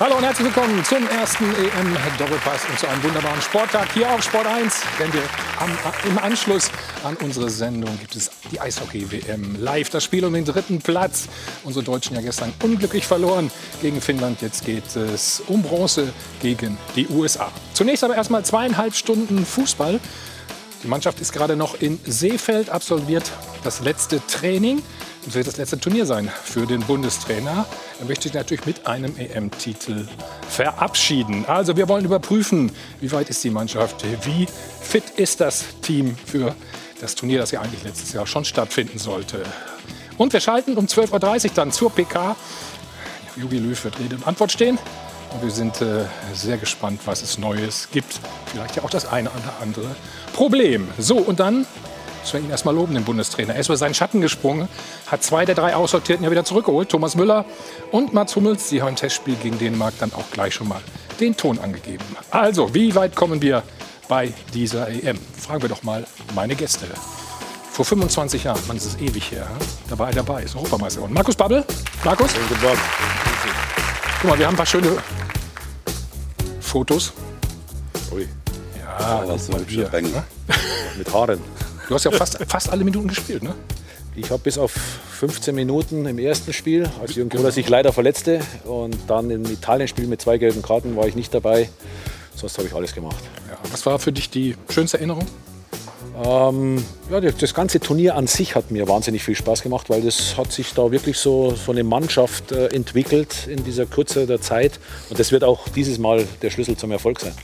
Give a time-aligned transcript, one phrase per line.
[0.00, 4.46] Hallo und herzlich willkommen zum ersten EM-Doppelpass und zu einem wunderbaren Sporttag hier auf Sport
[4.46, 4.82] 1.
[5.00, 5.22] Denn wir
[5.58, 5.70] am,
[6.08, 6.70] im Anschluss
[7.02, 9.90] an unsere Sendung gibt es die Eishockey-WM live.
[9.90, 11.26] Das Spiel um den dritten Platz.
[11.64, 13.50] Unsere Deutschen ja gestern unglücklich verloren
[13.82, 14.40] gegen Finnland.
[14.40, 17.50] Jetzt geht es um Bronze gegen die USA.
[17.74, 19.98] Zunächst aber erstmal zweieinhalb Stunden Fußball.
[20.84, 23.32] Die Mannschaft ist gerade noch in Seefeld, absolviert
[23.64, 24.80] das letzte Training.
[25.24, 27.66] Das wird das letzte Turnier sein für den Bundestrainer.
[28.00, 30.06] Er möchte sich natürlich mit einem EM-Titel
[30.48, 31.44] verabschieden.
[31.46, 34.46] Also wir wollen überprüfen, wie weit ist die Mannschaft, wie
[34.80, 36.54] fit ist das Team für
[37.00, 39.42] das Turnier, das ja eigentlich letztes Jahr schon stattfinden sollte.
[40.16, 42.36] Und wir schalten um 12.30 Uhr dann zur PK.
[43.36, 44.78] Jogi Löw wird Rede und Antwort stehen.
[45.32, 48.18] Und wir sind äh, sehr gespannt, was es Neues gibt.
[48.46, 49.94] Vielleicht ja auch das eine oder andere
[50.32, 50.88] Problem.
[50.98, 51.66] So, und dann
[52.20, 53.54] müssen wir ihn erstmal loben, den Bundestrainer.
[53.54, 54.68] Er ist über seinen Schatten gesprungen,
[55.06, 56.88] hat zwei der drei Aussortierten ja wieder zurückgeholt.
[56.88, 57.44] Thomas Müller
[57.92, 60.80] und Mats Hummels, die haben im Testspiel gegen Dänemark dann auch gleich schon mal
[61.20, 62.04] den Ton angegeben.
[62.30, 63.62] Also, wie weit kommen wir
[64.08, 65.18] bei dieser EM?
[65.38, 66.86] Fragen wir doch mal meine Gäste.
[67.70, 69.46] Vor 25 Jahren, man ist es ewig her,
[69.88, 71.14] da war er dabei, ist Europameister geworden.
[71.14, 71.64] Markus Babbel.
[72.04, 72.30] Markus?
[74.20, 74.96] Guck mal, wir haben ein paar schöne
[76.60, 77.12] Fotos.
[78.10, 78.26] Ui.
[78.98, 80.10] Ja, das ein hier, hübscher Bengel.
[80.10, 80.24] ne?
[80.96, 81.40] Mit Haaren.
[81.88, 83.54] Du hast ja fast, fast alle Minuten gespielt, ne?
[84.14, 88.40] Ich habe bis auf 15 Minuten im ersten Spiel, als Jürgen Kohler sich leider verletzte.
[88.64, 91.70] Und dann im Italien-Spiel mit zwei gelben Karten war ich nicht dabei.
[92.34, 93.16] Sonst habe ich alles gemacht.
[93.48, 95.26] Ja, was war für dich die schönste Erinnerung?
[96.22, 100.36] Ähm, ja, das ganze Turnier an sich hat mir wahnsinnig viel Spaß gemacht, weil das
[100.36, 104.78] hat sich da wirklich so, so eine Mannschaft äh, entwickelt in dieser Kürze der Zeit.
[105.08, 107.34] Und das wird auch dieses Mal der Schlüssel zum Erfolg sein.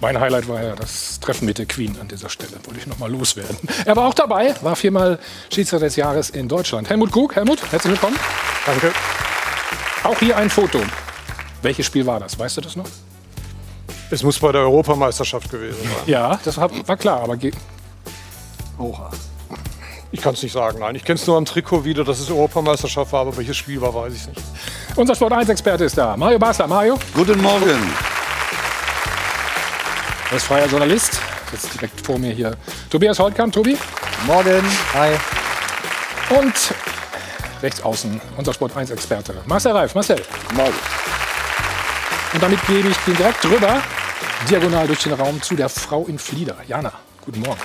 [0.00, 2.52] Mein Highlight war ja das Treffen mit der Queen an dieser Stelle.
[2.64, 3.56] Wollte ich noch mal loswerden.
[3.84, 5.18] Er war auch dabei, war viermal
[5.52, 6.88] Schiedsrichter des Jahres in Deutschland.
[6.88, 8.16] Helmut Krug, Helmut, herzlich willkommen.
[8.66, 8.92] Danke.
[10.04, 10.78] Auch hier ein Foto.
[11.62, 12.38] Welches Spiel war das?
[12.38, 12.86] Weißt du das noch?
[14.10, 15.92] Es muss bei der Europameisterschaft gewesen sein.
[16.06, 17.52] Ja, das war, klar, aber ge-
[20.10, 20.96] Ich kann es nicht sagen, nein.
[20.96, 23.94] Ich kenne es nur am Trikot wieder, dass es Europameisterschaft war, aber welches Spiel war,
[23.94, 24.40] weiß ich nicht.
[24.96, 26.16] unser Sport 1-Experte ist da.
[26.16, 26.66] Mario Basler.
[26.66, 27.78] Mario, Guten Morgen.
[30.30, 31.20] Er ist freier Journalist.
[31.52, 32.56] Jetzt direkt vor mir hier
[32.88, 33.52] Tobias Holtkamp.
[33.52, 33.76] Tobi.
[34.26, 34.62] Morgen.
[34.94, 35.16] Hi.
[36.38, 36.54] Und
[37.62, 39.94] rechts außen unser Sport 1-Experte Marcel Reif.
[39.94, 40.22] Marcel.
[40.54, 40.74] Morgen.
[42.32, 43.82] Und damit gebe ich den direkt drüber,
[44.48, 46.56] diagonal durch den Raum zu der Frau in Flieder.
[46.68, 46.92] Jana,
[47.24, 47.60] guten Morgen.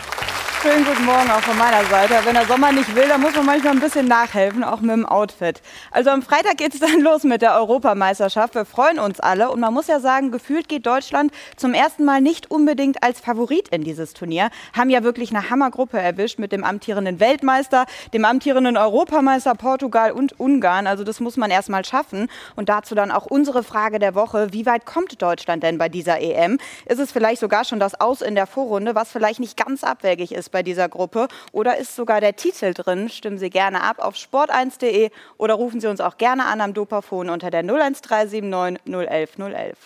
[0.62, 2.16] Schönen guten Morgen auch von meiner Seite.
[2.24, 5.06] Wenn der Sommer nicht will, dann muss man manchmal ein bisschen nachhelfen, auch mit dem
[5.06, 5.62] Outfit.
[5.92, 8.56] Also am Freitag geht es dann los mit der Europameisterschaft.
[8.56, 9.52] Wir freuen uns alle.
[9.52, 13.68] Und man muss ja sagen, gefühlt geht Deutschland zum ersten Mal nicht unbedingt als Favorit
[13.70, 14.50] in dieses Turnier.
[14.74, 20.40] Haben ja wirklich eine Hammergruppe erwischt mit dem amtierenden Weltmeister, dem amtierenden Europameister Portugal und
[20.40, 20.88] Ungarn.
[20.88, 22.28] Also das muss man erst schaffen.
[22.56, 24.48] Und dazu dann auch unsere Frage der Woche.
[24.52, 26.58] Wie weit kommt Deutschland denn bei dieser EM?
[26.86, 30.32] Ist es vielleicht sogar schon das Aus in der Vorrunde, was vielleicht nicht ganz abwegig
[30.32, 31.28] ist bei dieser Gruppe?
[31.52, 33.10] Oder ist sogar der Titel drin?
[33.10, 37.30] Stimmen Sie gerne ab auf sport1.de oder rufen Sie uns auch gerne an am Dopafon
[37.30, 39.78] unter der 01379 011 011.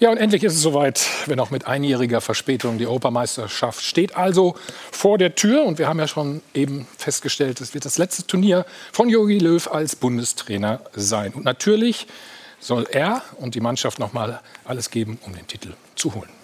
[0.00, 2.76] Ja, und endlich ist es soweit, wenn auch mit einjähriger Verspätung.
[2.76, 4.56] Die Europameisterschaft steht also
[4.90, 5.64] vor der Tür.
[5.64, 9.64] Und wir haben ja schon eben festgestellt, es wird das letzte Turnier von Jogi Löw
[9.68, 11.32] als Bundestrainer sein.
[11.34, 12.08] Und natürlich
[12.58, 16.35] soll er und die Mannschaft noch mal alles geben, um den Titel zu holen.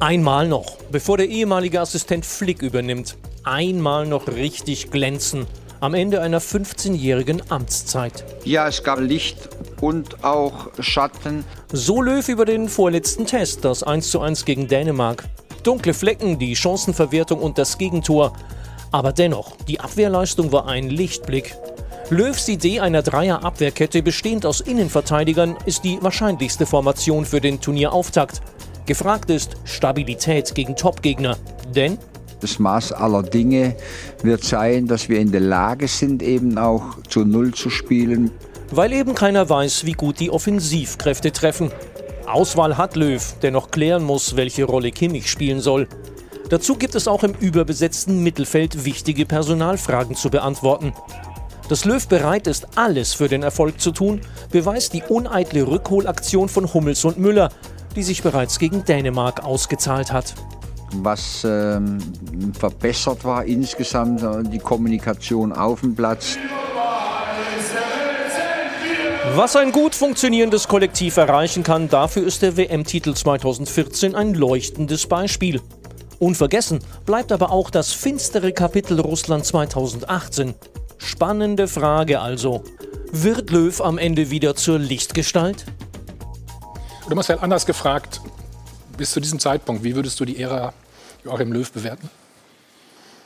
[0.00, 3.16] Einmal noch, bevor der ehemalige Assistent Flick übernimmt.
[3.42, 5.44] Einmal noch richtig glänzen.
[5.80, 8.24] Am Ende einer 15-jährigen Amtszeit.
[8.44, 9.48] Ja, es gab Licht
[9.80, 11.44] und auch Schatten.
[11.72, 15.24] So Löw über den vorletzten Test, das 1:1 gegen Dänemark.
[15.64, 18.34] Dunkle Flecken, die Chancenverwertung und das Gegentor.
[18.92, 21.56] Aber dennoch, die Abwehrleistung war ein Lichtblick.
[22.10, 28.40] Löws Idee einer Dreier-Abwehrkette bestehend aus Innenverteidigern ist die wahrscheinlichste Formation für den Turnierauftakt.
[28.88, 31.36] Gefragt ist Stabilität gegen Topgegner.
[31.76, 31.98] Denn
[32.40, 33.76] Das Maß aller Dinge
[34.22, 38.30] wird sein, dass wir in der Lage sind, eben auch zu Null zu spielen.
[38.70, 41.70] weil eben keiner weiß, wie gut die Offensivkräfte treffen.
[42.26, 45.86] Auswahl hat Löw, der noch klären muss, welche Rolle Kimmich spielen soll.
[46.48, 50.94] Dazu gibt es auch im überbesetzten Mittelfeld wichtige Personalfragen zu beantworten.
[51.68, 56.72] Dass Löw bereit ist, alles für den Erfolg zu tun, beweist die uneitle Rückholaktion von
[56.72, 57.50] Hummels und Müller,
[57.96, 60.34] die sich bereits gegen Dänemark ausgezahlt hat.
[60.92, 61.98] Was ähm,
[62.58, 66.38] verbessert war insgesamt, äh, die Kommunikation auf dem Platz.
[69.34, 75.60] Was ein gut funktionierendes Kollektiv erreichen kann, dafür ist der WM-Titel 2014 ein leuchtendes Beispiel.
[76.18, 80.54] Unvergessen bleibt aber auch das finstere Kapitel Russland 2018.
[80.96, 82.64] Spannende Frage also.
[83.12, 85.66] Wird Löw am Ende wieder zur Lichtgestalt?
[87.08, 88.20] Du Marcel, anders gefragt,
[88.98, 90.74] bis zu diesem Zeitpunkt, wie würdest du die Ära
[91.24, 92.10] Joachim Löw bewerten?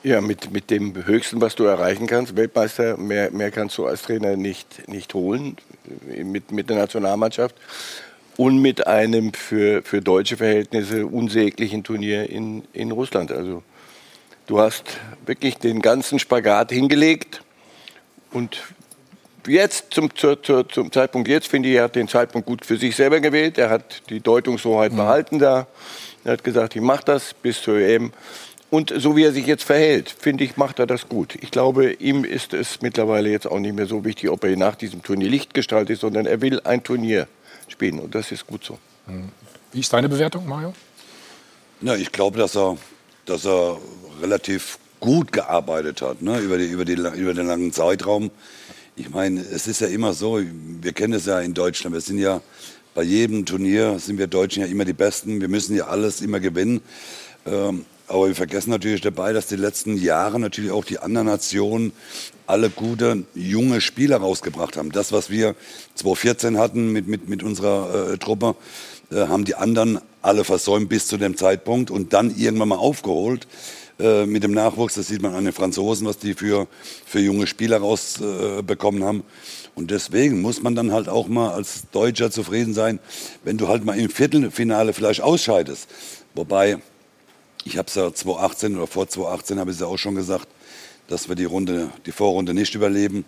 [0.05, 2.37] Ja, mit, mit dem Höchsten, was du erreichen kannst.
[2.37, 5.57] Weltmeister, mehr, mehr kannst du als Trainer nicht, nicht holen
[6.07, 7.57] mit, mit der Nationalmannschaft.
[8.37, 13.33] Und mit einem für, für deutsche Verhältnisse unsäglichen Turnier in, in Russland.
[13.33, 13.65] Also
[14.47, 14.85] du hast
[15.27, 17.43] wirklich den ganzen Spagat hingelegt.
[18.31, 18.63] Und
[19.47, 22.97] jetzt, zum, zur, zum Zeitpunkt jetzt, finde ich, er hat den Zeitpunkt gut für sich
[22.97, 23.59] selber gewählt.
[23.59, 24.97] Er hat die Deutungshoheit mhm.
[24.97, 25.67] behalten da.
[26.25, 28.13] Er hat gesagt, ich mache das bis zur EM.
[28.71, 31.37] Und so wie er sich jetzt verhält, finde ich, macht er das gut.
[31.43, 34.77] Ich glaube, ihm ist es mittlerweile jetzt auch nicht mehr so wichtig, ob er nach
[34.77, 37.29] diesem Turnier Lichtgestalt ist, sondern er will ein Turnier
[37.69, 37.99] spielen.
[37.99, 38.79] Und das ist gut so.
[39.73, 40.73] Wie ist deine Bewertung, Mario?
[41.83, 42.79] Na, ich glaube, dass er,
[43.27, 43.77] dass er
[44.23, 46.39] relativ gut gearbeitet hat ne?
[46.39, 48.31] über, die, über, die, über den langen Zeitraum.
[48.95, 52.19] Ich meine, es ist ja immer so, wir kennen es ja in Deutschland, wir sind
[52.19, 52.43] ja
[52.95, 56.41] bei jedem Turnier, sind wir Deutschen ja immer die Besten, wir müssen ja alles immer
[56.41, 56.83] gewinnen.
[57.47, 61.93] Ähm, aber wir vergessen natürlich dabei, dass die letzten Jahre natürlich auch die anderen Nationen
[62.47, 64.93] alle gute junge Spieler rausgebracht haben.
[64.93, 65.55] Das, was wir
[65.95, 68.57] 2014 hatten mit, mit, mit unserer äh, Truppe,
[69.11, 73.47] äh, haben die anderen alle versäumt bis zu dem Zeitpunkt und dann irgendwann mal aufgeholt
[74.03, 74.95] äh, mit dem Nachwuchs.
[74.95, 76.67] Das sieht man an den Franzosen, was die für,
[77.07, 79.23] für junge Spieler rausbekommen haben.
[79.75, 82.99] Und deswegen muss man dann halt auch mal als Deutscher zufrieden sein,
[83.45, 85.89] wenn du halt mal im Viertelfinale vielleicht ausscheidest.
[86.35, 86.79] Wobei
[87.65, 90.49] ich habe es ja 2018 oder vor 2018 habe ich es ja auch schon gesagt,
[91.07, 93.25] dass wir die Runde, die Vorrunde nicht überleben.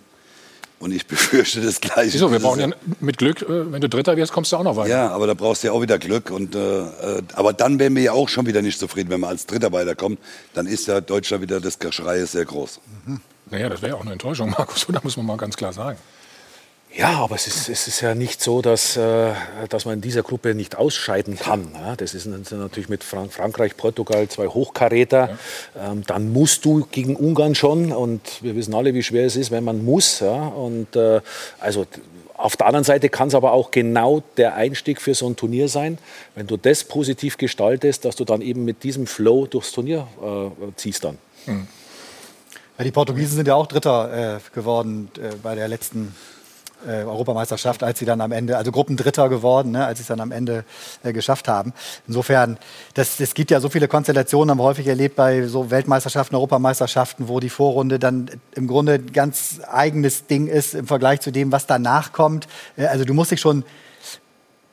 [0.85, 2.13] Und ich befürchte das Gleiche.
[2.13, 2.31] Wieso?
[2.31, 2.69] Wir brauchen ja
[3.01, 4.91] mit Glück, äh, wenn du Dritter wirst, kommst du auch noch weiter.
[4.91, 6.31] Ja, aber da brauchst du ja auch wieder Glück.
[6.31, 9.29] Und, äh, äh, aber dann wären wir ja auch schon wieder nicht zufrieden, wenn wir
[9.29, 10.19] als Dritter weiterkommen.
[10.53, 12.83] Dann ist ja Deutschland wieder das Geschrei sehr groß.
[13.07, 13.23] Mhm.
[13.51, 14.87] Naja, das wäre ja auch eine Enttäuschung, Markus.
[14.87, 15.97] Da muss man mal ganz klar sagen.
[16.97, 19.33] Ja, aber es ist, es ist ja nicht so, dass, äh,
[19.69, 21.73] dass man in dieser Gruppe nicht ausscheiden kann.
[21.75, 25.37] Ja, das ist natürlich mit Frank Frankreich, Portugal zwei Hochkaräter.
[25.75, 25.93] Ja.
[25.93, 29.51] Ähm, dann musst du gegen Ungarn schon und wir wissen alle, wie schwer es ist,
[29.51, 30.21] wenn man muss.
[30.21, 31.21] Ja, und äh,
[31.59, 31.85] also
[32.37, 35.69] auf der anderen Seite kann es aber auch genau der Einstieg für so ein Turnier
[35.69, 35.99] sein,
[36.37, 40.73] wenn du das positiv gestaltest, dass du dann eben mit diesem Flow durchs Turnier äh,
[40.77, 41.19] ziehst dann.
[41.47, 41.67] Hm.
[42.79, 46.15] Ja, die Portugiesen sind ja auch Dritter äh, geworden äh, bei der letzten
[46.87, 50.21] äh, Europameisterschaft, als sie dann am Ende, also Gruppendritter geworden, ne, als sie es dann
[50.21, 50.65] am Ende
[51.03, 51.73] äh, geschafft haben.
[52.07, 52.59] Insofern,
[52.95, 57.29] das, es gibt ja so viele Konstellationen, haben wir häufig erlebt bei so Weltmeisterschaften, Europameisterschaften,
[57.29, 61.53] wo die Vorrunde dann im Grunde ein ganz eigenes Ding ist im Vergleich zu dem,
[61.53, 62.49] was danach kommt.
[62.77, 63.65] Äh, also du musst dich schon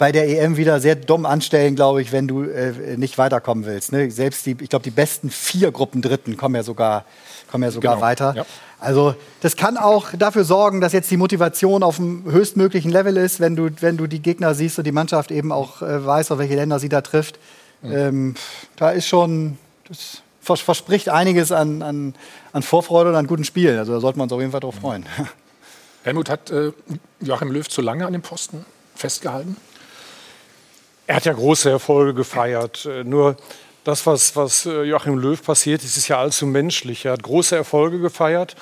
[0.02, 3.92] bei der EM wieder sehr dumm anstellen, glaube ich, wenn du äh, nicht weiterkommen willst.
[3.92, 4.10] Ne?
[4.10, 7.06] Selbst die, ich glaube, die besten vier Gruppendritten kommen ja sogar,
[7.52, 8.06] kommen ja sogar genau.
[8.08, 8.34] weiter.
[8.36, 8.46] Ja.
[8.82, 13.40] Also das kann auch dafür sorgen, dass jetzt die Motivation auf dem höchstmöglichen Level ist,
[13.40, 16.40] wenn du, wenn du die Gegner siehst und die Mannschaft eben auch äh, weiß, auf
[16.40, 17.38] welche Länder sie da trifft.
[17.84, 17.92] Mhm.
[17.92, 18.36] Ähm,
[18.78, 22.16] da ist schon, das verspricht einiges an, an,
[22.54, 23.78] an Vorfreude und an guten Spielen.
[23.78, 25.06] Also da sollten wir uns auf jeden Fall drauf freuen.
[26.04, 26.72] Helmut, hat äh,
[27.20, 29.58] Joachim Löw zu lange an dem Posten festgehalten?
[31.06, 32.88] Er hat ja große Erfolge gefeiert.
[32.88, 33.38] Äh, nur
[33.84, 37.06] das, was, was äh, Joachim Löw passiert ist, ist ja allzu menschlich.
[37.06, 38.56] Er hat große Erfolge gefeiert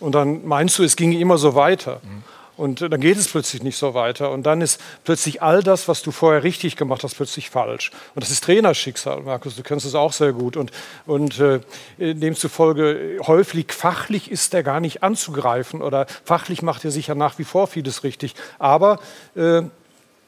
[0.00, 2.00] und dann meinst du, es ginge immer so weiter.
[2.02, 2.22] Mhm.
[2.60, 4.30] Und äh, dann geht es plötzlich nicht so weiter.
[4.30, 7.90] Und dann ist plötzlich all das, was du vorher richtig gemacht hast, plötzlich falsch.
[8.14, 10.58] Und das ist Trainerschicksal, Markus, du kennst es auch sehr gut.
[10.58, 10.70] Und,
[11.06, 11.60] und äh,
[11.98, 17.38] demzufolge, häufig fachlich ist er gar nicht anzugreifen oder fachlich macht er sich ja nach
[17.38, 18.34] wie vor vieles richtig.
[18.58, 18.98] Aber
[19.34, 19.62] äh,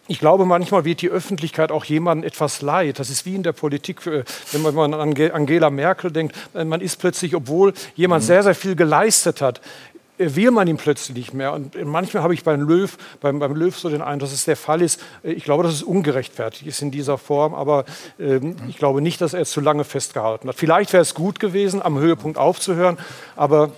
[0.08, 2.98] ich glaube, manchmal wird die Öffentlichkeit auch jemandem etwas leid.
[2.98, 6.36] Das ist wie in der Politik, äh, wenn man an Angela Merkel denkt.
[6.54, 8.26] Äh, man ist plötzlich, obwohl jemand mhm.
[8.26, 9.60] sehr, sehr viel geleistet hat,
[10.18, 11.52] äh, will man ihn plötzlich nicht mehr.
[11.52, 14.56] Und manchmal habe ich beim Löw, beim, beim Löw so den Eindruck, dass es der
[14.56, 15.00] Fall ist.
[15.22, 17.84] Ich glaube, dass es ungerechtfertigt ist in dieser Form, aber
[18.18, 20.56] ähm, ich glaube nicht, dass er zu lange festgehalten hat.
[20.56, 22.98] Vielleicht wäre es gut gewesen, am Höhepunkt aufzuhören,
[23.36, 23.70] aber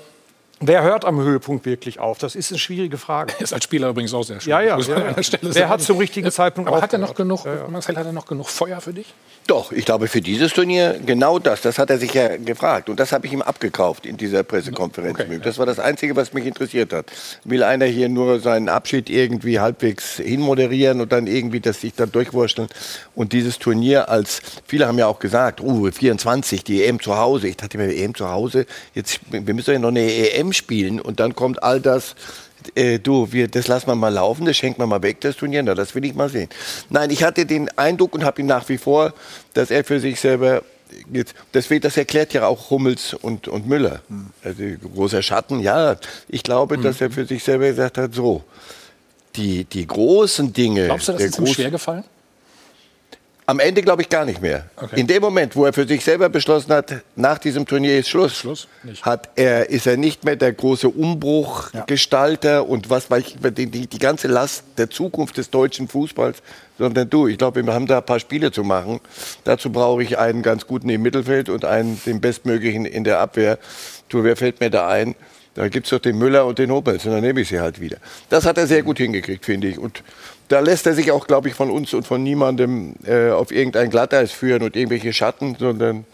[0.66, 2.16] Wer hört am Höhepunkt wirklich auf?
[2.18, 3.34] Das ist eine schwierige Frage.
[3.40, 4.66] Ist als Spieler übrigens auch sehr schwierig.
[4.66, 4.96] Ja, ja.
[4.96, 5.38] ja, ja.
[5.42, 7.68] Wer hat zum richtigen Zeitpunkt Aber hat er noch genug, ja, ja.
[7.68, 9.12] Marcel, hat er noch genug Feuer für dich?
[9.46, 11.60] Doch, ich glaube für dieses Turnier genau das.
[11.60, 12.88] Das hat er sich ja gefragt.
[12.88, 15.20] Und das habe ich ihm abgekauft in dieser Pressekonferenz.
[15.20, 17.06] Okay, das war das Einzige, was mich interessiert hat.
[17.44, 22.10] Will einer hier nur seinen Abschied irgendwie halbwegs hinmoderieren und dann irgendwie das sich dann
[22.10, 22.68] durchwurschteln?
[23.14, 27.48] Und dieses Turnier als, viele haben ja auch gesagt, uh, 24, die EM zu Hause.
[27.48, 31.20] Ich dachte mir, EM zu Hause, jetzt, wir müssen ja noch eine EM spielen und
[31.20, 32.14] dann kommt all das
[32.74, 35.62] äh, du, wir, das lassen wir mal laufen, das schenken wir mal weg, das Turnier,
[35.62, 36.48] na, das will ich mal sehen.
[36.88, 39.12] Nein, ich hatte den Eindruck und habe ihn nach wie vor,
[39.52, 40.62] dass er für sich selber
[41.12, 44.00] jetzt, deswegen, das erklärt ja auch Hummels und, und Müller.
[44.42, 44.62] Also
[44.94, 45.96] großer Schatten, ja.
[46.28, 48.44] Ich glaube, dass er für sich selber gesagt hat, so,
[49.36, 50.86] die, die großen Dinge.
[50.86, 52.04] Glaubst du, das ist ihm schwer gefallen?
[53.46, 54.64] Am Ende glaube ich gar nicht mehr.
[54.74, 54.98] Okay.
[54.98, 58.36] In dem Moment, wo er für sich selber beschlossen hat, nach diesem Turnier ist Schluss,
[58.38, 58.68] Schluss.
[59.02, 63.98] Hat er, ist er nicht mehr der große Umbruchgestalter und was weiß ich, die, die,
[63.98, 66.38] ganze Last der Zukunft des deutschen Fußballs,
[66.78, 69.00] sondern du, ich glaube, wir haben da ein paar Spiele zu machen.
[69.44, 73.58] Dazu brauche ich einen ganz guten im Mittelfeld und einen den bestmöglichen in der Abwehr.
[74.08, 75.14] Du, wer fällt mir da ein?
[75.54, 77.80] Da gibt es doch den Müller und den Hummels und dann nehme ich sie halt
[77.80, 77.98] wieder.
[78.28, 79.78] Das hat er sehr gut hingekriegt, finde ich.
[79.78, 80.02] Und
[80.48, 83.90] da lässt er sich auch, glaube ich, von uns und von niemandem äh, auf irgendein
[83.90, 86.04] Glatteis führen und irgendwelche Schatten, sondern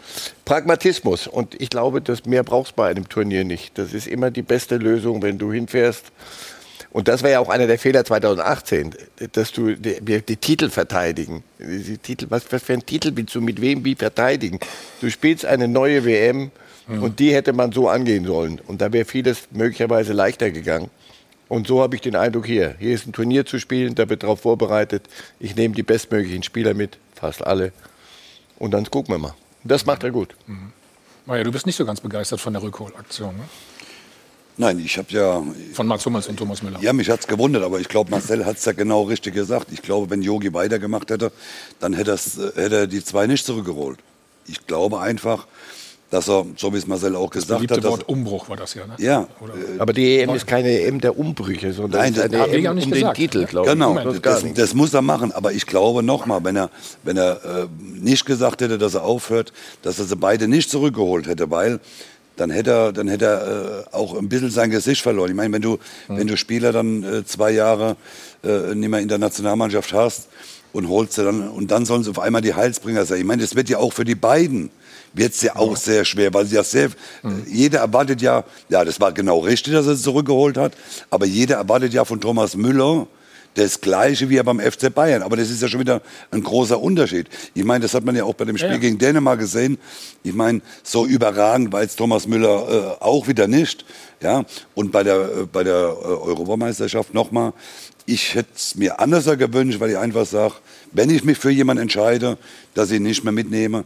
[0.45, 1.27] Pragmatismus.
[1.27, 3.77] Und ich glaube, dass mehr brauchst du bei einem Turnier nicht.
[3.77, 6.05] Das ist immer die beste Lösung, wenn du hinfährst.
[6.91, 8.95] Und das war ja auch einer der Fehler 2018,
[9.31, 11.43] dass du die, die Titel verteidigen.
[11.59, 14.59] Die Titel, was, was für ein Titel willst du mit wem wie verteidigen?
[14.99, 16.51] Du spielst eine neue WM
[16.87, 18.59] und die hätte man so angehen sollen.
[18.67, 20.89] Und da wäre vieles möglicherweise leichter gegangen.
[21.51, 22.75] Und so habe ich den Eindruck hier.
[22.79, 25.03] Hier ist ein Turnier zu spielen, da wird darauf vorbereitet.
[25.37, 27.73] Ich nehme die bestmöglichen Spieler mit, fast alle.
[28.57, 29.33] Und dann gucken wir mal.
[29.65, 30.33] Das macht er gut.
[31.25, 33.43] Maja, du bist nicht so ganz begeistert von der Rückholaktion, ne?
[34.55, 35.43] Nein, ich habe ja,
[35.73, 36.79] Von Mats Hummels und Thomas Müller.
[36.79, 39.67] ja, mich hat's gewundert, aber ich glaube, Marcel hat's ja genau richtig gesagt.
[39.73, 41.33] Ich glaube, wenn Yogi weitergemacht hätte,
[41.81, 43.99] dann hätte, äh, hätte er die zwei nicht zurückgeholt.
[44.47, 45.47] Ich glaube einfach,
[46.11, 48.73] dass er, so wie es Marcel auch Das gesagt hat, dass, Wort Umbruch war das
[48.75, 48.93] ja, ne?
[48.99, 52.47] ja, Oder- Aber die EM ist keine EM der Umbrüche, sondern Nein, ist das eine
[52.53, 53.17] EM nicht um gesagt.
[53.17, 53.73] den Titel, glaube ich.
[53.73, 55.31] Genau, Das das, das muss er machen.
[55.31, 56.69] Aber ich glaube nochmal, wenn er,
[57.03, 61.27] wenn er äh, nicht gesagt hätte, dass er aufhört, dass er sie beide nicht zurückgeholt
[61.27, 61.79] hätte, weil
[62.35, 65.29] dann hätte er, dann hätte er äh, auch ein bisschen sein Gesicht verloren.
[65.29, 67.95] Ich meine, wenn du, wenn du Spieler dann äh, zwei Jahre
[68.43, 70.27] äh, nicht mehr in der Nationalmannschaft hast
[70.73, 73.19] und holst sie dann und dann sollen sie auf einmal die Heilsbringer sein.
[73.19, 74.71] Ich meine, das wird ja auch für die beiden
[75.13, 76.89] wird es ja auch sehr schwer, weil sie ja sehr,
[77.47, 80.73] jeder erwartet ja, ja, das war genau richtig, dass er sie zurückgeholt hat,
[81.09, 83.07] aber jeder erwartet ja von Thomas Müller
[83.55, 85.23] das Gleiche wie er beim FC Bayern.
[85.23, 86.01] Aber das ist ja schon wieder
[86.31, 87.27] ein großer Unterschied.
[87.53, 88.77] Ich meine, das hat man ja auch bei dem Spiel Ja.
[88.77, 89.77] gegen Dänemark gesehen.
[90.23, 93.83] Ich meine, so überragend war jetzt Thomas Müller äh, auch wieder nicht.
[94.21, 97.51] Ja, und bei der, äh, bei der äh, Europameisterschaft nochmal,
[98.05, 100.53] ich hätte es mir anders gewünscht, weil ich einfach sage,
[100.91, 102.37] wenn ich mich für jemanden entscheide,
[102.73, 103.83] dass ich ihn nicht mehr mitnehme,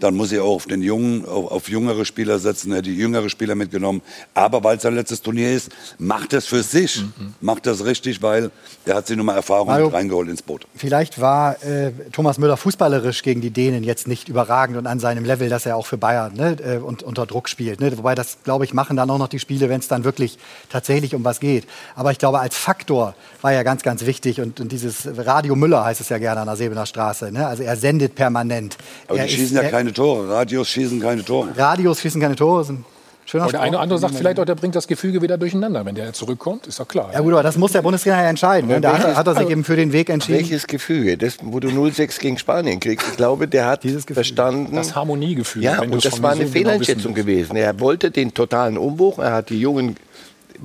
[0.00, 3.28] dann muss ich auch auf den jungen, auf, auf jüngere Spieler setzen, hätte die jüngere
[3.28, 4.02] Spieler mitgenommen.
[4.34, 7.04] Aber weil es sein letztes Turnier ist, macht das für sich,
[7.40, 8.50] macht das richtig, weil
[8.84, 10.66] er hat sich nochmal Erfahrung Mario, mit reingeholt ins Boot.
[10.74, 15.24] Vielleicht war äh, Thomas Müller fußballerisch gegen die Dänen jetzt nicht überragend und an seinem
[15.24, 17.80] Level, dass er auch für Bayern ne, äh, und, unter Druck spielt.
[17.80, 17.96] Ne?
[17.96, 20.38] Wobei das, glaube ich, machen dann auch noch die Spiele, wenn es dann wirklich
[20.70, 21.66] tatsächlich um was geht.
[21.94, 24.40] Aber ich glaube, als Faktor war er ganz, ganz wichtig.
[24.40, 27.30] Und, und dieses Radio Müller heißt es ja gerne an der Sebener Straße.
[27.30, 27.46] Ne?
[27.46, 28.76] Also er sendet permanent.
[29.06, 30.28] Aber er die schießen ja er- keine Tore.
[30.28, 31.48] Radios schießen keine Tore.
[31.56, 32.64] Radios schießen keine Tore.
[32.64, 32.84] Sind
[33.26, 35.94] schöner der eine oder andere sagt vielleicht auch, der bringt das Gefüge wieder durcheinander, wenn
[35.94, 36.66] der zurückkommt.
[36.66, 37.10] Ist doch klar.
[37.12, 38.68] Ja gut, aber das muss der Bundestrainer ja entscheiden.
[38.68, 38.80] Ne?
[38.80, 40.38] Da hat, er- welches- hat er sich eben für den Weg entschieden.
[40.38, 41.16] Welches Gefüge?
[41.18, 43.06] Das, wo du 0-6 gegen Spanien kriegst.
[43.08, 44.14] Ich glaube, der hat Dieses Gefühl.
[44.24, 44.76] verstanden.
[44.76, 45.62] Das Harmoniegefühl.
[45.62, 47.26] Ja, und das war eine so genau Fehleinschätzung willst.
[47.26, 47.56] gewesen.
[47.56, 49.96] Er wollte den totalen Umbruch, er hat die Jungen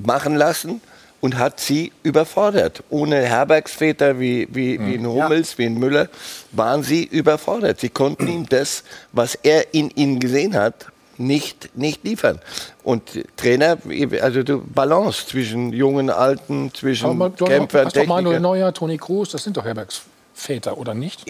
[0.02, 0.80] machen lassen
[1.20, 2.82] und hat sie überfordert.
[2.90, 6.08] Ohne Herbergsväter wie, wie, wie ein Hummels, wie ein Müller,
[6.52, 7.80] waren sie überfordert.
[7.80, 10.86] Sie konnten ihm das, was er in ihnen gesehen hat,
[11.18, 12.40] nicht, nicht liefern.
[12.82, 13.02] Und
[13.36, 13.76] Trainer,
[14.22, 18.42] also du Balance zwischen jungen, alten, zwischen Aber Kämpfern, doch Manuel Technikern.
[18.42, 20.02] Neuer, Toni Kroos, das sind doch Herbergs
[20.40, 21.24] Väter, oder nicht?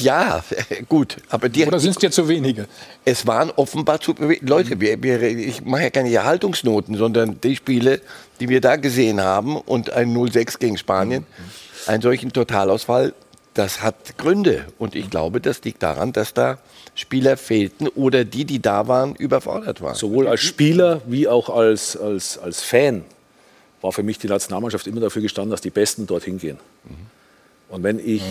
[0.00, 0.42] Ja,
[0.88, 2.66] gut, aber die, Oder sind es dir zu wenige?
[3.04, 8.00] es waren offenbar zu Leute, wir, wir, ich mache ja keine Haltungsnoten, sondern die Spiele,
[8.40, 11.26] die wir da gesehen haben und ein 0-6 gegen Spanien,
[11.86, 13.12] einen solchen Totalausfall,
[13.54, 14.66] das hat Gründe.
[14.78, 16.58] Und ich glaube, das liegt daran, dass da
[16.94, 19.94] Spieler fehlten oder die, die da waren, überfordert waren.
[19.94, 23.04] Sowohl als Spieler wie auch als, als, als Fan
[23.82, 26.58] war für mich die Nationalmannschaft immer dafür gestanden, dass die Besten dorthin gehen.
[27.68, 28.22] Und wenn ich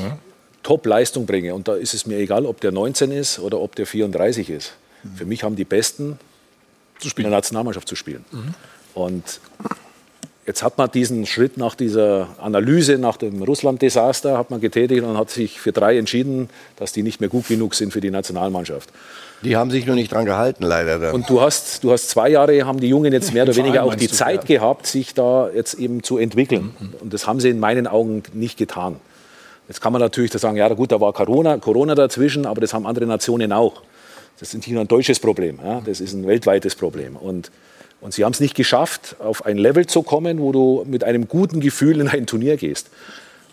[0.63, 3.85] Top-Leistung bringe, und da ist es mir egal, ob der 19 ist oder ob der
[3.85, 4.73] 34 ist,
[5.15, 6.17] für mich haben die Besten
[7.03, 8.25] in der Nationalmannschaft zu spielen.
[8.93, 9.39] Und
[10.47, 15.17] jetzt hat man diesen Schritt nach dieser Analyse, nach dem Russland-Desaster, hat man getätigt und
[15.17, 18.89] hat sich für drei entschieden, dass die nicht mehr gut genug sind für die Nationalmannschaft.
[19.43, 20.97] Die haben sich nur nicht dran gehalten, leider.
[20.97, 21.13] Dann.
[21.13, 23.95] Und du hast, du hast zwei Jahre, haben die Jungen jetzt mehr oder weniger auch
[23.95, 26.75] die Zeit gehabt, sich da jetzt eben zu entwickeln.
[27.01, 28.95] Und das haben sie in meinen Augen nicht getan.
[29.67, 32.73] Jetzt kann man natürlich da sagen, ja gut, da war Corona, Corona dazwischen, aber das
[32.73, 33.81] haben andere Nationen auch.
[34.39, 35.81] Das ist nicht nur ein deutsches Problem, ja?
[35.85, 37.15] das ist ein weltweites Problem.
[37.15, 37.51] Und,
[38.01, 41.27] und sie haben es nicht geschafft, auf ein Level zu kommen, wo du mit einem
[41.27, 42.89] guten Gefühl in ein Turnier gehst.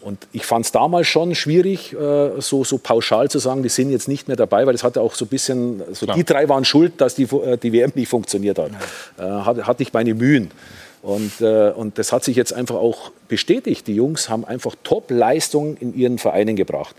[0.02, 3.90] Und ich fand es damals schon schwierig, äh, so, so pauschal zu sagen, die sind
[3.90, 6.64] jetzt nicht mehr dabei, weil das hatte auch so ein bisschen, so die drei waren
[6.64, 8.72] schuld, dass die, äh, die WM nicht funktioniert hat.
[9.16, 9.42] Ja.
[9.42, 10.50] Äh, hatte, hatte ich meine Mühen.
[11.02, 13.88] Und, äh, und das hat sich jetzt einfach auch bestätigt.
[13.88, 16.94] Die Jungs haben einfach Top-Leistungen in ihren Vereinen gebracht.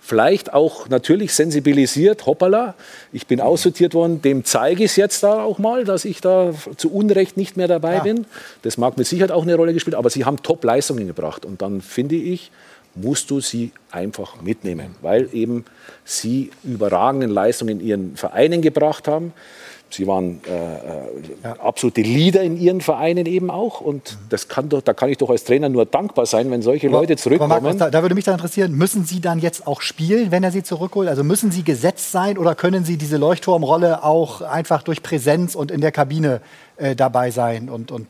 [0.00, 2.74] Vielleicht auch natürlich sensibilisiert, hoppala,
[3.12, 6.54] ich bin aussortiert worden, dem zeige ich es jetzt da auch mal, dass ich da
[6.76, 8.02] zu Unrecht nicht mehr dabei ja.
[8.04, 8.26] bin.
[8.62, 11.44] Das mag mit Sicherheit auch eine Rolle gespielt, aber sie haben Top-Leistungen gebracht.
[11.44, 12.52] Und dann finde ich,
[12.94, 15.64] musst du sie einfach mitnehmen, weil eben
[16.04, 19.32] sie überragende Leistungen in ihren Vereinen gebracht haben.
[19.90, 20.50] Sie waren äh,
[21.42, 21.54] ja.
[21.54, 23.80] Äh, absolute Leader in ihren Vereinen eben auch.
[23.80, 26.88] Und das kann doch, da kann ich doch als Trainer nur dankbar sein, wenn solche
[26.88, 27.48] aber, Leute zurückkommen.
[27.48, 30.50] Markus, da, da, würde mich da interessieren, müssen Sie dann jetzt auch spielen, wenn er
[30.50, 31.08] Sie zurückholt?
[31.08, 35.70] Also müssen Sie gesetzt sein oder können Sie diese Leuchtturmrolle auch einfach durch Präsenz und
[35.70, 36.40] in der Kabine
[36.76, 38.06] äh, dabei sein und, und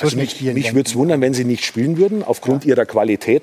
[0.00, 2.70] also mich, mich würde es wundern, wenn Sie nicht spielen würden, aufgrund ja.
[2.70, 3.42] Ihrer Qualität.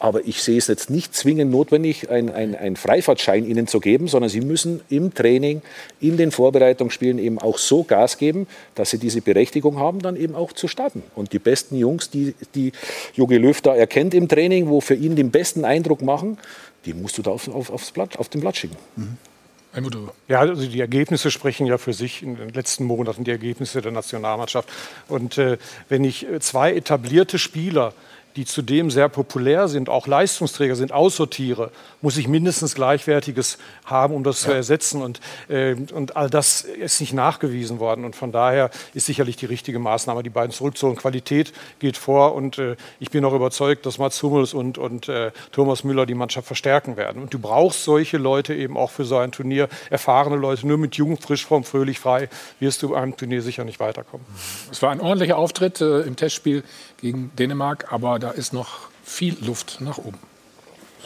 [0.00, 4.30] Aber ich sehe es jetzt nicht zwingend notwendig, einen ein Freifahrtschein ihnen zu geben, sondern
[4.30, 5.60] sie müssen im Training,
[6.00, 10.34] in den Vorbereitungsspielen eben auch so Gas geben, dass sie diese Berechtigung haben, dann eben
[10.34, 11.02] auch zu starten.
[11.14, 12.72] Und die besten Jungs, die, die
[13.14, 16.38] Jogi Löw da erkennt im Training, wo für ihn den besten Eindruck machen,
[16.86, 18.76] die musst du da auf, auf, aufs Blatt, auf den Blatt schicken.
[18.96, 19.18] Mhm.
[20.26, 23.92] Ja, also die Ergebnisse sprechen ja für sich in den letzten Monaten, die Ergebnisse der
[23.92, 24.68] Nationalmannschaft.
[25.06, 27.94] Und äh, wenn ich äh, zwei etablierte Spieler
[28.36, 31.70] die zudem sehr populär sind, auch Leistungsträger sind, aussortiere,
[32.00, 34.50] muss ich mindestens Gleichwertiges haben, um das ja.
[34.50, 35.02] zu ersetzen.
[35.02, 38.04] Und, äh, und all das ist nicht nachgewiesen worden.
[38.04, 40.96] Und von daher ist sicherlich die richtige Maßnahme, die beiden zurückzuholen.
[40.96, 42.34] Qualität geht vor.
[42.34, 46.14] Und äh, ich bin auch überzeugt, dass Mats Hummels und, und äh, Thomas Müller die
[46.14, 47.22] Mannschaft verstärken werden.
[47.22, 50.66] Und du brauchst solche Leute eben auch für so ein Turnier, erfahrene Leute.
[50.66, 52.28] Nur mit jung, frisch, fromm, fröhlich, frei
[52.60, 54.24] wirst du einem Turnier sicher nicht weiterkommen.
[54.70, 56.62] Es war ein ordentlicher Auftritt äh, im Testspiel
[57.00, 60.18] gegen Dänemark, aber da ist noch viel Luft nach oben.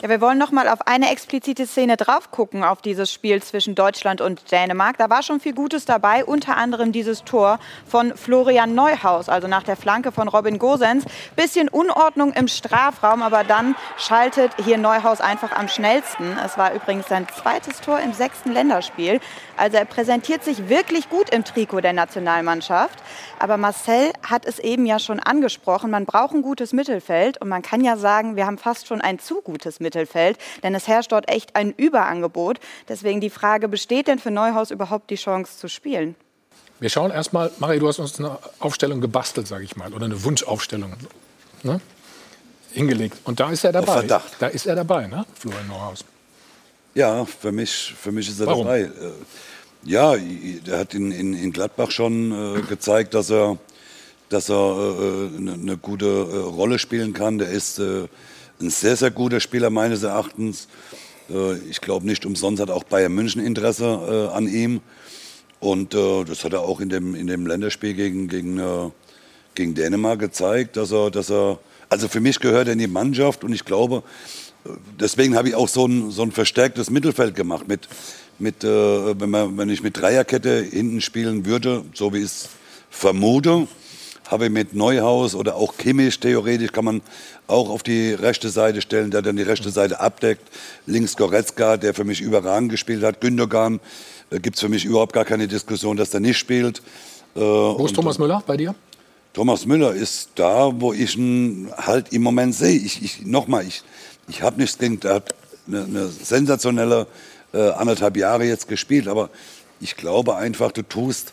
[0.03, 3.77] Ja, wir wollen noch mal auf eine explizite Szene drauf gucken, auf dieses Spiel zwischen
[3.77, 4.99] Deutschland und Dänemark.
[4.99, 9.63] Da war schon viel Gutes dabei, unter anderem dieses Tor von Florian Neuhaus, also nach
[9.63, 11.05] der Flanke von Robin Gosens.
[11.37, 16.37] Bisschen Unordnung im Strafraum, aber dann schaltet hier Neuhaus einfach am schnellsten.
[16.45, 19.21] Es war übrigens sein zweites Tor im sechsten Länderspiel.
[19.57, 22.99] Also er präsentiert sich wirklich gut im Trikot der Nationalmannschaft.
[23.39, 27.63] Aber Marcel hat es eben ja schon angesprochen, man braucht ein gutes Mittelfeld und man
[27.63, 31.31] kann ja sagen, wir haben fast schon ein zu gutes Mittelfeld, denn es herrscht dort
[31.31, 32.59] echt ein Überangebot.
[32.89, 36.15] Deswegen die Frage, besteht denn für Neuhaus überhaupt die Chance zu spielen?
[36.81, 40.25] Wir schauen erstmal, Marie, du hast uns eine Aufstellung gebastelt, sage ich mal, oder eine
[40.25, 40.95] Wunschaufstellung
[41.63, 41.81] ne?
[42.73, 43.19] hingelegt.
[43.25, 43.87] Und da ist er dabei.
[43.87, 44.37] Auf Verdacht.
[44.39, 45.25] Da ist er dabei, ne?
[45.39, 46.05] Florian Neuhaus.
[46.95, 48.67] Ja, für mich, für mich ist er Warum?
[48.67, 48.83] dabei.
[48.83, 48.91] Äh,
[49.85, 53.59] ja, er hat in, in, in Gladbach schon äh, gezeigt, dass er,
[54.29, 57.39] dass er äh, eine, eine gute äh, Rolle spielen kann.
[57.39, 58.07] Der ist äh,
[58.61, 60.69] ein sehr, sehr guter Spieler meines Erachtens.
[61.29, 64.81] Äh, ich glaube nicht umsonst hat auch Bayern München Interesse an ihm.
[65.61, 68.93] Und das hat er auch in dem, in dem Länderspiel gegen, gegen,
[69.55, 73.45] gegen Dänemark gezeigt, dass er, dass er, also für mich gehört er in die Mannschaft
[73.45, 74.03] und ich glaube,
[74.99, 77.69] deswegen habe ich auch so ein, so ein verstärktes Mittelfeld gemacht.
[77.69, 77.89] Mit,
[78.39, 82.49] mit, äh, wenn, man, wenn ich mit Dreierkette hinten spielen würde, so wie ich es
[82.91, 83.69] vermute,
[84.31, 87.03] habe ich mit Neuhaus oder auch Kimmich theoretisch kann man
[87.47, 90.49] auch auf die rechte Seite stellen, der dann die rechte Seite abdeckt.
[90.87, 93.21] Links Goretzka, der für mich überragend gespielt hat.
[93.21, 93.81] Gündogan
[94.31, 96.79] äh, gibt es für mich überhaupt gar keine Diskussion, dass der nicht spielt.
[97.37, 98.75] Äh, Wo ist Thomas Müller bei dir?
[99.35, 102.79] Thomas Müller ist da, wo ich ihn halt im Moment sehe.
[102.79, 103.83] Ich, ich, Nochmal, ich,
[104.29, 105.35] ich habe nichts gegen, er hat
[105.67, 107.07] eine, eine sensationelle
[107.53, 109.31] äh, anderthalb Jahre jetzt gespielt, aber
[109.81, 111.33] ich glaube einfach, du tust,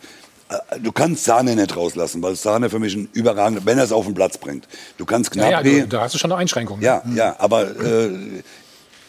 [0.50, 3.92] äh, du kannst Sahne nicht rauslassen, weil Sahne für mich ein überragender, wenn er es
[3.92, 4.68] auf den Platz bringt.
[4.98, 5.52] Du kannst knapp.
[5.52, 6.82] Ja, ja, da hast du schon eine Einschränkung.
[6.82, 7.18] Ja, mhm.
[7.18, 8.10] ja, aber äh,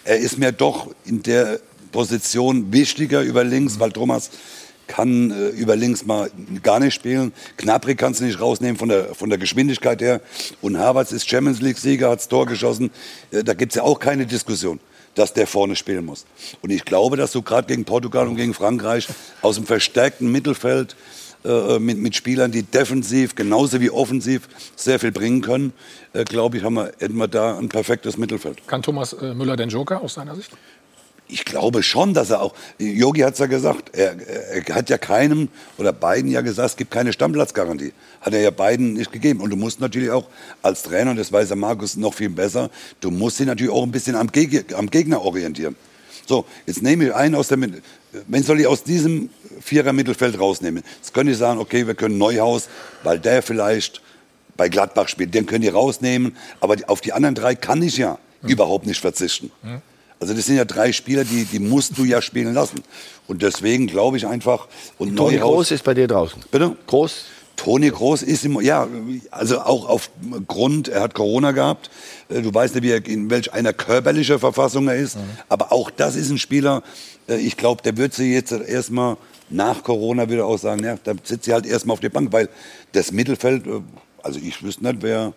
[0.04, 1.60] er ist mir doch in der
[1.92, 3.80] Position wichtiger über links, mhm.
[3.80, 4.30] weil Thomas
[4.92, 6.30] kann äh, über links mal
[6.62, 7.32] gar nicht spielen.
[7.56, 10.20] Knapri kannst du nicht rausnehmen von der, von der Geschwindigkeit her.
[10.60, 12.90] Und Havertz ist Champions League-Sieger, hat das Tor geschossen.
[13.30, 14.80] Äh, da gibt es ja auch keine Diskussion,
[15.14, 16.26] dass der vorne spielen muss.
[16.60, 19.08] Und ich glaube, dass du gerade gegen Portugal und gegen Frankreich
[19.40, 20.94] aus dem verstärkten Mittelfeld
[21.46, 25.72] äh, mit, mit Spielern, die defensiv genauso wie offensiv sehr viel bringen können,
[26.12, 28.66] äh, glaube ich, haben wir, hätten wir da ein perfektes Mittelfeld.
[28.66, 30.50] Kann Thomas äh, Müller den Joker aus seiner Sicht?
[31.32, 34.16] Ich glaube schon, dass er auch, Yogi hat es ja gesagt, er,
[34.52, 37.92] er, hat ja keinem oder beiden ja gesagt, es gibt keine Stammplatzgarantie.
[38.20, 39.40] Hat er ja beiden nicht gegeben.
[39.40, 40.26] Und du musst natürlich auch
[40.62, 43.82] als Trainer, und das weiß der Markus noch viel besser, du musst dich natürlich auch
[43.82, 45.74] ein bisschen am, Geg am Gegner orientieren.
[46.26, 47.58] So, jetzt nehme ich einen aus der,
[48.28, 50.84] wenn soll ich aus diesem Vierer Mittelfeld rausnehmen?
[50.98, 52.68] Jetzt könnte ich sagen, okay, wir können Neuhaus,
[53.02, 54.02] weil der vielleicht
[54.56, 58.18] bei Gladbach spielt, den können die rausnehmen, aber auf die anderen drei kann ich ja
[58.42, 59.50] überhaupt nicht verzichten.
[60.22, 62.80] Also das sind ja drei Spieler, die, die musst du ja spielen lassen.
[63.26, 64.68] Und deswegen glaube ich einfach.
[64.98, 66.40] Und Toni Neuhaus- Groß ist bei dir draußen.
[66.50, 66.76] Bitte?
[66.86, 67.24] Groß?
[67.56, 68.86] Toni Groß ist im, ja,
[69.32, 71.90] also auch aufgrund, er hat Corona gehabt.
[72.28, 75.16] Äh, Du weißt nicht, wie er, in welch einer körperlicher Verfassung er ist.
[75.48, 76.84] Aber auch das ist ein Spieler,
[77.28, 79.16] äh, ich glaube, der wird sie jetzt erstmal
[79.50, 82.48] nach Corona wieder auch sagen, ja, da sitzt sie halt erstmal auf der Bank, weil
[82.92, 83.80] das Mittelfeld, äh,
[84.22, 85.32] also ich wüsste nicht, wer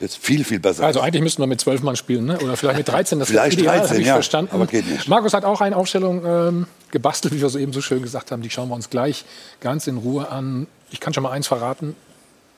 [0.00, 2.38] jetzt viel, viel besser Also eigentlich müssten wir mit 12 Mann spielen, ne?
[2.38, 3.18] oder vielleicht mit 13.
[3.18, 4.50] Das Vielleicht ist ideal, 13, habe ich ja, verstanden.
[4.54, 5.08] aber geht nicht.
[5.08, 8.42] Markus hat auch eine Aufstellung ähm, gebastelt, wie wir soeben so schön gesagt haben.
[8.42, 9.24] Die schauen wir uns gleich
[9.60, 10.66] ganz in Ruhe an.
[10.90, 11.96] Ich kann schon mal eins verraten.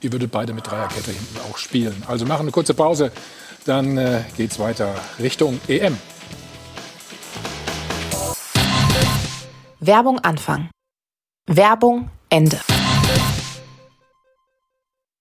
[0.01, 2.03] Ihr würdet beide mit Dreierkette hinten auch spielen.
[2.07, 3.11] Also machen eine kurze Pause,
[3.65, 5.97] dann äh, geht's weiter Richtung EM.
[9.81, 10.71] Werbung Anfang.
[11.47, 12.61] Werbung Ende.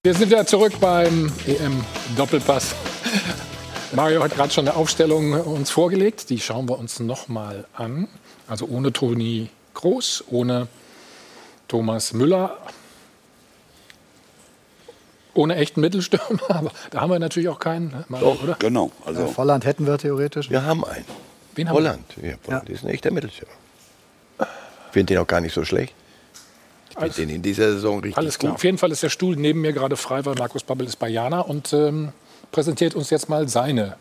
[0.07, 2.73] Wir sind wieder zurück beim EM-Doppelpass.
[3.91, 6.29] Mario hat gerade schon eine Aufstellung uns vorgelegt.
[6.29, 8.07] Die schauen wir uns noch mal an.
[8.47, 10.69] Also ohne Toni Groß, ohne
[11.67, 12.57] Thomas Müller,
[15.33, 16.39] ohne echten Mittelstürmer.
[16.47, 18.55] Aber da haben wir natürlich auch keinen, ne, Mario, oder?
[18.59, 20.49] Genau, also Äh, Volland hätten wir theoretisch.
[20.49, 21.03] Wir haben einen.
[21.55, 21.79] Wen haben wir?
[21.79, 22.05] Holland.
[22.21, 23.51] Ja, Holland ist ein echter Mittelstürmer.
[24.39, 25.93] Ich finde den auch gar nicht so schlecht.
[26.97, 28.51] Finde den in dieser Saison richtig Alles klar.
[28.51, 28.57] gut.
[28.57, 31.09] Auf jeden Fall ist der Stuhl neben mir gerade frei, weil Markus Babbel ist bei
[31.09, 32.11] Jana und ähm,
[32.51, 33.97] präsentiert uns jetzt mal seine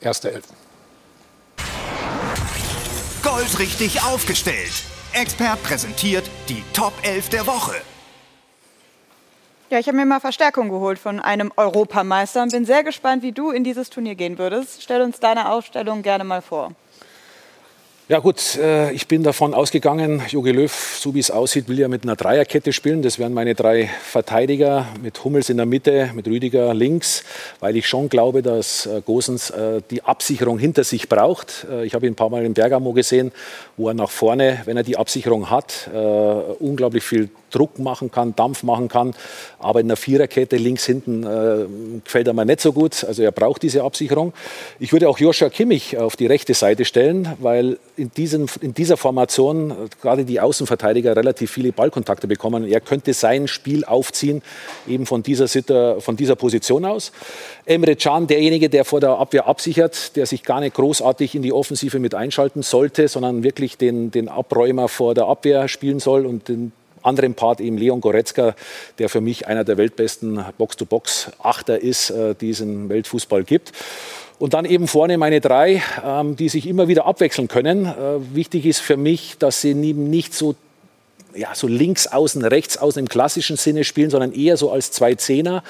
[0.00, 0.44] erste Elf.
[3.22, 4.84] Goldrichtig aufgestellt.
[5.12, 7.74] Expert präsentiert die Top 11 der Woche.
[9.68, 13.32] Ja, ich habe mir mal Verstärkung geholt von einem Europameister und bin sehr gespannt, wie
[13.32, 14.80] du in dieses Turnier gehen würdest.
[14.80, 16.72] Stell uns deine Aufstellung gerne mal vor.
[18.08, 21.88] Ja gut, äh, ich bin davon ausgegangen, Jogi Löw, so wie es aussieht, will ja
[21.88, 23.02] mit einer Dreierkette spielen.
[23.02, 27.24] Das wären meine drei Verteidiger mit Hummels in der Mitte, mit Rüdiger links,
[27.58, 31.66] weil ich schon glaube, dass äh, Gosens äh, die Absicherung hinter sich braucht.
[31.82, 33.32] Ich habe ihn ein paar Mal in Bergamo gesehen,
[33.76, 35.90] wo er nach vorne, wenn er die Absicherung hat,
[36.60, 39.14] unglaublich viel Druck machen kann, Dampf machen kann.
[39.58, 41.66] Aber in der Viererkette links hinten äh,
[42.04, 43.04] gefällt er mir nicht so gut.
[43.04, 44.32] Also er braucht diese Absicherung.
[44.78, 48.96] Ich würde auch Joshua Kimmich auf die rechte Seite stellen, weil in, diesen, in dieser
[48.96, 52.66] Formation äh, gerade die Außenverteidiger relativ viele Ballkontakte bekommen.
[52.66, 54.42] Er könnte sein Spiel aufziehen,
[54.86, 57.12] eben von dieser, Sitter, von dieser Position aus.
[57.64, 61.52] Emre Can, derjenige, der vor der Abwehr absichert, der sich gar nicht großartig in die
[61.52, 66.48] Offensive mit einschalten sollte, sondern wirklich den, den Abräumer vor der Abwehr spielen soll und
[66.48, 66.72] den
[67.06, 68.54] anderen Part eben Leon Goretzka,
[68.98, 73.72] der für mich einer der weltbesten Box-to-Box-Achter ist, äh, die es im Weltfußball gibt.
[74.38, 77.86] Und dann eben vorne meine drei, ähm, die sich immer wieder abwechseln können.
[77.86, 80.54] Äh, wichtig ist für mich, dass sie eben nicht so
[81.36, 85.14] ja, so links außen, rechts außen im klassischen Sinne spielen, sondern eher so als zwei
[85.14, 85.62] Zehner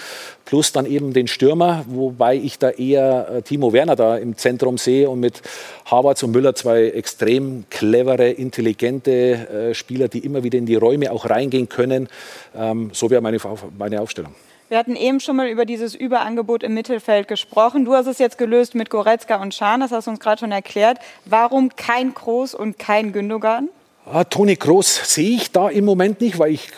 [0.45, 4.79] plus dann eben den Stürmer, wobei ich da eher äh, Timo Werner da im Zentrum
[4.79, 5.43] sehe und mit
[5.85, 11.13] Havertz und Müller zwei extrem clevere, intelligente äh, Spieler, die immer wieder in die Räume
[11.13, 12.09] auch reingehen können.
[12.57, 13.39] Ähm, so wäre meine,
[13.77, 14.35] meine Aufstellung.
[14.69, 17.85] Wir hatten eben schon mal über dieses Überangebot im Mittelfeld gesprochen.
[17.85, 20.51] Du hast es jetzt gelöst mit Goretzka und Schahn, das hast du uns gerade schon
[20.51, 20.99] erklärt.
[21.25, 23.69] Warum kein Kroos und kein Gündogan?
[24.09, 26.69] Ah, Toni Kroos sehe ich da im Moment nicht, weil ich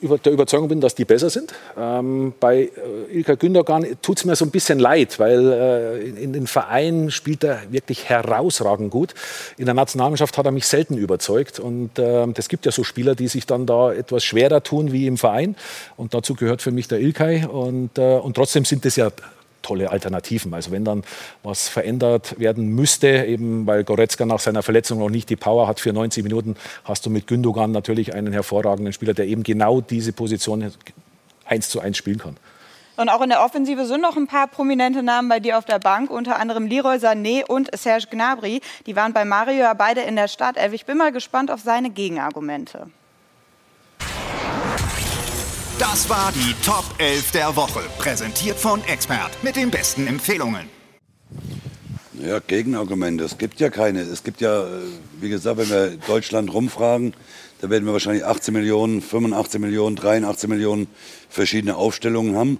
[0.00, 1.52] über, der Überzeugung bin, dass die besser sind.
[1.76, 2.70] Ähm, bei
[3.10, 6.46] äh, Ilka Gündogan tut es mir so ein bisschen leid, weil äh, in, in den
[6.46, 9.14] Vereinen spielt er wirklich herausragend gut.
[9.58, 11.58] In der Nationalmannschaft hat er mich selten überzeugt.
[11.58, 15.08] Und äh, es gibt ja so Spieler, die sich dann da etwas schwerer tun wie
[15.08, 15.56] im Verein.
[15.96, 17.46] Und dazu gehört für mich der Ilkay.
[17.46, 19.10] Und, äh, und trotzdem sind es ja
[19.66, 20.54] tolle Alternativen.
[20.54, 21.02] Also wenn dann
[21.42, 25.80] was verändert werden müsste, eben weil Goretzka nach seiner Verletzung noch nicht die Power hat
[25.80, 30.12] für 90 Minuten, hast du mit Gündogan natürlich einen hervorragenden Spieler, der eben genau diese
[30.12, 30.72] Position
[31.44, 32.36] eins zu eins spielen kann.
[32.96, 35.78] Und auch in der Offensive sind noch ein paar prominente Namen bei dir auf der
[35.78, 38.62] Bank, unter anderem Leroy Sané und Serge Gnabry.
[38.86, 40.72] Die waren bei Mario ja beide in der Startelf.
[40.72, 42.86] Ich bin mal gespannt auf seine Gegenargumente.
[45.78, 50.70] Das war die Top 11 der Woche, präsentiert von Expert mit den besten Empfehlungen.
[52.14, 53.24] Ja, Gegenargumente.
[53.24, 54.00] Es gibt ja keine.
[54.00, 54.68] Es gibt ja, äh,
[55.20, 57.12] wie gesagt, wenn wir Deutschland rumfragen,
[57.60, 60.86] da werden wir wahrscheinlich 18 Millionen, 85 Millionen, 83 Millionen
[61.28, 62.58] verschiedene Aufstellungen haben.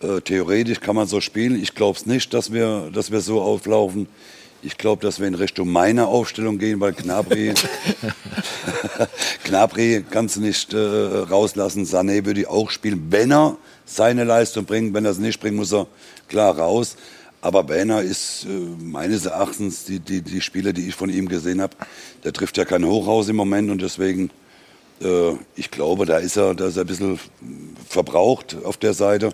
[0.00, 1.62] Äh, theoretisch kann man so spielen.
[1.62, 4.08] Ich glaube es nicht, dass wir, dass wir so auflaufen.
[4.62, 7.54] Ich glaube, dass wir in Richtung meiner Aufstellung gehen, weil Knabri,
[9.44, 11.84] Knabri kannst du nicht äh, rauslassen.
[11.84, 14.94] Sané würde ich auch spielen, wenn er seine Leistung bringt.
[14.94, 15.86] Wenn er es nicht bringt, muss er
[16.28, 16.96] klar raus.
[17.42, 21.60] Aber Berner ist äh, meines Erachtens, die, die, die Spieler, die ich von ihm gesehen
[21.60, 21.76] habe,
[22.24, 24.30] der trifft ja kein Hochhaus im Moment und deswegen,
[25.00, 27.20] äh, ich glaube, da ist, er, da ist er ein bisschen
[27.88, 29.32] verbraucht auf der Seite.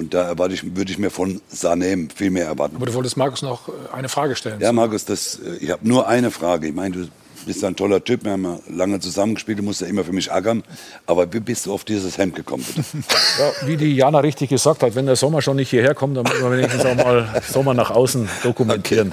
[0.00, 2.74] Und da erwarte ich, würde ich mir von Sané viel mehr erwarten.
[2.76, 4.58] Aber du wolltest Markus noch äh, eine Frage stellen.
[4.58, 6.68] Ja, Markus, das, äh, ich habe nur eine Frage.
[6.68, 7.08] Ich meine, du
[7.44, 10.32] bist ein toller Typ, wir haben ja lange zusammengespielt, du musst ja immer für mich
[10.32, 10.62] ackern.
[11.04, 12.82] Aber wie bist du auf dieses Hemd gekommen, bitte?
[13.38, 16.24] Ja, wie die Jana richtig gesagt hat, wenn der Sommer schon nicht hierher kommt, dann
[16.24, 19.12] müssen wir wenigstens auch mal Sommer nach außen dokumentieren.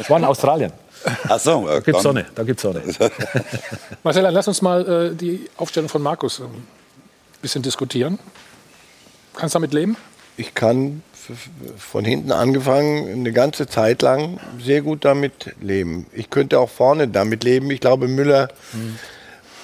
[0.00, 0.72] Es war in Australien.
[1.28, 2.82] Ach so, Da gibt's Sonne, da gibt's Sonne.
[4.02, 6.50] Marcella, lass uns mal äh, die Aufstellung von Markus ein
[7.40, 8.18] bisschen diskutieren.
[9.36, 9.96] Kannst du damit leben?
[10.36, 11.02] Ich kann
[11.78, 16.06] von hinten angefangen eine ganze Zeit lang sehr gut damit leben.
[16.12, 17.70] Ich könnte auch vorne damit leben.
[17.70, 18.48] Ich glaube, Müller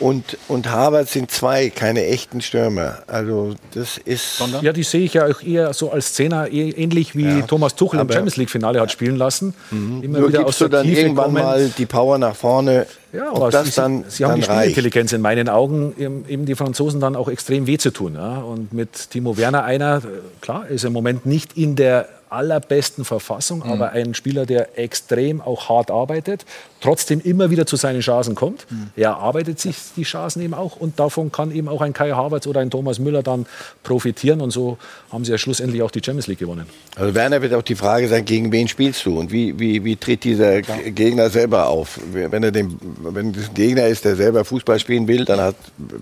[0.01, 2.99] und, und Havertz sind zwei keine echten Stürmer.
[3.07, 4.43] Also das ist...
[4.63, 7.99] Ja, die sehe ich ja auch eher so als Zehner, eh- ähnlich wie Thomas Tuchel
[8.01, 9.55] im aber- Champions League-Finale hat spielen lassen.
[9.71, 11.43] Immer Nur wieder gibst aus du der dann Tiefe irgendwann kommen.
[11.45, 14.61] mal die Power nach vorne, Ja, aber das sie, dann, sie haben dann die reicht.
[14.73, 18.15] Spielintelligenz in meinen Augen, eben, eben die Franzosen dann auch extrem weh zu tun.
[18.15, 18.39] Ja?
[18.39, 20.01] Und mit Timo Werner einer, äh,
[20.41, 23.73] klar, ist im Moment nicht in der allerbesten Verfassung, Mhm.
[23.73, 26.45] aber ein Spieler, der extrem auch hart arbeitet,
[26.81, 28.67] trotzdem immer wieder zu seinen Chancen kommt.
[28.71, 28.91] Mhm.
[28.97, 32.47] Er arbeitet sich die Chancen eben auch und davon kann eben auch ein Kai Havertz
[32.47, 33.47] oder ein Thomas Müller dann
[33.83, 34.79] profitieren und so
[35.13, 36.67] haben sie ja schlussendlich auch die Champions League gewonnen.
[36.97, 39.97] Also Werner wird auch die Frage sein, gegen wen spielst du und wie, wie, wie
[39.97, 41.99] tritt dieser G- Gegner selber auf?
[42.13, 45.57] Wenn er den, wenn das ein Gegner ist, der selber Fußball spielen will, dann hat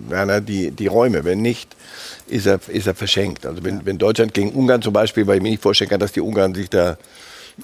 [0.07, 1.23] Werner die, die Räume.
[1.25, 1.75] Wenn nicht,
[2.29, 3.45] ist er, ist er verschenkt.
[3.45, 6.11] Also wenn, wenn Deutschland gegen Ungarn zum Beispiel, weil ich mir nicht vorstellen kann, dass
[6.11, 6.97] die Ungarn sich da,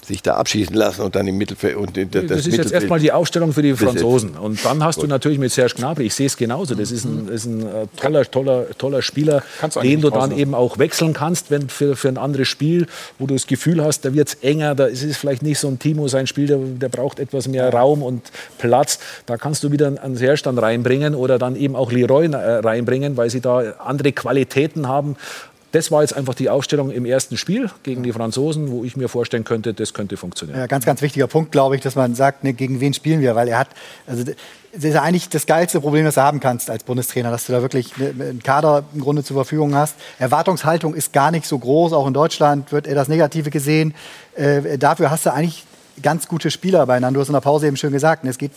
[0.04, 3.00] sich da abschießen lassen und dann im Mittelfeld und das, Das, ist jetzt Mittelfeld- erstmal
[3.00, 4.36] die Aufstellung für die Franzosen.
[4.36, 7.28] Und dann hast du natürlich mit Serge Gnabry, ich sehe es genauso, das ist ein,
[7.28, 9.42] ist ein äh, toller, toller, toller Spieler,
[9.82, 12.86] den du dann eben auch wechseln kannst, wenn für, für ein anderes Spiel,
[13.18, 15.68] wo du das Gefühl hast, da wird es enger, da ist es vielleicht nicht so
[15.68, 18.22] ein Timo, sein Spiel, der, der braucht etwas mehr Raum und
[18.58, 18.98] Platz.
[19.26, 23.16] Da kannst du wieder einen Serge dann reinbringen oder dann eben auch Leroy äh, reinbringen,
[23.16, 25.16] weil sie da andere Qualitäten haben.
[25.72, 29.08] Das war jetzt einfach die Aufstellung im ersten Spiel gegen die Franzosen, wo ich mir
[29.08, 30.58] vorstellen könnte, das könnte funktionieren.
[30.58, 33.34] Ja, ganz, ganz wichtiger Punkt, glaube ich, dass man sagt, ne, gegen wen spielen wir?
[33.34, 33.68] Weil er hat,
[34.06, 37.52] also das ist eigentlich das geilste Problem, das du haben kannst als Bundestrainer, dass du
[37.52, 39.96] da wirklich ne, einen Kader im Grunde zur Verfügung hast.
[40.18, 43.94] Erwartungshaltung ist gar nicht so groß, auch in Deutschland wird eher das Negative gesehen.
[44.34, 45.64] Äh, dafür hast du eigentlich
[46.02, 47.18] ganz gute Spieler beieinander.
[47.18, 48.52] Du hast in der Pause eben schön gesagt, ne, es geht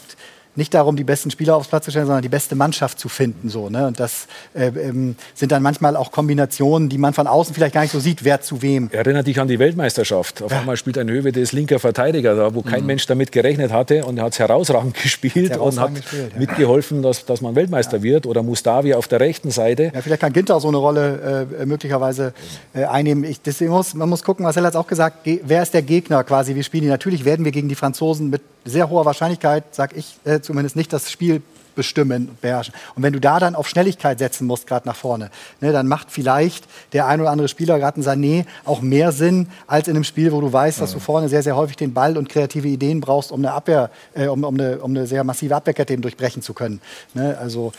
[0.55, 3.49] nicht darum, die besten Spieler aufs Platz zu stellen, sondern die beste Mannschaft zu finden.
[3.49, 3.87] So, ne?
[3.87, 7.81] Und das äh, ähm, sind dann manchmal auch Kombinationen, die man von außen vielleicht gar
[7.81, 8.89] nicht so sieht, wer zu wem.
[8.91, 10.41] Erinnert dich an die Weltmeisterschaft.
[10.41, 14.05] Auf einmal spielt ein Höwe des linker Verteidiger da, wo kein Mensch damit gerechnet hatte
[14.05, 16.39] und er hat es herausragend gespielt und hat gespielt, ja.
[16.39, 18.25] mitgeholfen, dass, dass man Weltmeister wird.
[18.25, 19.91] Oder Mustavi auf der rechten Seite.
[19.93, 22.33] Ja, vielleicht kann Ginter so eine Rolle äh, möglicherweise
[22.73, 23.23] äh, einnehmen.
[23.23, 25.83] Ich, deswegen muss, man muss gucken, Marcel hat es auch gesagt, ge- wer ist der
[25.83, 26.89] Gegner quasi, wie spielen die?
[26.89, 30.91] Natürlich werden wir gegen die Franzosen mit sehr hoher Wahrscheinlichkeit, sag ich äh, zumindest nicht,
[30.93, 31.41] das Spiel
[31.75, 32.73] bestimmen und beherrschen.
[32.95, 35.29] Und wenn du da dann auf Schnelligkeit setzen musst, gerade nach vorne,
[35.61, 39.47] ne, dann macht vielleicht der ein oder andere Spieler, gerade ein Sané, auch mehr Sinn
[39.65, 42.17] als in einem Spiel, wo du weißt, dass du vorne sehr, sehr häufig den Ball
[42.17, 45.55] und kreative Ideen brauchst, um eine Abwehr, äh, um, um, eine, um eine sehr massive
[45.55, 46.81] Abwehrkette eben durchbrechen zu können.
[47.13, 47.71] Ne, also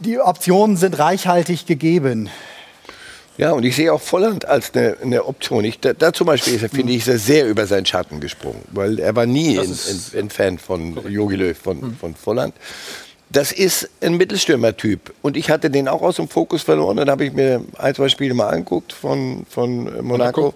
[0.00, 2.30] die Optionen sind reichhaltig gegeben.
[3.38, 5.64] Ja, und ich sehe auch Volland als eine, eine Option.
[5.64, 8.62] Ich, da, da zum Beispiel ist finde ich, ist er sehr über seinen Schatten gesprungen,
[8.72, 12.52] weil er war nie ein, Fan von Jogi Löw, von, von Volland.
[13.30, 15.14] Das ist ein Mittelstürmer-Typ.
[15.22, 16.96] Und ich hatte den auch aus dem Fokus verloren.
[16.96, 20.54] Dann habe ich mir ein, zwei Spiele mal angeguckt von, von Monaco.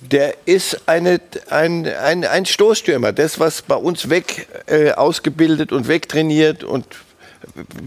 [0.00, 3.12] Der ist eine, ein, ein, ein Stoßstürmer.
[3.12, 6.84] Das, was bei uns weg äh, ausgebildet und wegtrainiert und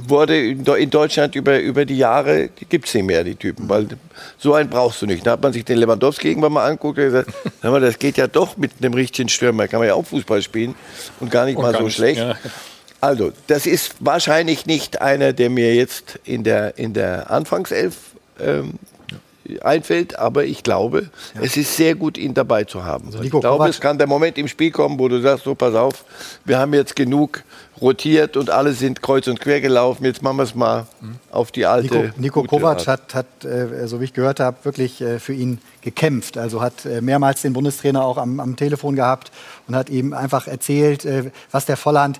[0.07, 3.69] wurde in Deu- in Deutschland über, über die Jahre, gibt es nicht mehr, die Typen,
[3.69, 3.87] weil
[4.37, 5.25] so einen brauchst du nicht.
[5.25, 7.29] Da hat man sich den Lewandowski irgendwann mal angeguckt und gesagt,
[7.61, 10.41] sag mal, das geht ja doch mit einem richtigen Stürmer, kann man ja auch Fußball
[10.41, 10.75] spielen
[11.19, 12.19] und gar nicht Und mal so nicht, schlecht.
[12.19, 12.35] ja.
[12.99, 17.95] Also, das ist wahrscheinlich nicht einer, der mir jetzt in der, in der Anfangself
[18.39, 18.75] ähm,
[19.61, 21.09] einfällt, aber ich glaube,
[21.41, 23.07] es ist sehr gut, ihn dabei zu haben.
[23.07, 25.53] Also ich glaube, Kovac- es kann der Moment im Spiel kommen, wo du sagst, so
[25.53, 26.05] pass auf,
[26.45, 27.43] wir haben jetzt genug
[27.83, 30.87] rotiert und alle sind kreuz und quer gelaufen, jetzt machen wir es mal
[31.31, 35.01] auf die alte Nico, Nico Kovac hat, hat äh, so wie ich gehört habe, wirklich
[35.01, 36.37] äh, für ihn gekämpft.
[36.37, 39.31] Also hat äh, mehrmals den Bundestrainer auch am, am Telefon gehabt
[39.67, 42.19] und hat ihm einfach erzählt, äh, was der Volland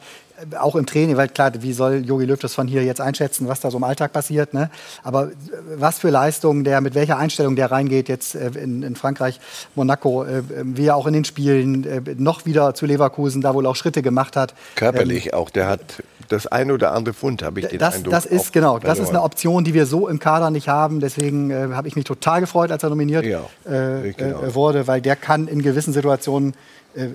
[0.60, 3.60] auch im Training, weil klar, wie soll Jogi Löw das von hier jetzt einschätzen, was
[3.62, 4.70] da so im Alltag passiert, ne?
[5.04, 5.32] Aber äh,
[5.78, 9.40] was für Leistungen der, mit welcher Einstellung der reingeht jetzt äh, in, in Frankreich,
[9.76, 13.66] Monaco, äh, wie er auch in den Spielen äh, noch wieder zu Leverkusen da wohl
[13.66, 14.54] auch Schritte gemacht hat.
[14.76, 18.12] Körperlich auch, der hat das ein oder andere Pfund, habe ich den Das, Eindruck.
[18.12, 19.16] das ist genau, das ist verloren.
[19.18, 21.00] eine Option, die wir so im Kader nicht haben.
[21.00, 24.42] Deswegen äh, habe ich mich total gefreut, als er nominiert Ja, äh, genau.
[24.42, 26.56] äh, wurde, weil der kann in gewissen Situationen,
[26.96, 27.08] äh,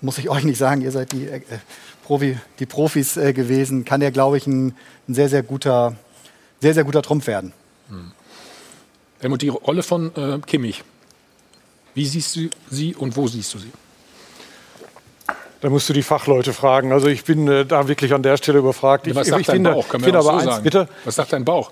[0.00, 1.40] muss ich euch nicht sagen, ihr seid die, äh,
[2.04, 4.74] Profi, die Profis äh, gewesen, kann der, glaube ich, ein,
[5.08, 5.96] ein sehr, sehr guter,
[6.60, 7.52] sehr, sehr guter Trumpf werden.
[9.20, 10.82] Helmut, die Rolle von äh, Kimmich,
[11.94, 13.70] wie siehst du sie und wo siehst du sie?
[15.60, 16.90] Da musst du die Fachleute fragen.
[16.90, 19.06] Also ich bin äh, da wirklich an der Stelle überfragt.
[19.06, 19.88] Ja, was ich, sagt ich dein finde, Bauch?
[19.88, 20.64] Können wir finde aber so eins, sagen.
[20.64, 20.88] bitte.
[21.04, 21.70] Was sagt dein Bauch?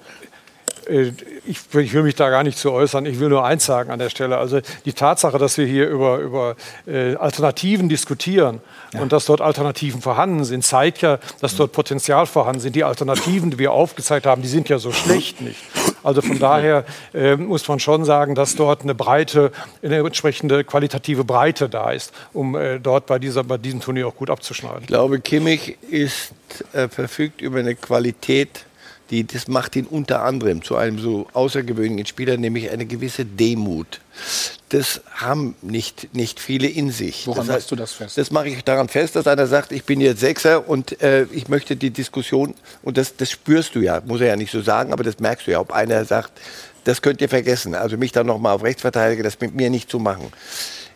[0.91, 1.13] Äh,
[1.47, 3.07] Ich, ich will mich da gar nicht zu äußern.
[3.07, 4.37] Ich will nur eins sagen an der Stelle.
[4.37, 6.55] Also die Tatsache, dass wir hier über, über
[6.87, 8.61] äh, Alternativen diskutieren
[8.93, 12.77] und dass dort Alternativen vorhanden sind, zeigt ja, dass dort Potenzial vorhanden sind.
[12.77, 15.61] Die Alternativen, die wir aufgezeigt haben, die sind ja so schlecht nicht.
[16.03, 19.51] Also von daher äh, muss man schon sagen, dass dort eine breite,
[19.83, 24.17] eine entsprechende qualitative Breite da ist, um äh, dort bei, dieser, bei diesem Turnier auch
[24.17, 24.83] gut abzuschneiden.
[24.83, 26.33] Ich glaube, Kimmich ist,
[26.73, 28.67] äh, verfügt über eine Qualität,
[29.11, 34.01] die, das macht ihn unter anderem zu einem so außergewöhnlichen Spieler, nämlich eine gewisse Demut.
[34.69, 37.27] Das haben nicht, nicht viele in sich.
[37.27, 38.17] Woran das machst du das fest?
[38.17, 41.49] Das mache ich daran fest, dass einer sagt, ich bin jetzt Sechser und äh, ich
[41.49, 44.93] möchte die Diskussion, und das, das spürst du ja, muss er ja nicht so sagen,
[44.93, 46.33] aber das merkst du ja, ob einer sagt,
[46.85, 49.99] das könnt ihr vergessen, also mich dann nochmal auf Rechtsverteidiger, das mit mir nicht zu
[49.99, 50.33] machen.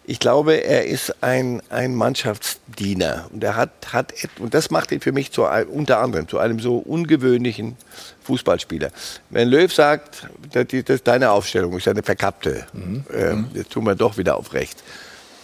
[0.07, 5.01] Ich glaube, er ist ein, ein Mannschaftsdiener und er hat, hat und das macht ihn
[5.01, 7.77] für mich zu, unter anderem zu einem so ungewöhnlichen
[8.25, 8.90] Fußballspieler.
[9.31, 12.67] Wenn Löw sagt, das, ist deine Aufstellung ist eine verkappte,
[13.14, 14.83] ähm, jetzt tun wir doch wieder auf rechts.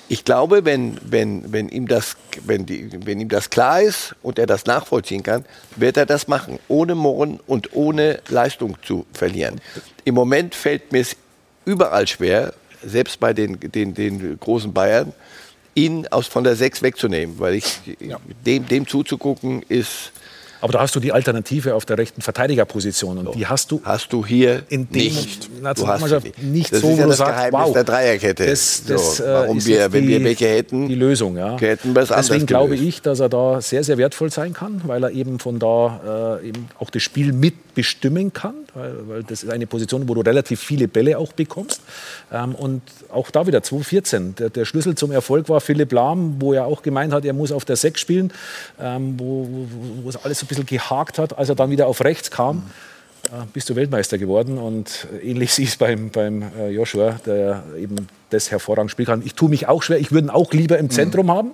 [0.09, 4.41] Ich glaube, wenn, wenn, wenn, ihm das, wenn, die, wenn ihm das klar ist und
[4.41, 5.45] er das nachvollziehen kann,
[5.77, 9.61] wird er das machen, ohne Murren und ohne Leistung zu verlieren.
[10.05, 11.17] Im Moment fällt mir es
[11.65, 12.53] überall schwer,
[12.85, 15.13] selbst bei den, den, den großen Bayern,
[15.75, 17.79] ihn aus, von der 6 wegzunehmen, weil ich,
[18.45, 20.13] dem, dem zuzugucken ist.
[20.63, 24.13] Aber da hast du die Alternative auf der rechten Verteidigerposition und die hast du hast
[24.13, 25.49] du hier in dem nicht.
[25.63, 28.45] Nationalmannschaft Du hast nicht, das so, ist ja das sagst, Geheimnis wow, der Dreierkette.
[28.47, 31.59] Das, das, So, äh, warum wir, jetzt wenn wir die- welche hätten, die Lösung, ja.
[31.59, 34.83] hätten wir es anders Deswegen glaube ich, dass er da sehr, sehr wertvoll sein kann,
[34.85, 37.33] weil er eben von da äh, eben auch das Spiel
[37.81, 41.81] mitbestimmen kann, weil, weil das ist eine Position, wo du relativ viele Bälle auch bekommst.
[42.33, 46.53] Ähm, und auch da wieder 2014, der, der Schlüssel zum Erfolg war Philipp Lahm, wo
[46.53, 48.33] er auch gemeint hat, er muss auf der 6 spielen,
[48.79, 51.87] ähm, wo, wo, wo es alles so ein bisschen gehakt hat, als er dann wieder
[51.87, 52.59] auf rechts kam.
[52.59, 52.90] äh,
[53.53, 58.91] Bist du Weltmeister geworden und ähnlich siehst beim, beim äh, Joshua, der eben das hervorragend
[58.91, 59.23] spielen kann.
[59.25, 61.53] Ich tue mich auch schwer, ich würde ihn auch lieber im Zentrum haben,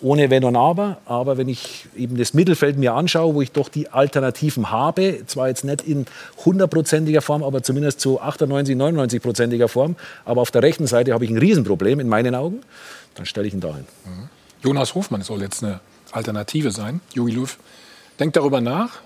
[0.00, 0.98] ohne Wenn und Aber.
[1.06, 5.48] Aber wenn ich eben das Mittelfeld mir anschaue, wo ich doch die Alternativen habe, zwar
[5.48, 6.06] jetzt nicht in
[6.44, 11.30] hundertprozentiger Form, aber zumindest zu 98, 99-prozentiger Form, aber auf der rechten Seite habe ich
[11.30, 12.60] ein Riesenproblem in meinen Augen,
[13.14, 13.84] dann stelle ich ihn dahin.
[14.62, 15.80] Jonas Hofmann soll jetzt eine
[16.12, 17.00] Alternative sein.
[17.14, 17.58] Jogi Löw
[18.18, 19.00] denkt darüber nach.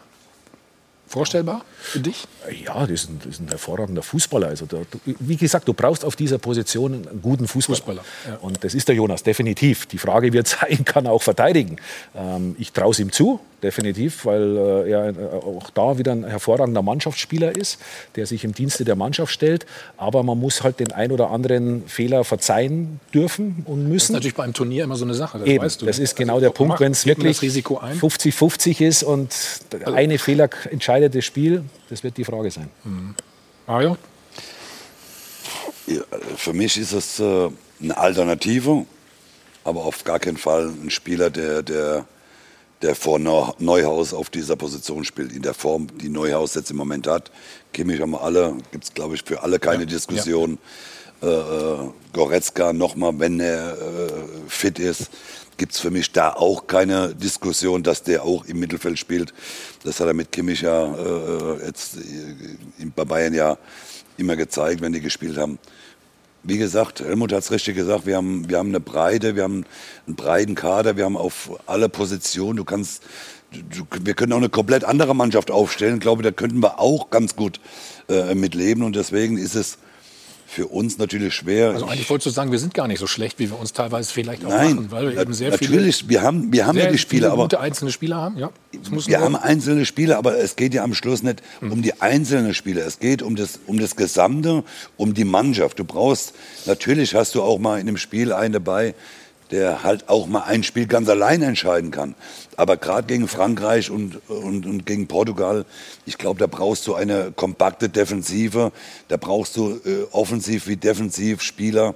[1.12, 2.24] Vorstellbar für dich?
[2.64, 4.48] Ja, das ist ein, das ist ein hervorragender Fußballer.
[4.48, 7.76] Also du, wie gesagt, du brauchst auf dieser Position einen guten Fußballer.
[7.78, 8.38] Fußballer, ja.
[8.40, 9.84] Und das ist der Jonas, definitiv.
[9.86, 11.76] Die Frage wird sein, kann er auch verteidigen?
[12.16, 16.24] Ähm, ich traue es ihm zu, definitiv, weil äh, er äh, auch da wieder ein
[16.24, 17.78] hervorragender Mannschaftsspieler ist,
[18.16, 19.66] der sich im Dienste der Mannschaft stellt.
[19.98, 24.12] Aber man muss halt den ein oder anderen Fehler verzeihen dürfen und Das ist müssen.
[24.14, 25.40] natürlich beim Turnier immer so eine Sache.
[25.40, 25.86] Das Eben, weißt du.
[25.86, 28.00] das ist genau Also, der Punkt, wenn es wirklich das Risiko ein.
[28.00, 29.28] 50-50 ist und
[29.72, 32.68] der eine Fehler entscheidet das Spiel, das wird die Frage sein.
[33.66, 33.96] Mario?
[35.86, 36.02] Ja,
[36.36, 37.50] für mich ist es äh,
[37.82, 38.86] eine Alternative,
[39.64, 42.06] aber auf gar keinen Fall ein Spieler, der, der,
[42.82, 46.76] der vor Neu- Neuhaus auf dieser Position spielt, in der Form, die Neuhaus jetzt im
[46.76, 47.30] Moment hat.
[47.72, 50.58] Kimmich haben wir alle, gibt es glaube ich für alle keine Diskussion.
[51.22, 51.76] Äh, äh,
[52.12, 54.10] Goretzka nochmal, wenn er äh,
[54.48, 55.08] fit ist,
[55.56, 59.32] gibt es für mich da auch keine Diskussion, dass der auch im Mittelfeld spielt.
[59.84, 63.58] Das hat er mit Kimmich ja äh, jetzt äh, bei Bayern ja
[64.16, 65.58] immer gezeigt, wenn die gespielt haben.
[66.44, 69.64] Wie gesagt, Helmut hat es richtig gesagt, wir haben, wir haben eine Breite, wir haben
[70.06, 73.04] einen breiten Kader, wir haben auf alle Positionen, du kannst,
[73.52, 75.94] du, wir können auch eine komplett andere Mannschaft aufstellen.
[75.94, 77.60] Ich glaube, da könnten wir auch ganz gut
[78.08, 79.78] äh, mitleben und deswegen ist es
[80.52, 81.70] für uns natürlich schwer.
[81.70, 84.12] Also eigentlich wolltest du sagen, wir sind gar nicht so schlecht, wie wir uns teilweise
[84.12, 86.74] vielleicht auch Nein, machen, weil wir na- eben sehr natürlich, viele, wir haben, wir haben
[86.76, 88.36] sehr ja die Spiele, viele aber gute einzelne Spieler haben.
[88.36, 88.50] Ja,
[89.06, 92.84] wir haben einzelne Spieler, aber es geht ja am Schluss nicht um die einzelnen Spieler.
[92.86, 94.62] Es geht um das, um das Gesamte,
[94.98, 95.78] um die Mannschaft.
[95.78, 96.34] Du brauchst,
[96.66, 98.94] natürlich hast du auch mal in einem Spiel einen dabei,
[99.52, 102.14] der halt auch mal ein Spiel ganz allein entscheiden kann.
[102.56, 105.64] Aber gerade gegen Frankreich und, und, und gegen Portugal,
[106.06, 108.72] ich glaube, da brauchst du eine kompakte Defensive,
[109.08, 111.94] da brauchst du äh, offensiv wie defensiv Spieler,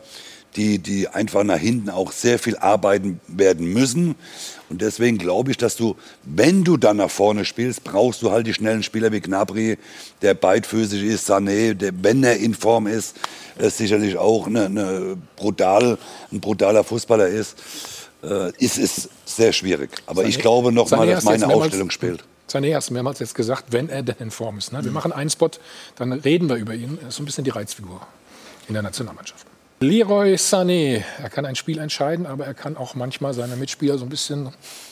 [0.57, 4.15] die, die einfach nach hinten auch sehr viel arbeiten werden müssen.
[4.69, 8.47] Und deswegen glaube ich, dass du, wenn du dann nach vorne spielst, brauchst du halt
[8.47, 9.79] die schnellen Spieler wie Gnabry,
[10.23, 13.17] der beidfüßig ist, Sané, der, wenn er in Form ist,
[13.59, 15.99] äh, sicherlich auch eine, eine brutal,
[16.33, 17.57] ein brutaler Fußballer ist.
[18.25, 19.91] Äh, ist es sehr schwierig.
[20.07, 22.25] Aber ich Sané- glaube noch Sané mal, dass meine Aufstellung spielt.
[22.51, 24.73] Sané hast du mehrmals jetzt gesagt, wenn er denn in Form ist.
[24.73, 24.83] Ne?
[24.85, 25.51] Wir machen einen Spot,
[25.97, 26.99] dann reden wir über ihn.
[27.03, 28.01] Er ist so ein bisschen die Reizfigur
[28.69, 29.47] in der Nationalmannschaft.
[29.81, 34.07] Leroy Sané, er kann ein Spiel entscheiden, aber er kann auch manchmal seine Mitspieler so
[34.07, 34.49] ein bisschen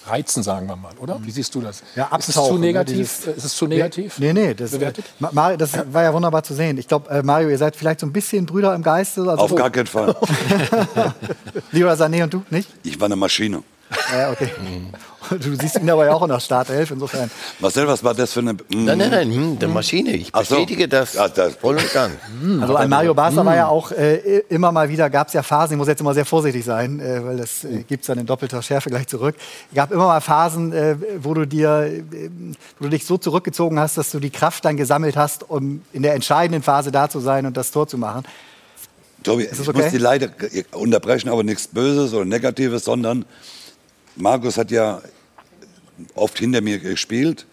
[0.07, 1.19] reizen, sagen wir mal, oder?
[1.23, 1.83] Wie siehst du das?
[1.97, 2.97] Ja, ist es zu ne, negativ?
[2.99, 4.19] dieses- ist es zu negativ?
[4.19, 5.07] Nee, nee, das, äh, bewertet?
[5.19, 6.77] Mario, das war ja wunderbar zu sehen.
[6.77, 9.23] Ich glaube, äh, Mario, ihr seid vielleicht so ein bisschen Brüder im Geiste.
[9.23, 10.15] Also Auf gar keinen Fall.
[11.73, 12.69] Leroy Sané und du, nicht?
[12.83, 13.63] Ich war eine Maschine.
[14.13, 14.51] Ja, okay.
[14.61, 14.89] Mhm.
[15.41, 17.31] Du siehst ihn aber ja auch in der Startelf, insofern.
[17.59, 18.55] Marcel, was war das für eine.
[18.69, 20.11] Nein, nein, nein, hm, der Maschine.
[20.17, 20.57] Ich Ach so.
[20.57, 22.13] bestätige das, Ja, das- voll und ganz.
[22.61, 25.75] Also an Mario Basler war ja auch äh, immer mal wieder, gab es ja Phasen,
[25.75, 28.27] ich muss jetzt immer sehr vorsichtig sein, äh, weil das äh, gibt es dann in
[28.27, 29.35] doppelter Schärfe gleich zurück.
[29.75, 32.03] gab immer mal Phasen, äh, wo, du dir, äh,
[32.79, 36.03] wo du dich so zurückgezogen hast, dass du die Kraft dann gesammelt hast, um in
[36.03, 38.25] der entscheidenden Phase da zu sein und das Tor zu machen.
[39.23, 39.83] Tobi, das ich okay?
[39.83, 40.29] muss die leider
[40.73, 43.25] unterbrechen, aber nichts Böses oder Negatives, sondern
[44.17, 45.01] Markus hat ja
[46.15, 47.47] oft hinter mir gespielt.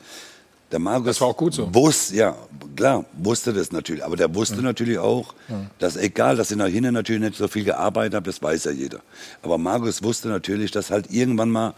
[0.72, 1.74] Der Markus Das war auch gut so.
[1.74, 2.36] Wusste, ja,
[2.76, 4.04] klar, wusste das natürlich.
[4.04, 5.34] Aber der wusste natürlich auch,
[5.80, 8.72] dass egal, dass ich nach hinten natürlich nicht so viel gearbeitet habe, das weiß ja
[8.72, 9.00] jeder.
[9.42, 11.74] Aber Markus wusste natürlich, dass halt irgendwann mal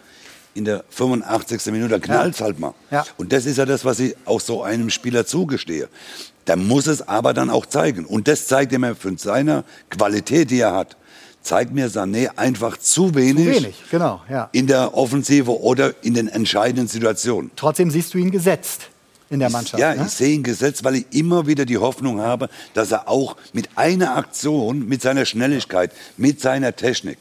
[0.53, 1.65] in der 85.
[1.71, 2.75] Minute knallt halt mal.
[2.91, 3.05] Ja.
[3.17, 5.89] Und das ist ja das, was ich auch so einem Spieler zugestehe.
[6.45, 8.05] Da muss es aber dann auch zeigen.
[8.05, 10.97] Und das zeigt er mir von seiner Qualität, die er hat,
[11.43, 14.49] zeigt mir Sané einfach zu wenig, Wenig, genau, ja.
[14.53, 17.51] in der Offensive oder in den entscheidenden Situationen.
[17.55, 18.89] Trotzdem siehst du ihn gesetzt
[19.29, 19.79] in der Mannschaft.
[19.79, 20.05] Ja, ne?
[20.05, 23.69] ich sehe ihn gesetzt, weil ich immer wieder die Hoffnung habe, dass er auch mit
[23.75, 27.17] einer Aktion, mit seiner Schnelligkeit, mit seiner Technik,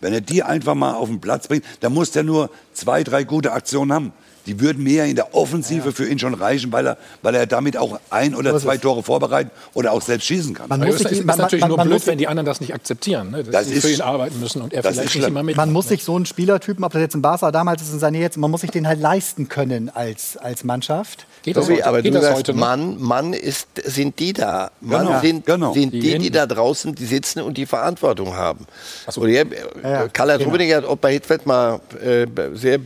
[0.00, 3.24] wenn er die einfach mal auf den Platz bringt, dann muss er nur zwei, drei
[3.24, 4.12] gute Aktionen haben.
[4.46, 7.76] Die würden mehr in der Offensive für ihn schon reichen, weil er, weil er damit
[7.78, 8.76] auch ein oder zwei.
[8.76, 10.68] Tore vorbereiten oder auch selbst schießen kann.
[10.68, 12.28] Man muss es ist, sich- ist man- natürlich man- nur man blöd, muss wenn die
[12.28, 13.30] anderen das nicht akzeptieren.
[13.30, 13.44] Ne?
[13.44, 15.56] Dass Das sie für ist- ihn arbeiten müssen und er vielleicht nicht immer mit.
[15.56, 18.18] Man muss sich so einen Spielertypen, ob das jetzt ein Barca damals ist, ein Sané
[18.18, 21.26] jetzt, man muss sich den halt leisten können als, als Mannschaft.
[21.44, 22.54] Geht das Tobi, heute, aber geht du das sagst, heute?
[22.54, 24.70] Mann, Mann ist, sind die da.
[24.80, 25.72] Mann Genau, sind, genau.
[25.74, 28.66] sind Die die, die da draußen, die sitzen und die Verantwortung haben.
[29.10, 29.20] so.
[29.20, 29.44] Oder ja,
[29.82, 30.44] ja, Karl genau.
[30.44, 32.78] Rummenigge hat auch bei Hitfeld mal äh, sehr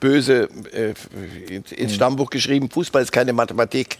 [0.00, 0.94] böse äh,
[1.76, 3.98] ins Stammbuch geschrieben, Fußball ist keine Mathematik.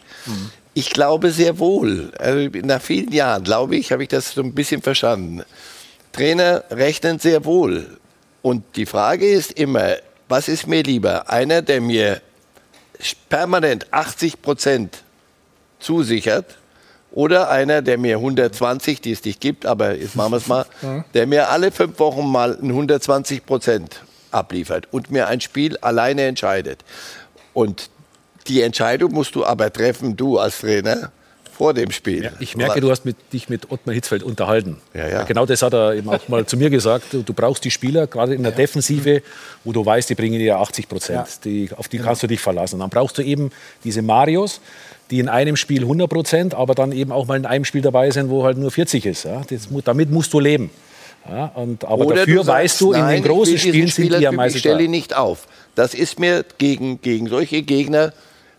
[0.74, 2.10] Ich glaube sehr wohl.
[2.18, 5.42] Also nach vielen Jahren, glaube ich, habe ich das so ein bisschen verstanden.
[6.12, 7.98] Trainer rechnen sehr wohl.
[8.42, 9.94] Und die Frage ist immer,
[10.28, 11.30] was ist mir lieber?
[11.30, 12.20] Einer, der mir
[13.28, 15.02] permanent 80 Prozent
[15.78, 16.58] zusichert
[17.10, 20.64] oder einer, der mir 120, die es nicht gibt, aber jetzt machen wir es mal,
[21.14, 26.22] der mir alle fünf Wochen mal ein 120 Prozent abliefert und mir ein Spiel alleine
[26.22, 26.84] entscheidet.
[27.52, 27.90] Und
[28.46, 31.12] die Entscheidung musst du aber treffen, du als Trainer,
[31.62, 32.24] vor dem Spiel.
[32.24, 34.78] Ja, ich merke, du hast mit, dich mit Ottmar Hitzfeld unterhalten.
[34.94, 35.22] Ja, ja.
[35.22, 37.12] Genau das hat er eben auch mal zu mir gesagt.
[37.12, 39.22] Du, du brauchst die Spieler, gerade in der Defensive,
[39.62, 41.44] wo du weißt, die bringen dir 80 Prozent.
[41.44, 42.80] Die, auf die kannst du dich verlassen.
[42.80, 43.52] Dann brauchst du eben
[43.84, 44.60] diese Marios,
[45.12, 48.10] die in einem Spiel 100 Prozent, aber dann eben auch mal in einem Spiel dabei
[48.10, 49.24] sind, wo halt nur 40 ist.
[49.24, 50.68] Das, damit musst du leben.
[51.28, 51.52] Ja?
[51.54, 54.18] Und, aber Oder dafür du sagst, weißt du, in nein, den großen Spielen sind die
[54.18, 55.46] ja meistens Ich stelle ihn nicht auf.
[55.76, 58.12] Das ist mir gegen, gegen solche Gegner,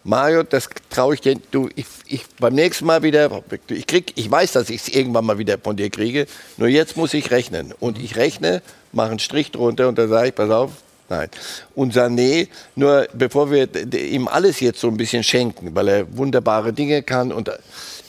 [0.03, 1.35] Mario, das traue ich dir.
[1.51, 5.25] Du, ich, ich beim nächsten Mal wieder, ich krieg, ich weiß, dass ich es irgendwann
[5.25, 6.27] mal wieder von dir kriege.
[6.57, 7.73] Nur jetzt muss ich rechnen.
[7.79, 10.71] Und ich rechne, mache einen Strich drunter und dann sage ich, pass auf,
[11.07, 11.29] nein.
[11.73, 16.73] Und Sané, nur bevor wir ihm alles jetzt so ein bisschen schenken, weil er wunderbare
[16.73, 17.49] Dinge kann und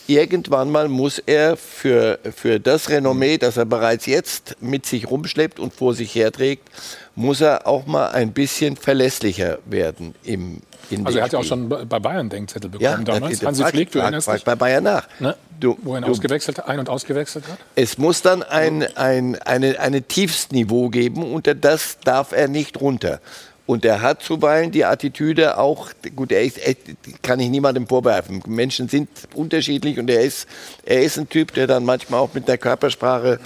[0.07, 5.59] irgendwann mal muss er für, für das Renommee, das er bereits jetzt mit sich rumschleppt
[5.59, 6.69] und vor sich herträgt,
[7.15, 11.43] muss er auch mal ein bisschen verlässlicher werden im in Also er hat ja auch
[11.43, 13.43] schon bei- Bayern Denkzettel bekommen ja, damals.
[13.43, 14.43] Hansi Flick, du erinnerst dich?
[14.43, 15.07] bei Bayern nach.
[15.19, 15.35] Ne?
[15.59, 17.57] Du, Wo er ausgewechselt, ein- und ausgewechselt hat?
[17.75, 23.21] es muss dann ein, ein, eine, eine Tiefstniveau geben, unter das darf er nicht runter.
[23.67, 26.75] Und er hat zuweilen die Attitüde auch, gut, er ist, er,
[27.23, 28.43] kann ich niemandem vorwerfen.
[28.45, 30.47] Menschen sind unterschiedlich und er ist,
[30.85, 33.39] er ist ein Typ, der dann manchmal auch mit der Körpersprache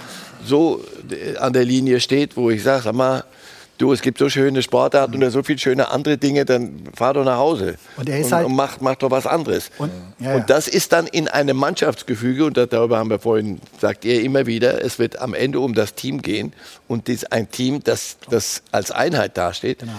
[0.44, 3.24] so äh, an der Linie steht, wo ich sage, sag mal,
[3.80, 7.24] du, es gibt so schöne Sportarten oder so viele schöne andere Dinge, dann fahr doch
[7.24, 7.76] nach Hause.
[7.96, 9.70] Und er ist und, halt- und mach, mach doch was anderes.
[9.78, 10.36] Und, ja, ja.
[10.36, 14.22] Und das ist dann in einem Mannschaftsgefüge, und da- darüber haben wir vorhin, sagt ihr
[14.22, 16.52] immer wieder, es wird am Ende um das Team gehen
[16.88, 19.80] und dies ein Team, das, das als Einheit dasteht.
[19.80, 19.92] Genau.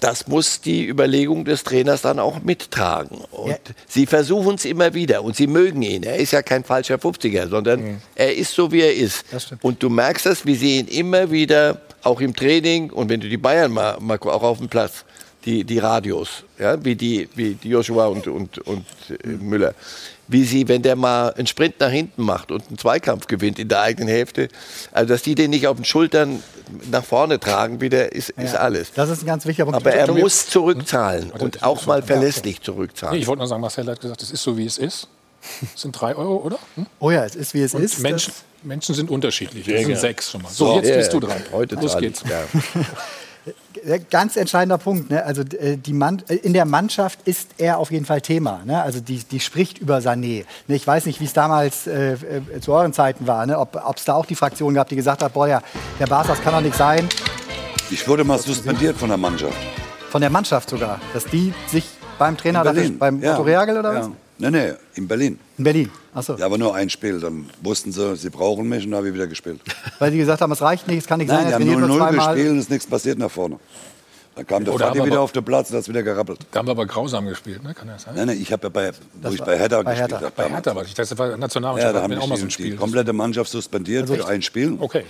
[0.00, 3.18] Das muss die Überlegung des Trainers dann auch mittragen.
[3.30, 3.56] Und Ja.
[3.86, 6.02] sie versuchen es immer wieder und sie mögen ihn.
[6.02, 9.24] Er ist ja kein falscher 50er, sondern er ist so, wie er ist.
[9.62, 13.36] Und du merkst das, wir sehen immer wieder, auch im Training und wenn du die
[13.36, 15.04] Bayern mal, mal auch auf dem Platz,
[15.44, 18.84] die, die Radios, ja, wie, die, wie die Joshua und, und, und
[19.22, 19.74] äh, Müller,
[20.30, 23.68] wie sie, wenn der mal einen Sprint nach hinten macht und einen Zweikampf gewinnt in
[23.68, 24.48] der eigenen Hälfte,
[24.92, 26.42] also dass die den nicht auf den Schultern
[26.90, 28.92] nach vorne tragen wieder, ist, ist Ja, alles.
[28.94, 29.76] Das ist ein ganz wichtiger Punkt.
[29.80, 33.14] Aber er muss zurückzahlen und auch mal verlässlich zurückzahlen.
[33.16, 35.08] Nee, ich wollte nur sagen, Marcel hat gesagt, es ist so, wie es ist.
[35.72, 36.58] Das sind drei Euro, oder?
[36.76, 36.86] Hm?
[37.00, 37.98] Oh ja, es ist wie es Und ist.
[38.00, 39.66] Menschen, Menschen sind unterschiedlich.
[39.66, 40.50] Das sind sechs schon mal.
[40.50, 41.42] So, So, jetzt ja, bist du dran.
[41.50, 42.22] Heute Los geht's.
[42.28, 42.44] ja.
[44.10, 45.10] Ganz entscheidender Punkt.
[45.10, 45.24] Ne?
[45.24, 48.60] Also äh, die Mann, äh, in der Mannschaft ist er auf jeden Fall Thema.
[48.64, 48.82] Ne?
[48.82, 50.44] Also die, die spricht über Sané.
[50.68, 50.76] Ne?
[50.76, 53.46] Ich weiß nicht, wie es damals äh, äh, zu euren Zeiten war.
[53.46, 53.58] Ne?
[53.58, 55.62] Ob es da auch die Fraktion gab, die gesagt hat, boah, ja,
[55.98, 57.08] der Bas, das kann doch nicht sein.
[57.90, 59.56] Ich wurde mal suspendiert von der Mannschaft.
[60.10, 61.00] Von der Mannschaft sogar.
[61.14, 61.86] Dass die sich
[62.18, 63.34] beim Trainer, beim Ja.
[63.34, 64.06] Otto Reagel oder was?
[64.06, 64.50] Ja.
[64.50, 65.38] Nee, nee, in Berlin.
[65.58, 65.90] In Berlin.
[66.12, 66.34] Achso.
[66.36, 67.20] Ja, aber nur ein Spiel.
[67.20, 69.60] Dann wussten sie, sie brauchen mich und dann habe ich wieder gespielt.
[69.98, 71.62] Weil die gesagt haben, es reicht nicht, es kann nicht Nein, sein, die er haben
[71.80, 72.34] trainiert nur 0-0 zweimal.
[72.34, 73.58] gespielt und es ist nichts passiert nach vorne.
[74.36, 76.40] Dann kam der Vati wieder auf den Platz und hat es wieder gerappelt.
[76.52, 77.74] Da haben wir aber grausam gespielt, ne?
[77.74, 78.14] kann das sein?
[78.16, 78.92] Nein, nein, ich habe ja bei,
[79.22, 80.24] wo ich bei Hertha bei gespielt Hertha.
[80.26, 80.32] habe.
[80.36, 80.94] Bei Hertha war ich.
[80.94, 82.76] Das war Ja, Nationalmannschaft, da hatten haben wir auch mal so ein die, die Spiel.
[82.76, 84.76] komplette Mannschaft suspendiert für ein Spiel.
[84.78, 85.04] Okay.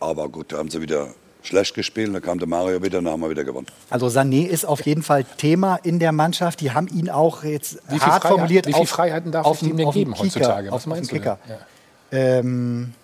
[0.00, 1.08] Aber gut, da haben sie wieder
[1.42, 2.14] schlecht gespielt.
[2.14, 3.66] Dann kam der Mario wieder und dann haben wir wieder gewonnen.
[3.90, 6.60] Also Sané ist auf jeden Fall Thema in der Mannschaft.
[6.60, 8.66] Die haben ihn auch jetzt Wie hart Freiheit- formuliert.
[8.66, 10.68] wie viel auf- Freiheiten darf auf ich ihm denn geben Kicker, heutzutage?
[10.68, 11.20] Was auf, meinst dem du?
[11.22, 11.38] Kicker.
[12.10, 13.01] Ähm, da,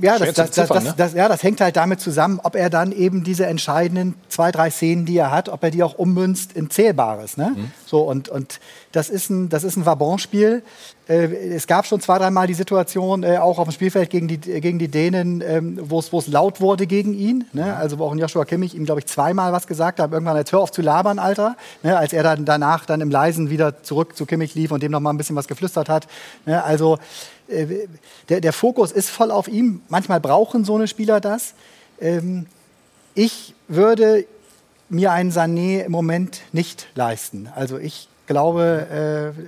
[0.00, 1.18] ja, das, das, das, beziffern, das, ne?
[1.18, 5.04] ja, das hängt halt damit zusammen, ob er dann eben diese entscheidenden zwei, drei Szenen,
[5.04, 7.36] die er hat, ob er die auch ummünzt in Zählbares.
[7.36, 7.52] Ne?
[7.56, 7.70] Mhm.
[7.86, 8.60] So, und, und
[8.92, 10.62] das ist ein, das ist ein Vabon-Spiel.
[11.08, 14.38] Äh, es gab schon zwei, dreimal die Situation, äh, auch auf dem Spielfeld gegen die,
[14.38, 17.44] gegen die Dänen, ähm, wo es wo es laut wurde gegen ihn.
[17.52, 17.76] Ne?
[17.76, 20.12] Also wo auch ein Joshua Kimmich ihm, glaube ich, zweimal was gesagt hat.
[20.12, 21.56] Irgendwann, jetzt hör auf zu labern, Alter.
[21.82, 21.96] Ne?
[21.96, 25.00] Als er dann danach dann im Leisen wieder zurück zu Kimmich lief und dem noch
[25.00, 26.06] mal ein bisschen was geflüstert hat.
[26.46, 26.62] Ne?
[26.62, 26.98] Also
[27.54, 27.88] äh,
[28.28, 29.82] der, der Fokus ist voll auf ihm.
[29.88, 31.54] Manchmal brauchen so eine Spieler das.
[32.00, 32.46] Ähm,
[33.14, 34.26] ich würde
[34.88, 37.48] mir einen Sané im Moment nicht leisten.
[37.54, 39.42] Also ich glaube, äh,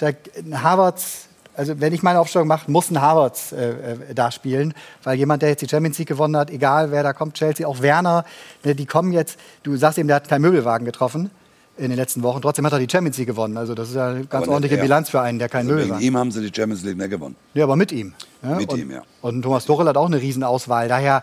[0.00, 0.14] der,
[0.62, 5.18] Havertz, also wenn ich meine Aufstellung mache, muss ein Havertz äh, äh, da spielen, weil
[5.18, 8.24] jemand, der jetzt die Champions League gewonnen hat, egal wer da kommt, Chelsea, auch Werner,
[8.64, 11.30] ne, die kommen jetzt, du sagst eben, der hat keinen Möbelwagen getroffen
[11.78, 13.56] in den letzten Wochen, trotzdem hat er die Champions League gewonnen.
[13.56, 14.82] Also das ist ja eine ganz Aber nicht ordentliche er.
[14.82, 17.10] Bilanz für einen, der keinen Also wegen Möbelwagen ihm haben sie die Champions League nicht
[17.10, 17.36] gewonnen.
[17.54, 18.14] ja, aber mit ihm.
[18.42, 18.56] Ja?
[18.56, 19.02] Mit und, ihm, ja.
[19.22, 20.88] Und Thomas Tuchel hat auch eine Riesenauswahl.
[20.88, 21.22] Daher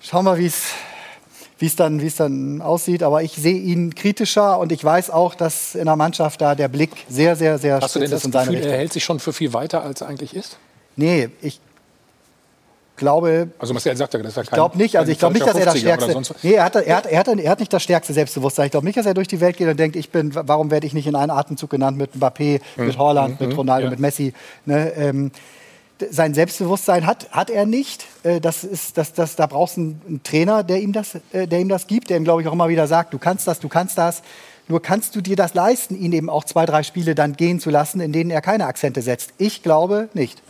[0.00, 0.72] schauen wir, wie es
[1.60, 3.02] wie es dann, wie es dann aussieht.
[3.02, 6.68] Aber ich sehe ihn kritischer und ich weiß auch, dass in der Mannschaft da der
[6.68, 9.04] Blick sehr, sehr, sehr Hast du denn das ist in seine Gefühl, er hält sich
[9.04, 10.58] schon für viel weiter, als er eigentlich ist?
[10.96, 11.60] Nee, ich
[12.98, 14.98] glaube, Also Marcel sagt ja, dass er ich glaube nicht.
[14.98, 16.20] Also ich glaube nicht, dass er das stärkste.
[16.42, 18.66] Nee, er hat, er, hat, er, hat, er hat nicht das stärkste Selbstbewusstsein.
[18.66, 20.86] Ich glaube nicht, dass er durch die Welt geht und denkt, ich bin, warum werde
[20.86, 23.90] ich nicht in einem Atemzug genannt mit Mbappé, mit Holland, mit Ronaldo, ja.
[23.90, 24.34] mit Messi.
[24.66, 25.30] Ne, ähm,
[26.10, 28.06] sein Selbstbewusstsein hat, hat er nicht.
[28.22, 31.46] Äh, Das ist, das, das, da brauchst du einen, einen Trainer, der ihm, das, äh,
[31.46, 33.60] der ihm das gibt, der ihm, glaube ich, auch immer wieder sagt, du kannst das,
[33.60, 34.22] du kannst das.
[34.70, 37.70] Nur kannst du dir das leisten, ihn eben auch zwei, drei Spiele dann gehen zu
[37.70, 39.30] lassen, in denen er keine Akzente setzt.
[39.38, 40.42] Ich glaube nicht.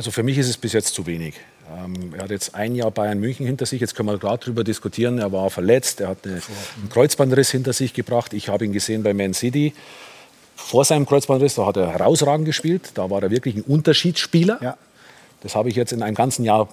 [0.00, 1.34] Also für mich ist es bis jetzt zu wenig.
[1.76, 3.82] Ähm, er hat jetzt ein Jahr Bayern München hinter sich.
[3.82, 5.18] Jetzt können wir gerade darüber diskutieren.
[5.18, 6.00] Er war verletzt.
[6.00, 8.32] Er hat eine, einen Kreuzbandriss hinter sich gebracht.
[8.32, 9.74] Ich habe ihn gesehen bei Man City.
[10.56, 12.92] Vor seinem Kreuzbandriss, da hat er herausragend gespielt.
[12.94, 14.58] Da war er wirklich ein Unterschiedsspieler.
[14.62, 14.78] Ja.
[15.42, 16.70] Das habe ich jetzt in einem ganzen Jahr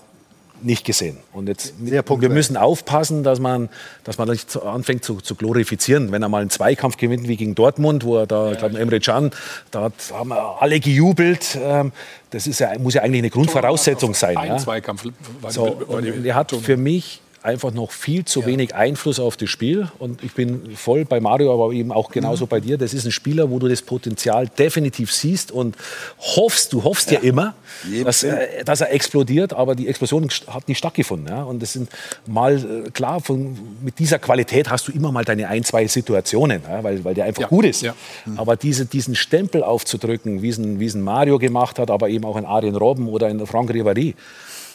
[0.62, 1.18] nicht gesehen.
[1.34, 3.70] Und jetzt, wir müssen aufpassen, dass man,
[4.04, 6.12] dass man nicht anfängt zu, zu glorifizieren.
[6.12, 9.00] Wenn er mal einen Zweikampf gewinnt wie gegen Dortmund, wo er da, ich glaube, Emre
[9.00, 9.32] Can,
[9.72, 11.58] da hat, haben wir alle gejubelt.
[11.62, 11.92] Ähm,
[12.32, 14.36] Das ist ja, muss ja eigentlich eine Grundvoraussetzung sein.
[14.36, 14.58] Ein Ja?
[14.58, 15.06] Zweikampf
[15.42, 18.76] war So, die- war die- und er hat für mich einfach noch viel zu wenig
[18.76, 19.88] Einfluss auf das Spiel.
[20.00, 22.50] Und ich bin voll bei Mario, aber eben auch genauso Mhm.
[22.50, 22.78] bei dir.
[22.78, 25.76] Das ist ein Spieler, wo du das Potenzial definitiv siehst und
[26.20, 27.54] hoffst, du hoffst ja, immer,
[27.90, 31.28] Jedem dass, äh, dass er explodiert, aber die Explosion hat nicht stattgefunden.
[31.30, 31.44] Ja?
[31.44, 31.90] Und das sind
[32.26, 32.58] mal,
[32.88, 36.84] äh, klar, von, mit dieser Qualität hast du immer mal deine ein, zwei Situationen, ja?
[36.84, 37.82] weil, weil der einfach Ja, gut ist.
[37.82, 37.96] ja.
[38.36, 42.46] Aber diese, diesen Stempel aufzudrücken, wie es ein, Mario gemacht hat, aber eben auch ein
[42.46, 44.16] Arjen Robben oder ein Franck Ribéry,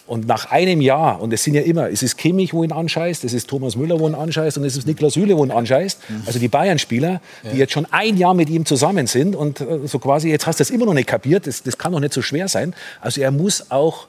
[0.07, 3.25] und nach einem Jahr, und es sind ja immer, es ist Kimmich, wo ihn anscheißt,
[3.25, 6.01] es ist Thomas Müller, wo ihn anscheißt, und es ist Niklas Süle, wo ihn anscheißt.
[6.27, 7.21] Also die Bayern-Spieler,
[7.53, 10.59] die jetzt schon ein Jahr mit ihm zusammen sind und äh, so quasi, jetzt hast
[10.59, 12.75] du das immer noch nicht kapiert, das, das kann doch nicht so schwer sein.
[13.01, 14.07] Also er muss auch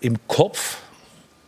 [0.00, 0.78] im Kopf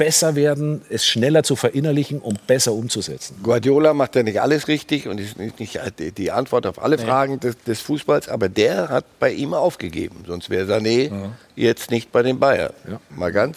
[0.02, 3.36] besser werden, es schneller zu verinnerlichen und besser umzusetzen.
[3.40, 5.78] Guardiola macht ja nicht alles richtig und ist nicht
[6.18, 10.24] die- Antwort auf alle Fragen des, des Fußballs, aber der hat bei ihm aufgegeben.
[10.26, 11.10] Sonst wäre Sané
[11.54, 12.72] jetzt nicht bei den Bayern.
[13.10, 13.56] Mal ganz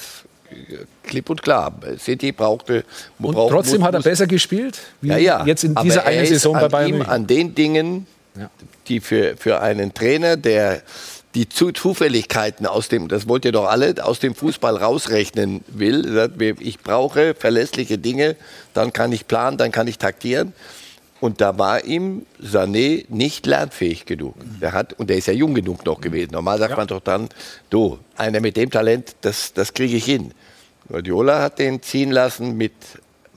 [0.51, 0.55] äh,
[1.03, 1.73] klipp und klar.
[1.97, 2.83] City brauchte.
[3.17, 5.45] Und braucht- trotzdem muss- hat er besser gespielt, wie ja, ja.
[5.47, 7.01] jetzt in Aber dieser er einen Saison bei Bayern ihm.
[7.01, 8.05] An den Dingen,
[8.37, 8.51] Ja.
[8.87, 10.83] die für, für einen Trainer, der
[11.35, 16.31] die Zu- Zufälligkeiten aus dem, das wollt ihr doch alle, aus dem Fußball rausrechnen will.
[16.59, 18.35] Ich brauche verlässliche Dinge,
[18.73, 20.53] dann kann ich planen, dann kann ich taktieren.
[21.21, 24.35] Und da war ihm Sané nicht lernfähig genug.
[24.61, 26.31] Der hat, und der ist ja jung genug noch gewesen.
[26.33, 27.29] Normal sagt man doch dann,
[27.69, 30.31] du, einer mit dem Talent, das, das kriege ich hin.
[30.89, 32.73] Guardiola hat den ziehen lassen mit,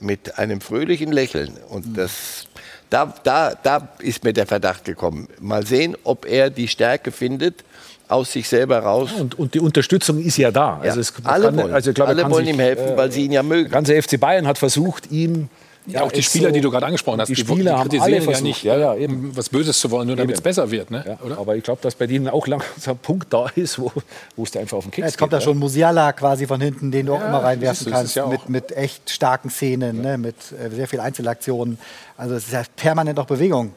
[0.00, 1.56] mit einem fröhlichen Lächeln.
[1.68, 2.46] Und das,
[2.90, 5.28] da, da, da ist mir der Verdacht gekommen.
[5.40, 7.64] Mal sehen, ob er die Stärke findet,
[8.08, 9.10] aus sich selber raus.
[9.18, 10.80] Und, und die Unterstützung ist ja da.
[10.82, 12.96] Ja, Also es alle kann- wollen, also ich glaube, alle wollen sich, ihm helfen, äh,
[12.96, 13.64] weil sie ihn ja mögen.
[13.64, 15.48] Der ganze FC Bayern hat versucht, ihm
[15.86, 18.02] Ja, auch die es Spieler, so- die du gerade angesprochen hast, die Spieler haben kritisieren
[18.04, 18.42] alle ihn ja versucht.
[18.44, 19.30] nicht, Ja, ja, eben.
[19.34, 20.90] was Böses zu wollen, nur damit es besser wird.
[20.90, 21.02] Ne?
[21.06, 21.38] Ja, Oder?
[21.38, 23.90] aber ich glaube, dass bei denen auch langsam ein Punkt da ist, wo,
[24.36, 25.40] wo es dir einfach auf den Keks Jetzt kommt geht.
[25.40, 28.48] da schon Musiala quasi von hinten, den du auch Ja, immer reinwerfen kannst, ja mit,
[28.50, 31.78] mit echt starken Szenen, ne, mit äh, sehr viel Einzelaktionen.
[32.18, 33.72] Also es ist ja permanent auch Bewegung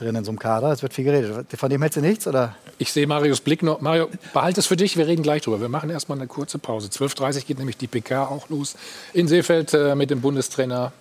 [0.00, 0.70] drin in so einem Kader.
[0.72, 1.46] Es wird viel geredet.
[1.56, 2.56] Von dem hältst du nichts, oder?
[2.78, 3.80] Ich sehe Marios Blick noch.
[3.80, 5.60] Mario, behalte es für dich, wir reden gleich drüber.
[5.60, 6.88] Wir machen erstmal eine kurze Pause.
[6.88, 8.76] 12.30 Uhr geht nämlich die PK auch los.
[9.12, 10.92] In Seefeld äh, mit dem Bundestrainer.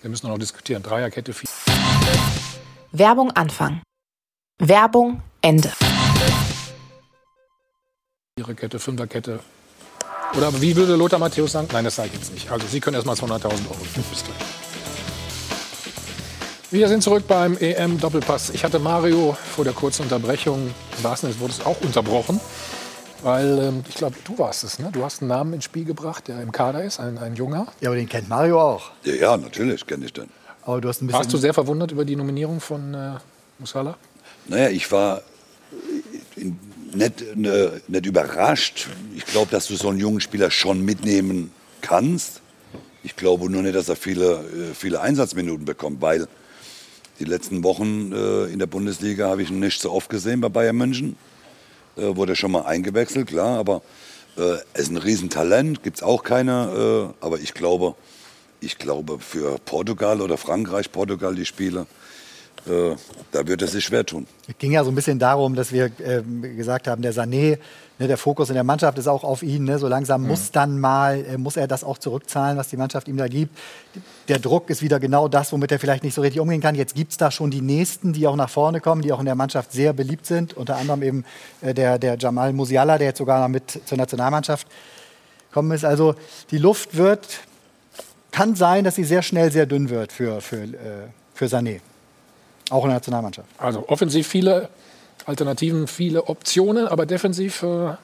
[0.00, 0.82] Wir müssen noch diskutieren.
[0.82, 1.48] Dreierkette, vier.
[2.92, 3.82] Werbung Anfang.
[4.58, 5.72] Werbung Ende.
[8.38, 9.40] Viererkette, Fünferkette.
[10.36, 11.68] Oder wie würde Lothar Matthäus sagen?
[11.72, 12.50] Nein, das sage ich jetzt nicht.
[12.50, 13.76] Also Sie können erstmal 200.000 Euro.
[14.10, 14.63] Bis gleich.
[16.74, 18.50] Wir sind zurück beim EM-Doppelpass.
[18.50, 22.40] Ich hatte Mario vor der kurzen Unterbrechung, im wahrsten Sinne des Wortes, auch unterbrochen.
[23.22, 24.90] Weil, ähm, ich glaube, du warst es, ne?
[24.92, 27.68] Du hast einen Namen ins Spiel gebracht, der im Kader ist, ein, ein Junger.
[27.80, 28.90] Ja, aber den kennt Mario auch.
[29.04, 30.28] Ja, ja natürlich kenne ich den.
[30.62, 31.20] Aber du hast ein bisschen.
[31.20, 33.12] Warst du sehr verwundert über die Nominierung von äh,
[33.60, 33.96] Musala?
[34.48, 35.22] Naja, ich war
[36.34, 36.58] in-
[36.92, 38.88] nicht, ne, nicht überrascht.
[39.14, 41.52] Ich glaube, dass du so einen jungen Spieler schon mitnehmen
[41.82, 42.40] kannst.
[43.04, 46.26] Ich glaube nur nicht, dass er viele, äh, viele Einsatzminuten bekommt, weil
[47.18, 50.48] die letzten Wochen äh, in der Bundesliga habe ich ihn nicht so oft gesehen bei
[50.48, 51.16] Bayern München.
[51.96, 53.82] Äh, wurde schon mal eingewechselt, klar, aber
[54.36, 57.12] äh, er ist ein Riesentalent, gibt es auch keine.
[57.20, 57.94] Äh, aber ich glaube,
[58.60, 61.86] ich glaube, für Portugal oder Frankreich, Portugal die Spiele,
[62.66, 62.96] äh,
[63.32, 64.26] da wird er sich schwer tun.
[64.48, 67.58] Es ging ja so ein bisschen darum, dass wir ähm, gesagt haben, der Sané,
[67.98, 69.64] ne, der Fokus in der Mannschaft ist auch auf ihn.
[69.64, 70.28] Ne, so langsam Mhm.
[70.28, 73.56] muss dann mal, äh, muss er das auch zurückzahlen, was die Mannschaft ihm da gibt.
[74.28, 76.74] Der Druck ist wieder genau das, womit er vielleicht nicht so richtig umgehen kann.
[76.74, 79.26] Jetzt gibt es da schon die Nächsten, die auch nach vorne kommen, die auch in
[79.26, 80.54] der Mannschaft sehr beliebt sind.
[80.56, 81.24] Unter anderem eben
[81.60, 84.66] äh, der, der Jamal Musiala, der jetzt sogar noch mit zur Nationalmannschaft
[85.52, 85.84] kommen ist.
[85.84, 86.14] Also
[86.50, 87.26] die Luft wird,
[88.32, 91.80] kann sein, dass sie sehr schnell sehr dünn wird für, für, äh, für Sané.
[92.70, 93.48] Auch in der Nationalmannschaft.
[93.58, 94.68] Also offensiv viele
[95.26, 97.94] Alternativen, viele Optionen, aber defensiv äh,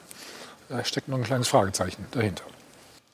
[0.71, 2.43] da steckt noch ein kleines Fragezeichen dahinter.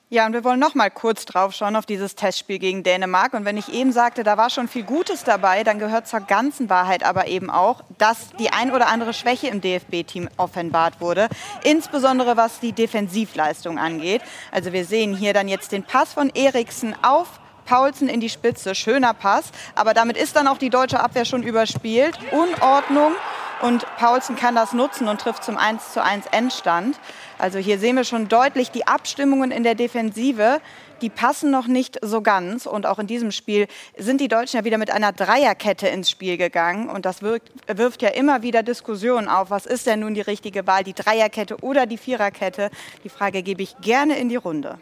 [0.09, 3.33] Ja, und wir wollen noch mal kurz drauf schauen auf dieses Testspiel gegen Dänemark.
[3.33, 6.69] Und wenn ich eben sagte, da war schon viel Gutes dabei, dann gehört zur ganzen
[6.69, 11.27] Wahrheit aber eben auch, dass die ein oder andere Schwäche im DFB-Team offenbart wurde.
[11.63, 14.21] Insbesondere was die Defensivleistung angeht.
[14.51, 18.73] Also wir sehen hier dann jetzt den Pass von Eriksen auf Paulsen in die Spitze.
[18.73, 19.51] Schöner Pass.
[19.75, 22.17] Aber damit ist dann auch die deutsche Abwehr schon überspielt.
[22.31, 23.13] Unordnung.
[23.61, 26.99] Und Paulsen kann das nutzen und trifft zum 1 zu 1 Endstand.
[27.39, 30.61] Also hier sehen wir schon deutlich die Abstimmungen in der Defensive.
[31.01, 32.67] Die passen noch nicht so ganz.
[32.67, 36.37] Und auch in diesem Spiel sind die Deutschen ja wieder mit einer Dreierkette ins Spiel
[36.37, 36.89] gegangen.
[36.89, 39.49] Und das wirkt, wirft ja immer wieder Diskussionen auf.
[39.49, 40.83] Was ist denn nun die richtige Wahl?
[40.83, 42.69] Die Dreierkette oder die Viererkette?
[43.03, 44.77] Die Frage gebe ich gerne in die Runde.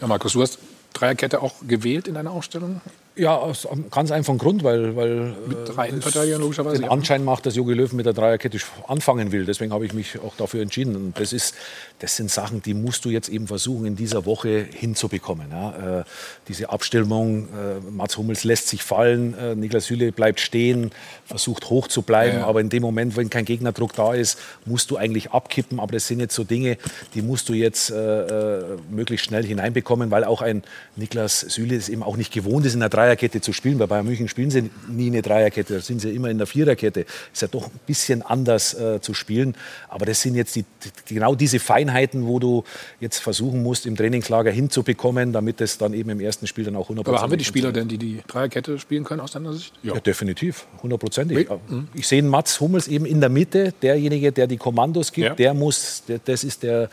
[0.00, 0.58] Ja, Markus, du hast
[0.96, 2.80] Dreierkette auch gewählt in deiner Aufstellung?
[3.18, 6.82] Ja, aus einem ganz einfachen Grund, weil, weil Mit äh, drei Innenverteidigern logischerweise.
[6.82, 6.90] den.
[6.90, 8.58] Anschein macht, dass Jogi Löw mit der Dreierkette
[8.88, 9.46] anfangen will.
[9.46, 10.94] Deswegen habe ich mich auch dafür entschieden.
[10.96, 11.54] Und das, ist,
[12.00, 15.46] das sind Sachen, die musst du jetzt eben versuchen, in dieser Woche hinzubekommen.
[15.50, 16.00] Ja.
[16.00, 16.04] Äh,
[16.48, 20.90] diese Abstimmung, äh, Mats Hummels lässt sich fallen, äh, Niklas Süle bleibt stehen,
[21.24, 22.40] versucht hoch zu bleiben.
[22.40, 22.46] Ja.
[22.46, 25.80] Aber in dem Moment, wenn kein Gegnerdruck da ist, musst du eigentlich abkippen.
[25.80, 26.76] Aber das sind jetzt so Dinge,
[27.14, 30.64] die musst du jetzt äh, äh, möglichst schnell hineinbekommen, weil auch ein
[30.96, 33.78] Niklas Süle es eben auch nicht gewohnt ist, in einer Dreierkette zu spielen.
[33.78, 37.06] Bei Bayern München spielen sie nie eine Dreierkette, da sind sie immer in der Viererkette.
[37.32, 39.54] Ist ja doch ein bisschen anders äh, zu spielen.
[39.88, 40.64] Aber das sind jetzt die,
[41.06, 42.64] genau diese Feinheiten, wo du
[43.00, 46.90] jetzt versuchen musst, im Trainingslager hinzubekommen, damit es dann eben im ersten Spiel dann auch
[46.90, 49.72] 100% Aber haben wir die Spieler denn, die die Dreierkette spielen können aus deiner Sicht?
[49.82, 51.48] ja, definitiv, hundertprozentig.
[51.68, 51.88] Mhm.
[51.94, 55.34] Ich sehe Mats Hummels eben in der Mitte, derjenige, der die Kommandos gibt, Ja.
[55.34, 56.88] der muss, der, das ist der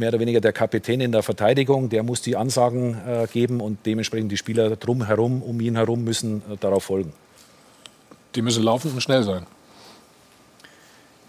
[0.00, 3.86] mehr oder weniger der Kapitän in der Verteidigung, der muss die Ansagen äh, geben und
[3.86, 7.12] dementsprechend die Spieler drumherum, um ihn herum müssen äh, darauf folgen.
[8.34, 9.46] Die müssen laufen und schnell sein.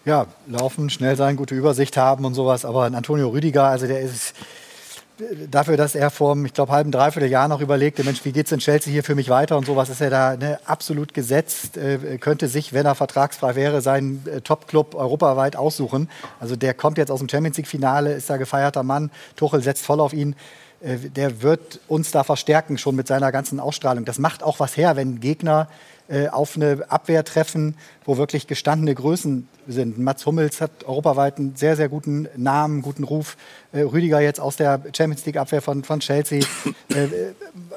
[0.06, 2.66] Ja, laufen, schnell sein, gute Übersicht haben und sowas.
[2.66, 4.34] Aber Antonio Rüdiger, also der ist
[5.50, 8.60] dafür, dass er vor, ich glaube, halben, dreiviertel Jahr noch überlegte, Mensch, wie geht's in
[8.60, 12.48] Chelsea hier für mich weiter und sowas, ist er da ne, absolut gesetzt, äh, könnte
[12.48, 16.10] sich, wenn er vertragsfrei wäre, seinen äh, Top-Club europaweit aussuchen.
[16.40, 19.12] Also der kommt jetzt aus dem Champions League-Finale, ist da gefeierter Mann.
[19.36, 20.36] Tuchel setzt voll auf ihn.
[20.82, 24.06] äh, der wird uns da verstärken, schon mit seiner ganzen Ausstrahlung.
[24.06, 25.68] Das macht auch was her, wenn Gegner
[26.12, 29.98] äh, auf eine Abwehr treffen, wo wirklich gestandene Größen sind.
[29.98, 33.38] Mats Hummels hat europaweit einen sehr, sehr guten Namen, guten Ruf.
[33.72, 36.42] Äh, Rüdiger jetzt aus der Champions League-Abwehr von, von Chelsea.
[36.90, 37.08] äh,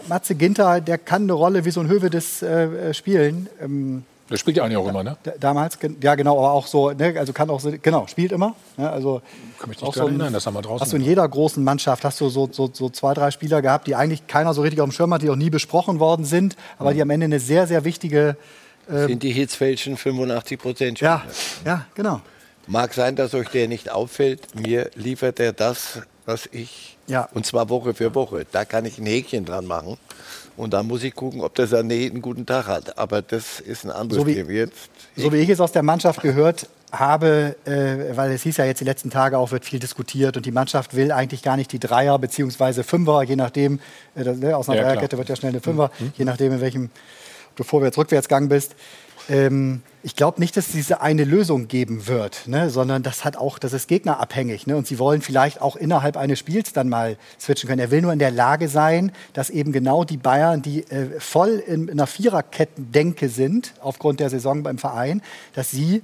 [0.09, 3.49] Matze Ginter, der kann eine Rolle wie so ein Hövedes äh, spielen.
[3.63, 5.17] Ähm, der spielt ja eigentlich auch immer, ne?
[5.39, 8.55] Damals, ja genau, aber auch so, ne, also kann auch so, genau, spielt immer.
[8.79, 9.21] Ne, also
[9.59, 10.81] kann mich nicht so erinnern, das haben wir draußen.
[10.81, 13.87] Hast du in jeder großen Mannschaft hast du so, so, so zwei, drei Spieler gehabt,
[13.87, 16.57] die eigentlich keiner so richtig auf dem Schirm hat, die auch nie besprochen worden sind,
[16.79, 16.95] aber mhm.
[16.95, 18.37] die am Ende eine sehr, sehr wichtige.
[18.89, 21.23] Äh, sind die Hitzfeldchen 85 Prozent Ja,
[21.67, 22.21] ja, genau.
[22.67, 24.55] Mag sein, dass euch der nicht auffällt.
[24.55, 26.97] Mir liefert er das, was ich.
[27.07, 27.29] Ja.
[27.35, 28.47] Und zwar Woche für Woche.
[28.51, 29.99] Da kann ich ein Häkchen dran machen.
[30.57, 32.97] Und dann muss ich gucken, ob der Sané einen guten Tag hat.
[32.99, 34.51] Aber das ist ein anderes so wie, Thema.
[34.51, 38.65] Jetzt, so wie ich es aus der Mannschaft gehört habe, äh, weil es hieß ja
[38.65, 41.73] jetzt die letzten Tage auch, wird viel diskutiert und die Mannschaft will eigentlich gar nicht
[41.73, 42.85] die Dreier bzw.
[42.85, 43.81] Fünfer, je nachdem,
[44.15, 46.13] äh, ne, aus einer ja, Dreierkette wird ja schnell eine Fünfer, mhm.
[46.17, 46.91] je nachdem, in welchem
[47.57, 48.75] du vorwärts, rückwärts gegangen bist.
[49.29, 52.69] Ähm, ich glaube nicht, dass es diese eine Lösung geben wird, ne?
[52.69, 54.67] sondern das hat auch, das ist gegnerabhängig.
[54.67, 54.77] Ne?
[54.77, 57.81] Und sie wollen vielleicht auch innerhalb eines Spiels dann mal switchen können.
[57.81, 61.63] Er will nur in der Lage sein, dass eben genau die Bayern, die äh, voll
[61.67, 65.23] in, in einer Viererkettendenke sind, aufgrund der Saison beim Verein,
[65.55, 66.03] dass sie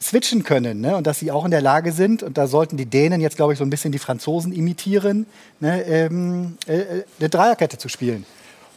[0.00, 0.96] switchen können ne?
[0.96, 3.52] und dass sie auch in der Lage sind, und da sollten die Dänen jetzt, glaube
[3.52, 5.26] ich, so ein bisschen die Franzosen imitieren,
[5.58, 5.82] ne?
[5.82, 8.26] ähm, äh, äh eine Dreierkette zu spielen.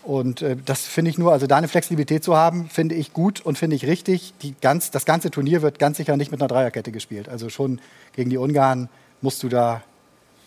[0.09, 3.41] Und äh, das finde ich nur, also da eine Flexibilität zu haben, finde ich gut
[3.41, 4.33] und finde ich richtig.
[4.41, 7.29] Die ganz, das ganze Turnier wird ganz sicher nicht mit einer Dreierkette gespielt.
[7.29, 7.79] Also schon
[8.15, 8.89] gegen die Ungarn
[9.21, 9.83] musst du da,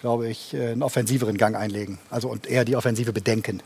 [0.01, 2.01] glaube ich, äh, einen offensiveren Gang einlegen.
[2.11, 3.63] Also und eher die Offensive bedenken.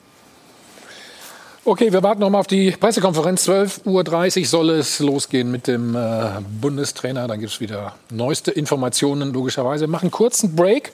[1.64, 3.48] Okay, wir warten noch mal auf die Pressekonferenz.
[3.48, 7.26] 12.30 Uhr soll es losgehen mit dem äh, Bundestrainer.
[7.26, 9.84] Dann gibt es wieder neueste Informationen, logischerweise.
[9.84, 10.92] Wir machen einen kurzen Break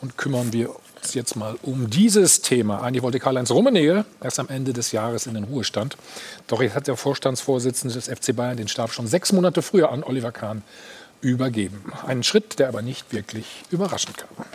[0.00, 0.70] und kümmern wir
[1.02, 2.82] uns jetzt mal um dieses Thema.
[2.82, 5.96] Eigentlich wollte Karl-Heinz Rummenigge erst am Ende des Jahres in den Ruhestand.
[6.46, 10.04] Doch jetzt hat der Vorstandsvorsitzende des FC Bayern den Stab schon sechs Monate früher an
[10.04, 10.62] Oliver Kahn
[11.20, 11.92] übergeben.
[12.06, 14.46] Einen Schritt, der aber nicht wirklich überraschend kam.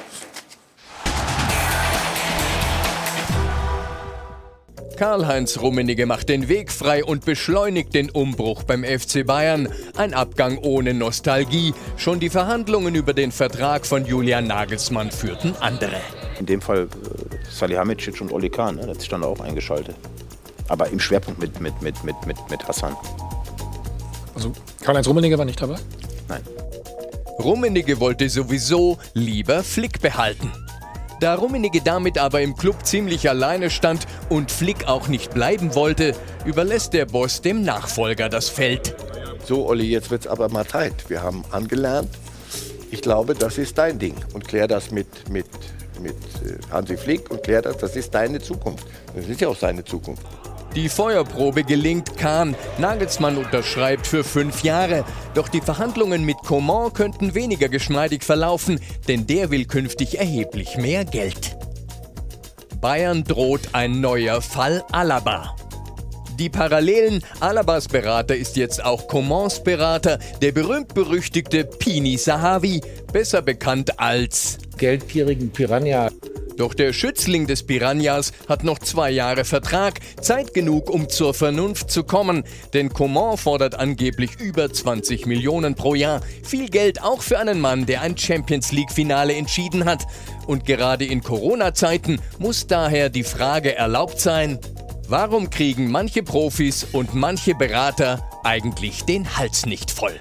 [4.98, 9.68] Karl-Heinz Rummenigge macht den Weg frei und beschleunigt den Umbruch beim FC Bayern.
[9.95, 11.76] Ein Abgang ohne Nostalgie.
[11.98, 16.02] Schon die Verhandlungen über den Vertrag von Julian Nagelsmann führten andere.
[16.39, 18.88] In dem Fall äh, Salihamidzic und Oli Kahn, ne?
[18.88, 19.95] das stand auch eingeschaltet.
[20.67, 22.95] Aber im Schwerpunkt mit, mit, mit, mit, mit, mit Hassan.
[24.35, 24.51] Also
[24.83, 25.77] Karl-Heinz Rummenigge war nicht dabei?
[26.27, 26.41] Nein.
[27.39, 30.51] Rummenigge wollte sowieso lieber Flick behalten.
[31.19, 36.13] Da Rummenigge damit aber im Club ziemlich alleine stand und Flick auch nicht bleiben wollte,
[36.45, 38.95] überlässt der Boss dem Nachfolger das Feld.
[39.43, 41.09] So, Olli, jetzt wird's aber mal Zeit.
[41.09, 42.09] Wir haben angelernt.
[42.91, 44.15] Ich glaube, das ist dein Ding.
[44.33, 45.47] Und klär das mit, mit,
[46.00, 48.86] mit äh, Hansi Flick und klär das, das ist deine Zukunft.
[49.16, 50.24] Das ist ja auch seine Zukunft.
[50.76, 52.56] Die Feuerprobe gelingt Kahn.
[52.78, 55.06] Nagelsmann unterschreibt für fünf Jahre.
[55.34, 61.04] Doch die Verhandlungen mit Coman könnten weniger geschmeidig verlaufen, denn der will künftig erheblich mehr
[61.04, 61.58] Geld.
[62.80, 65.56] Bayern droht ein neuer Fall Alaba.
[66.38, 72.82] Die Parallelen, Alabas Berater ist jetzt auch Comans Berater, der berühmt-berüchtigte Pini Sahavi,
[73.12, 76.09] besser bekannt als geldgierigen Piranha.
[76.57, 81.91] Doch der Schützling des Piranhas hat noch zwei Jahre Vertrag, Zeit genug, um zur Vernunft
[81.91, 82.43] zu kommen.
[82.73, 86.21] Denn Coman fordert angeblich über 20 Millionen pro Jahr.
[86.43, 90.05] Viel Geld auch für einen Mann, der ein Champions League-Finale entschieden hat.
[90.47, 94.57] Und gerade in Corona-Zeiten muss daher die Frage erlaubt sein,
[95.07, 100.19] warum kriegen manche Profis und manche Berater eigentlich den Hals nicht voll?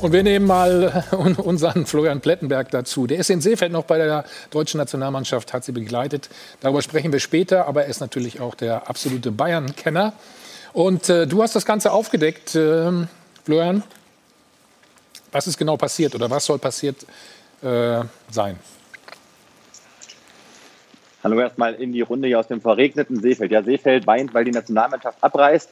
[0.00, 1.04] Und wir nehmen mal
[1.38, 3.08] unseren Florian Plettenberg dazu.
[3.08, 6.28] Der ist in Seefeld noch bei der deutschen Nationalmannschaft, hat sie begleitet.
[6.60, 10.12] Darüber sprechen wir später, aber er ist natürlich auch der absolute Bayern-Kenner.
[10.72, 12.92] Und äh, du hast das Ganze aufgedeckt, äh,
[13.44, 13.82] Florian.
[15.32, 17.04] Was ist genau passiert oder was soll passiert
[17.62, 18.56] äh, sein?
[21.24, 23.50] Hallo erstmal in die Runde hier aus dem verregneten Seefeld.
[23.50, 25.68] Ja, Seefeld weint, weil die Nationalmannschaft abreißt.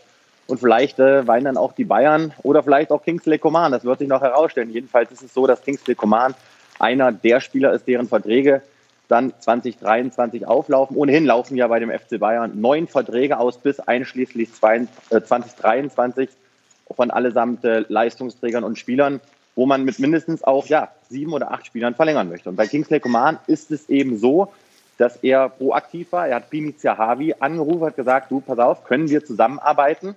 [0.47, 3.72] Und vielleicht äh, weinen dann auch die Bayern oder vielleicht auch Kingsley Coman.
[3.72, 4.70] Das wird sich noch herausstellen.
[4.70, 6.34] Jedenfalls ist es so, dass Kingsley Coman
[6.78, 8.62] einer der Spieler ist, deren Verträge
[9.09, 10.97] dann 2023 auflaufen.
[10.97, 17.11] Ohnehin laufen ja bei dem FC Bayern neun Verträge aus bis einschließlich 2023 äh, von
[17.11, 19.20] allesamt äh, Leistungsträgern und Spielern,
[19.55, 22.49] wo man mit mindestens auch ja, sieben oder acht Spielern verlängern möchte.
[22.49, 24.53] Und bei Kingsley Coman ist es eben so,
[24.99, 26.28] dass er proaktiv war.
[26.28, 30.14] Er hat Pimi Zahavi angerufen, hat gesagt, du, pass auf, können wir zusammenarbeiten?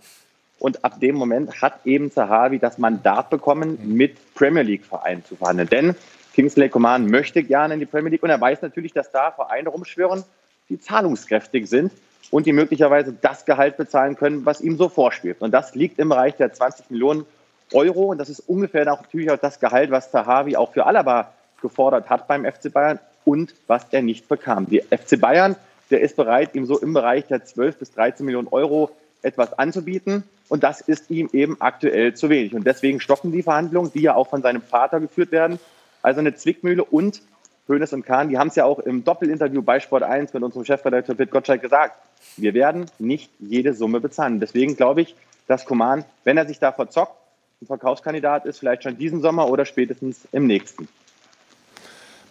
[0.59, 5.69] Und ab dem Moment hat eben Zahavi das Mandat bekommen, mit Premier League-Vereinen zu verhandeln.
[5.69, 5.95] Denn
[6.33, 9.69] Kingsley Coman möchte gerne in die Premier League und er weiß natürlich, dass da Vereine
[9.69, 10.23] rumschwirren,
[10.69, 11.91] die zahlungskräftig sind
[12.31, 15.41] und die möglicherweise das Gehalt bezahlen können, was ihm so vorschwebt.
[15.41, 17.25] Und das liegt im Bereich der 20 Millionen
[17.73, 22.09] Euro und das ist ungefähr natürlich auch das Gehalt, was Tahavi auch für Alaba gefordert
[22.09, 22.99] hat beim FC Bayern
[23.29, 24.67] und was er nicht bekam.
[24.67, 25.55] Die FC Bayern,
[25.91, 28.89] der ist bereit, ihm so im Bereich der 12 bis 13 Millionen Euro
[29.21, 30.23] etwas anzubieten.
[30.47, 32.55] Und das ist ihm eben aktuell zu wenig.
[32.55, 35.59] Und deswegen stoppen die Verhandlungen, die ja auch von seinem Vater geführt werden.
[36.01, 37.21] Also eine Zwickmühle und
[37.67, 40.65] Hönes und Kahn, die haben es ja auch im Doppelinterview bei Sport 1 mit unserem
[40.65, 42.01] Chefredakteur Pitt Gottschalk gesagt.
[42.35, 44.39] Wir werden nicht jede Summe bezahlen.
[44.39, 45.15] Deswegen glaube ich,
[45.45, 47.13] dass Koman, wenn er sich da verzockt,
[47.61, 50.87] ein Verkaufskandidat ist, vielleicht schon diesen Sommer oder spätestens im nächsten.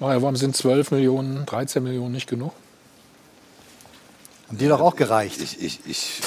[0.01, 2.53] Warum sind 12 Millionen, 13 Millionen nicht genug?
[4.47, 5.41] Haben dir doch auch gereicht.
[5.43, 6.21] Ich, ich, ich,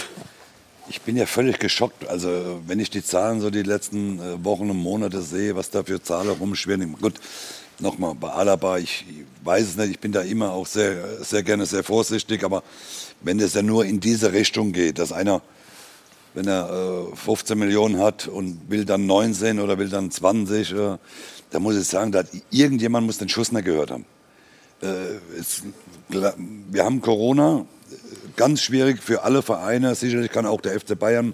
[0.89, 2.07] ich bin ja völlig geschockt.
[2.07, 5.83] Also wenn ich die Zahlen so die letzten äh, Wochen und Monate sehe, was da
[5.83, 6.97] für Zahlen rumschwirren.
[6.99, 7.13] Gut,
[7.79, 11.41] nochmal bei Alaba, ich, ich weiß es nicht, ich bin da immer auch sehr, sehr
[11.41, 12.63] gerne sehr vorsichtig, aber
[13.21, 15.41] wenn es ja nur in diese Richtung geht, dass einer,
[16.33, 20.97] wenn er äh, 15 Millionen hat und will dann 19 oder will dann 20, äh,
[21.51, 24.05] da muss ich sagen, da irgendjemand muss den Schuss nicht gehört haben.
[24.81, 25.63] Äh, es,
[26.09, 27.65] wir haben Corona,
[28.35, 29.93] ganz schwierig für alle Vereine.
[29.95, 31.33] Sicherlich kann auch der FC Bayern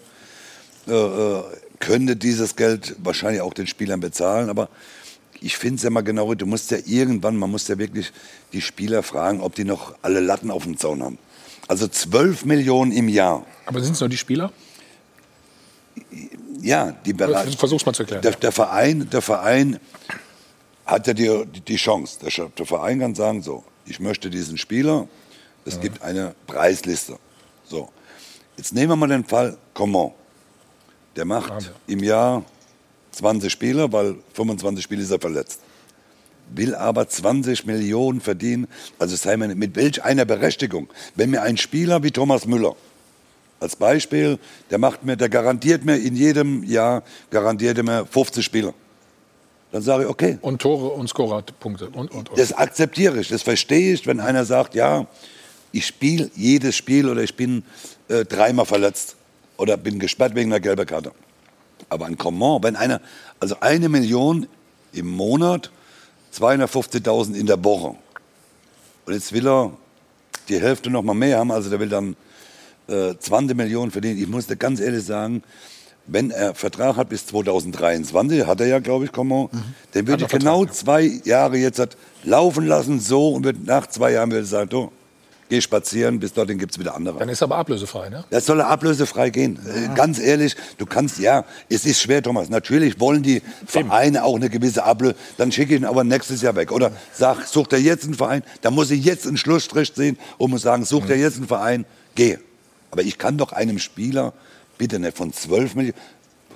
[0.88, 1.44] äh, äh,
[1.80, 4.70] könnte dieses Geld wahrscheinlich auch den Spielern bezahlen, aber
[5.42, 8.12] ich finde es ja mal genau, du musst ja irgendwann, man muss ja wirklich
[8.54, 11.20] die Spieler fragen, ob die noch alle Latten auf dem Zaun haben.
[11.68, 13.46] Also 12 Millionen im Jahr.
[13.66, 14.52] Aber sind es nur die Spieler?
[16.62, 17.58] Ja, die Bereich.
[17.58, 18.22] Versuch's mal zu erklären.
[18.22, 19.80] Der, der, Verein, der Verein
[20.86, 22.20] hat ja die, die Chance.
[22.22, 25.08] Der, der Verein kann sagen, so, ich möchte diesen Spieler,
[25.66, 25.82] es ja.
[25.82, 27.18] gibt eine Preisliste.
[27.66, 27.90] So,
[28.56, 30.12] jetzt nehmen wir mal den Fall Coman.
[31.16, 31.72] Der macht ja.
[31.88, 32.44] im Jahr
[33.12, 35.62] 20 Spiele, weil 25 Spiele ist er verletzt.
[36.50, 38.68] Will aber 20 Millionen verdienen.
[39.00, 40.88] Also sei mir mit welch einer Berechtigung.
[41.16, 42.76] Wenn mir ein Spieler wie Thomas Müller,
[43.60, 44.40] als Beispiel,
[44.70, 48.74] der macht mir, der garantiert mir in jedem Jahr, garantiert mir 50 Spiele.
[49.72, 50.38] Dann sage ich, okay.
[50.42, 51.90] Und Tore und Scorerpunkte.
[51.90, 52.40] Und, und, und.
[52.40, 55.08] Das akzeptiere ich, das verstehe ich, wenn einer sagt, ja,
[55.72, 57.64] ich spiele jedes Spiel oder ich bin
[58.08, 59.16] äh, dreimal verletzt
[59.58, 61.12] oder bin gesperrt wegen einer gelben Karte.
[61.90, 63.02] Aber ein Coman, wenn einer,
[63.40, 64.48] also eine Million
[64.94, 65.72] im Monat,
[66.34, 67.96] 250.000 in der Woche.
[69.06, 69.72] Und jetzt will er
[70.50, 72.16] die Hälfte noch mal mehr haben, also der will dann
[72.88, 74.18] äh, 20 Millionen verdienen.
[74.18, 75.44] Ich muss dir ganz ehrlich sagen,
[76.08, 79.64] wenn er Vertrag hat bis 2023, hat er ja, glaube ich, Coman, mhm.
[79.92, 84.14] dann würde ich genau zwei Jahre jetzt hat laufen lassen, so, und wird nach zwei
[84.14, 84.92] Jahren würde sagen, du,
[85.50, 87.20] geh spazieren, bis dorthin gibt es wieder andere.
[87.20, 88.24] Dann ist er aber ablösefrei, ne?
[88.30, 89.60] Das soll er ablösefrei gehen.
[89.66, 89.94] Ja.
[89.94, 92.50] Ganz ehrlich, du kannst, ja, es ist schwer, Thomas.
[92.50, 96.56] Natürlich wollen die Vereine auch eine gewisse Ablöse, dann schicke ich ihn aber nächstes Jahr
[96.56, 96.72] weg.
[96.72, 100.52] Oder sag, such dir jetzt einen Verein, da muss ich jetzt einen Schlussstrich ziehen und
[100.52, 101.22] muss sagen, such dir mhm.
[101.22, 101.86] jetzt einen Verein,
[102.16, 102.38] geh.
[102.92, 104.34] Aber ich kann doch einem Spieler,
[104.78, 106.00] bitte nicht von 12 Millionen,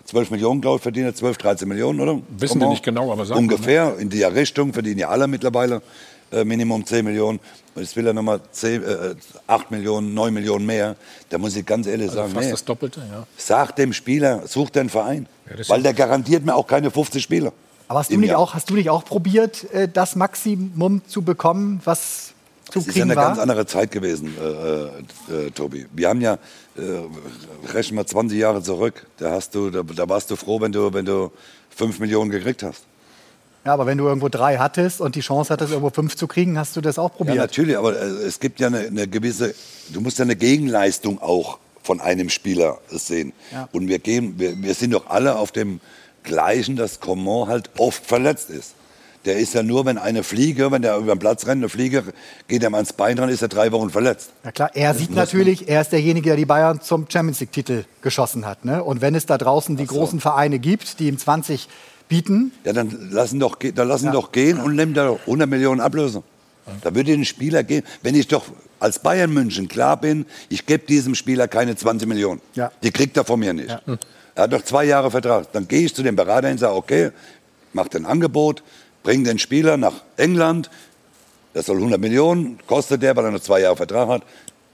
[0.06, 2.20] 12 Millionen, glaube ich, verdienen 12, 13 Millionen, oder?
[2.30, 5.82] Wissen wir nicht genau, aber sagen Ungefähr, in der Richtung verdienen ja alle mittlerweile
[6.32, 7.40] äh, Minimum 10 Millionen.
[7.76, 9.16] Und jetzt will er nochmal 10, äh,
[9.48, 10.96] 8 Millionen, 9 Millionen mehr.
[11.30, 12.52] Da muss ich ganz ehrlich also sagen, fast nee.
[12.52, 13.26] das Doppelte, ja.
[13.38, 15.28] Sag dem Spieler, such einen Verein.
[15.50, 17.54] Ja, weil der garantiert mir auch keine 50 Spieler.
[17.88, 21.82] Aber hast du, nicht auch, hast du nicht auch probiert, äh, das Maximum zu bekommen,
[21.84, 22.31] was
[22.72, 22.86] zu kriegen war?
[22.86, 23.28] Das ist ja eine war?
[23.28, 25.86] ganz andere Zeit gewesen, äh, äh, Tobi.
[25.94, 26.34] Wir haben ja,
[26.78, 26.80] äh,
[27.74, 30.94] rechnen wir 20 Jahre zurück, da, hast du, da, da warst du froh, wenn du,
[30.94, 31.32] wenn du
[31.76, 32.84] 5 Millionen gekriegt hast.
[33.66, 36.58] Ja, aber wenn du irgendwo drei hattest und die Chance hattest, irgendwo fünf zu kriegen,
[36.58, 37.36] hast du das auch probiert?
[37.36, 39.54] Ja, natürlich, aber äh, es gibt ja eine, eine gewisse,
[39.90, 43.34] du musst ja eine Gegenleistung auch von einem Spieler sehen.
[43.52, 43.70] Ja.
[43.72, 45.80] Und wir, gehen, wir, wir sind doch alle auf dem
[46.24, 48.74] gleichen, dass Coman halt oft verletzt ist.
[49.26, 52.04] Der ist ja nur, wenn eine Fliege, wenn der über den Platz rennt, eine Fliege,
[52.48, 54.32] geht ihm ans Bein dran, ist er drei Wochen verletzt.
[54.44, 58.48] Ja klar, er sieht natürlich, er ist derjenige, der die Bayern zum Champions League-Titel geschossen
[58.48, 58.66] hat.
[58.66, 58.84] Ne?
[58.84, 59.94] Und wenn es da draußen die so.
[59.94, 61.68] großen Vereine gibt, die ihm 20
[62.08, 62.52] bieten.
[62.66, 64.12] Ja, dann lassen doch, dann lassen ja.
[64.12, 66.24] doch gehen und nehmen da 100 Millionen Ablöse.
[66.82, 67.84] Da würde den Spieler gehen.
[68.02, 68.46] Wenn ich doch
[68.80, 72.42] als Bayern München klar bin, ich gebe diesem Spieler keine 20 Millionen.
[72.56, 72.72] Ja.
[72.84, 73.70] Die kriegt er von mir nicht.
[73.70, 73.82] Ja.
[74.36, 75.52] Er hat doch zwei Jahre Vertrag.
[75.52, 77.12] Dann gehe ich zu dem Berater und sage, okay,
[77.74, 78.64] mach ein Angebot,
[79.04, 80.70] bring den Spieler nach England.
[81.54, 84.24] Das soll 100 Millionen, kostet der, weil er noch zwei Jahre Vertrag hat.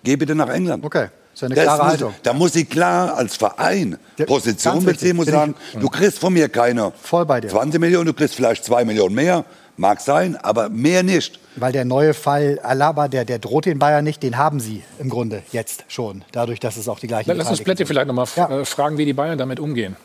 [0.03, 0.86] Geh bitte nach England.
[0.86, 1.07] Okay.
[1.34, 2.13] Das ist eine klare muss, Haltung.
[2.23, 6.91] Da muss ich klar als Verein Position beziehen und sagen, du kriegst von mir keine
[6.99, 7.49] Voll bei dir.
[7.49, 9.45] 20 Millionen, du kriegst vielleicht 2 Millionen mehr.
[9.80, 11.39] Mag sein, aber mehr nicht.
[11.55, 15.09] Weil der neue Fall Alaba, der, der droht den Bayern nicht, den haben sie im
[15.09, 16.23] Grunde jetzt schon.
[16.32, 18.61] Dadurch, dass es auch die gleiche Lass uns Plätte vielleicht noch mal ja.
[18.61, 19.95] Äh, fragen, wie die Bayern damit umgehen.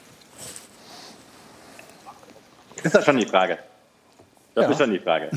[2.82, 3.56] Ist das schon die Frage?
[4.54, 4.70] Das Ja.
[4.70, 5.30] ist schon die Frage.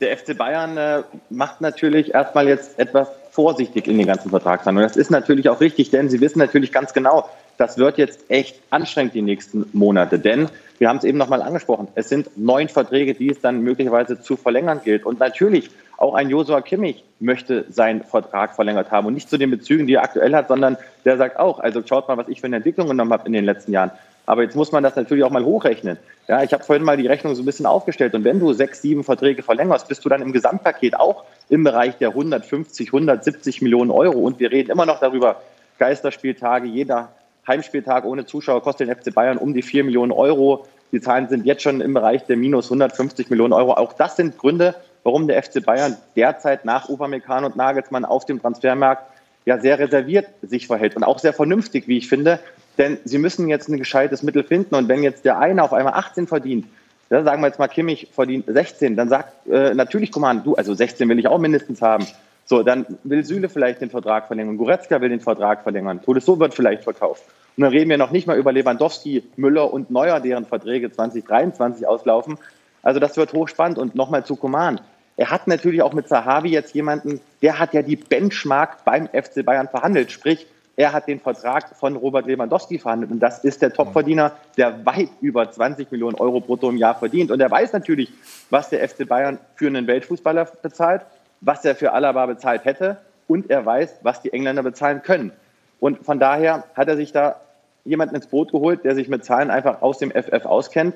[0.00, 4.88] Der FC Bayern äh, macht natürlich erstmal jetzt etwas vorsichtig in den ganzen Vertragsverhandlungen.
[4.88, 8.60] Das ist natürlich auch richtig, denn sie wissen natürlich ganz genau, das wird jetzt echt
[8.70, 10.20] anstrengend die nächsten Monate.
[10.20, 14.20] Denn wir haben es eben nochmal angesprochen, es sind neun Verträge, die es dann möglicherweise
[14.20, 15.04] zu verlängern gilt.
[15.04, 19.50] Und natürlich, auch ein Josua Kimmich möchte seinen Vertrag verlängert haben und nicht zu den
[19.50, 22.46] Bezügen, die er aktuell hat, sondern der sagt auch, also schaut mal, was ich für
[22.46, 23.90] eine Entwicklung genommen habe in den letzten Jahren.
[24.28, 25.96] Aber jetzt muss man das natürlich auch mal hochrechnen.
[26.28, 28.14] Ja, ich habe vorhin mal die Rechnung so ein bisschen aufgestellt.
[28.14, 31.96] Und wenn du sechs, sieben Verträge verlängerst, bist du dann im Gesamtpaket auch im Bereich
[31.96, 34.18] der 150, 170 Millionen Euro.
[34.18, 35.40] Und wir reden immer noch darüber,
[35.78, 37.08] Geisterspieltage, jeder
[37.46, 40.66] Heimspieltag ohne Zuschauer kostet den FC Bayern um die 4 Millionen Euro.
[40.92, 43.72] Die Zahlen sind jetzt schon im Bereich der minus 150 Millionen Euro.
[43.78, 44.74] Auch das sind Gründe,
[45.04, 49.04] warum der FC Bayern derzeit nach Upamecano und Nagelsmann auf dem Transfermarkt
[49.46, 52.40] ja sehr reserviert sich verhält und auch sehr vernünftig, wie ich finde.
[52.78, 54.74] Denn sie müssen jetzt ein gescheites Mittel finden.
[54.74, 56.66] Und wenn jetzt der eine auf einmal 18 verdient,
[57.10, 60.74] ja, sagen wir jetzt mal, Kimmich verdient 16, dann sagt äh, natürlich Coman, du, also
[60.74, 62.06] 16 will ich auch mindestens haben.
[62.44, 66.54] So, dann will Süle vielleicht den Vertrag verlängern, Goretzka will den Vertrag verlängern, Tolisso wird
[66.54, 67.24] vielleicht verkauft.
[67.56, 71.86] Und dann reden wir noch nicht mal über Lewandowski, Müller und Neuer, deren Verträge 2023
[71.86, 72.38] auslaufen.
[72.82, 73.78] Also das wird hochspannend.
[73.78, 74.80] Und nochmal zu Coman.
[75.16, 79.44] Er hat natürlich auch mit Sahavi jetzt jemanden, der hat ja die Benchmark beim FC
[79.44, 80.12] Bayern verhandelt.
[80.12, 80.46] Sprich,
[80.78, 83.10] er hat den Vertrag von Robert Lewandowski verhandelt.
[83.10, 87.32] Und das ist der Topverdiener, der weit über 20 Millionen Euro brutto im Jahr verdient.
[87.32, 88.12] Und er weiß natürlich,
[88.48, 91.02] was der FC Bayern für einen Weltfußballer bezahlt,
[91.40, 92.98] was er für Alaba bezahlt hätte.
[93.26, 95.32] Und er weiß, was die Engländer bezahlen können.
[95.80, 97.40] Und von daher hat er sich da
[97.84, 100.94] jemanden ins Boot geholt, der sich mit Zahlen einfach aus dem FF auskennt.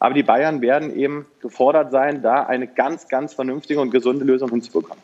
[0.00, 4.50] Aber die Bayern werden eben gefordert sein, da eine ganz, ganz vernünftige und gesunde Lösung
[4.50, 5.02] hinzubekommen.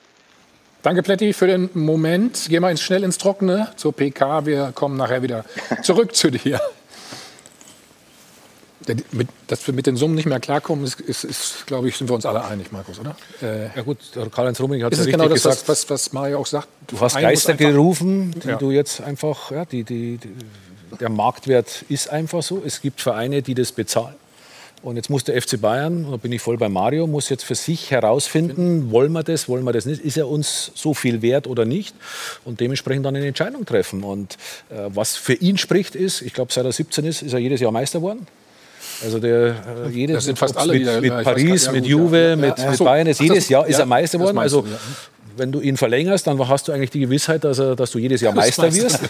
[0.82, 2.46] Danke, Pletti, für den Moment.
[2.48, 4.46] Gehen wir ins- schnell ins Trockene zur PK.
[4.46, 5.44] Wir kommen nachher wieder
[5.82, 6.58] zurück zu dir.
[9.46, 12.14] Dass wir mit den Summen nicht mehr klarkommen, ist, ist, ist glaube ich, sind wir
[12.14, 13.14] uns alle einig, Markus, oder?
[13.42, 13.98] Äh, ja gut,
[14.32, 15.68] Karl-Heinz Rummenigge hat ja es richtig genau das, gesagt.
[15.68, 16.66] was, was, Mario auch sagt?
[16.86, 18.56] Du hast Geister gerufen, die Ja.
[18.56, 20.32] du jetzt einfach, ja, die, die, die,
[20.98, 22.62] der Marktwert ist einfach so.
[22.64, 24.14] Es gibt Vereine, die das bezahlen.
[24.82, 27.44] Und jetzt muss der FC Bayern, und da bin ich voll bei Mario, muss jetzt
[27.44, 31.20] für sich herausfinden, wollen wir das, wollen wir das nicht, ist er uns so viel
[31.20, 31.94] wert oder nicht
[32.46, 34.02] und dementsprechend dann eine Entscheidung treffen.
[34.02, 34.38] Und
[34.70, 37.60] äh, was für ihn spricht ist, ich glaube, seit er 17 ist, ist er jedes
[37.60, 38.26] Jahr Meister geworden.
[39.04, 39.54] Also der,
[39.86, 42.56] äh, jedes, Das sind fast alle, mit, mit Paris, mit Juve, mit.
[42.78, 44.38] Bayern, jedes Jahr ist er Meister geworden.
[44.38, 44.64] Also.
[45.40, 48.20] Wenn du ihn verlängerst, dann hast du eigentlich die Gewissheit, dass, er, dass du jedes
[48.20, 49.00] Jahr Meister Das wirst.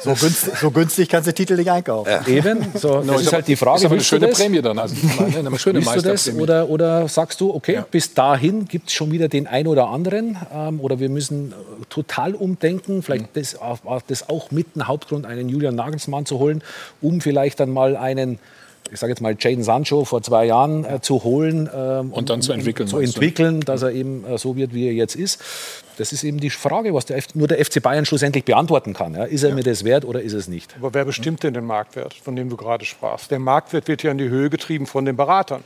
[0.00, 2.10] So günstig, so günstig kannst du Titel nicht einkaufen.
[2.26, 3.78] Eben, so, das No, ist aber- halt die Frage.
[3.80, 4.38] Ist aber eine schöne das?
[4.38, 4.78] Prämie dann.
[4.78, 4.94] Also,
[5.38, 9.28] eine schöne du das oder, oder sagst du, okay, bis dahin gibt es schon wieder
[9.28, 11.54] den einen oder anderen ähm, oder wir müssen äh,
[11.90, 16.38] total umdenken, vielleicht das, auch- auch- das auch mit ein Hauptgrund, einen Julian Nagelsmann zu
[16.38, 16.62] holen,
[17.00, 18.38] um vielleicht dann mal einen
[18.92, 22.42] ich sage jetzt mal Jaden Sancho vor zwei Jahren äh, zu holen ähm, Und dann
[22.42, 25.40] zu entwickeln, zu entwickeln, dass er eben äh, so wird, wie er jetzt ist.
[25.96, 29.14] Das ist eben die Frage, was der F nur der FC Bayern schlussendlich beantworten kann.
[29.14, 29.24] Ja?
[29.24, 30.76] Ist er mir das wert oder ist es nicht?
[30.78, 33.30] Aber wer bestimmt denn den Marktwert, von dem du gerade sprachst?
[33.30, 35.64] Der Marktwert wird ja in die Höhe getrieben von den Beratern.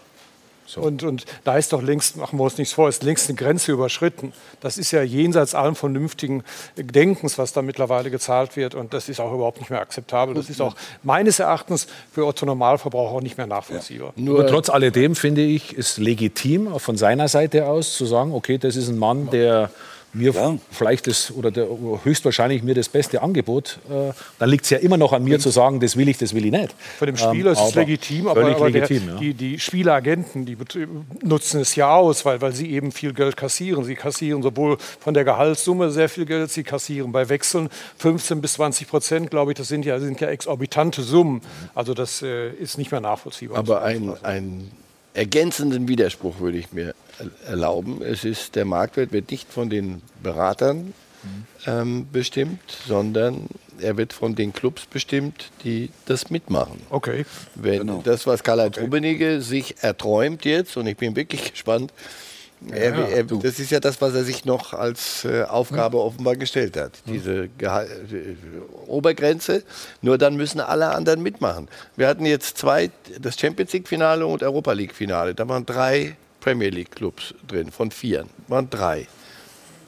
[0.74, 3.72] Und, und da ist doch längst, machen wir uns nichts vor, ist längst eine Grenze
[3.72, 4.32] überschritten.
[4.60, 6.42] Das ist ja jenseits allem vernünftigen
[6.76, 8.74] Denkens, was da mittlerweile gezahlt wird.
[8.74, 10.34] Und das ist auch überhaupt nicht mehr akzeptabel.
[10.34, 14.12] Das ist auch meines Erachtens für Otto Normalverbraucher nicht mehr nachvollziehbar.
[14.16, 18.58] Nur trotz alledem finde ich, ist legitim auch von seiner Seite aus zu sagen, okay,
[18.58, 19.70] das ist ein Mann, der
[20.16, 21.68] mir vielleicht das oder der
[22.04, 25.50] höchstwahrscheinlich mir das beste Angebot, äh, dann liegt es ja immer noch an mir zu
[25.50, 26.74] sagen, das will ich, das will ich nicht.
[26.98, 29.14] Für den Spieler ist es legitim, aber, aber der, legitim, ja.
[29.16, 30.56] die, die Spieleragenten, die
[31.22, 33.84] nutzen es ja aus, weil, weil sie eben viel Geld kassieren.
[33.84, 38.54] Sie kassieren sowohl von der Gehaltssumme sehr viel Geld, sie kassieren bei Wechseln 15 bis
[38.54, 41.42] 20 Prozent, glaube ich, das sind ja, sind ja exorbitante Summen.
[41.74, 43.58] Also das äh, ist nicht mehr nachvollziehbar.
[43.58, 44.70] Aber ein, einen
[45.14, 46.94] ergänzenden Widerspruch würde ich mir
[47.46, 48.02] erlauben.
[48.02, 50.94] Es ist, der Marktwert wird nicht von den Beratern
[51.66, 53.48] ähm, bestimmt, sondern
[53.80, 56.80] er wird von den Clubs bestimmt, die das mitmachen.
[56.90, 57.26] Okay.
[57.54, 61.92] Wenn das, was Karl-Heinz Rummenigge sich erträumt jetzt, und ich bin wirklich gespannt,
[62.70, 66.36] er, Ja, er, das ist ja das, was er sich noch als äh, Aufgabe offenbar
[66.36, 66.92] gestellt hat.
[67.06, 69.62] Diese Gehal äh, Obergrenze.
[70.00, 71.68] Nur dann müssen alle anderen mitmachen.
[71.96, 72.90] Wir hatten jetzt zwei,
[73.20, 75.34] das Champions League-Finale und Europa League-Finale.
[75.34, 76.16] Da waren drei
[76.46, 78.24] Premier League-Clubs drin, von vier.
[78.46, 79.08] Waren drei.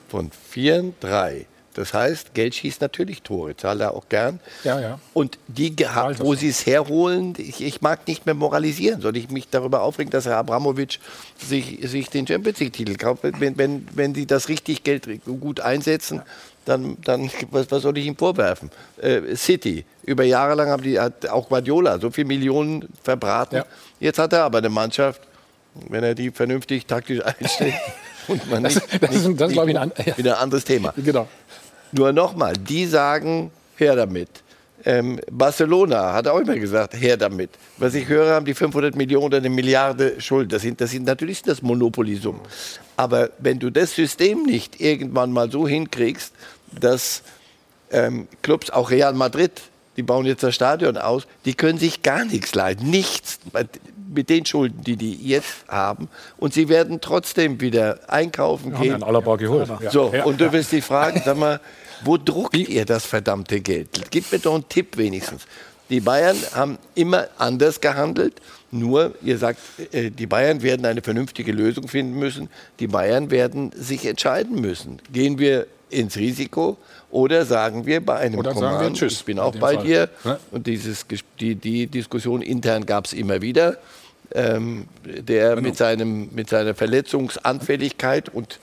[0.08, 1.46] Von vier, drei.
[1.74, 4.40] Das heißt, Geld schießt natürlich Tore, zahlt er auch gern.
[4.64, 4.98] Ja, ja.
[5.14, 9.00] Und die, geha- wo sie es herholen, ich, ich mag nicht mehr moralisieren.
[9.00, 10.98] Soll ich mich darüber aufregen, dass Herr Abramowitsch
[11.38, 13.22] sich, sich den Champions League-Titel kauft?
[13.22, 16.22] Wenn, wenn, wenn die das richtig Geld gut einsetzen,
[16.64, 18.72] dann, dann was, was soll ich ihm vorwerfen?
[19.00, 23.62] Äh, City, über Jahre lang haben die, hat auch Guardiola so viele Millionen verbraten.
[24.00, 25.20] Jetzt hat er aber eine Mannschaft,
[25.88, 27.74] wenn er die vernünftig taktisch einstellt.
[28.28, 30.18] Und man Das- nicht, das ist- nicht, das ist, glaub ich, nicht- ein ja.
[30.18, 30.92] wieder ein anderes Thema.
[30.96, 31.28] Genau.
[31.92, 34.28] Nur nochmal, die sagen, her damit.
[34.84, 37.50] Ähm, Barcelona hat auch immer gesagt, her damit.
[37.78, 40.52] Was ich höre, haben die 500 Millionen oder eine Milliarde Schuld.
[40.52, 42.40] Das sind, das sind natürlich das Monopoly-Summen.
[42.96, 46.32] Aber wenn du das System nicht irgendwann mal so hinkriegst,
[46.78, 47.22] dass
[47.90, 49.50] ähm, Clubs, auch Real Madrid,
[49.96, 53.40] die bauen jetzt das Stadion aus, die können sich gar nichts leiden, nichts
[54.12, 56.08] mit den Schulden, die die jetzt haben.
[56.36, 58.90] Und sie werden trotzdem wieder einkaufen Wir haben gehen.
[58.92, 59.68] Herrn Alaba geholt.
[59.90, 60.24] So, Ja.
[60.24, 61.60] und du wirst dich fragen, sag mal,
[62.04, 63.88] wo druckt ihr das verdammte Geld?
[64.10, 65.42] Gib mir doch einen Tipp wenigstens.
[65.90, 68.34] Die Bayern haben immer anders gehandelt.
[68.70, 69.58] Nur, ihr sagt,
[69.92, 72.50] äh, die Bayern werden eine vernünftige Lösung finden müssen.
[72.80, 75.00] Die Bayern werden sich entscheiden müssen.
[75.10, 76.76] Gehen wir ins Risiko
[77.10, 79.76] oder sagen wir bei einem Oder sagen wir Coman, Tschüss ich bin in auch bei
[79.76, 79.84] Fall.
[79.84, 80.10] dir.
[80.50, 81.06] Und dieses,
[81.40, 83.78] die, die Diskussion intern gab es immer wieder.
[84.34, 88.60] Ähm, der mit, seinem, mit seiner Verletzungsanfälligkeit und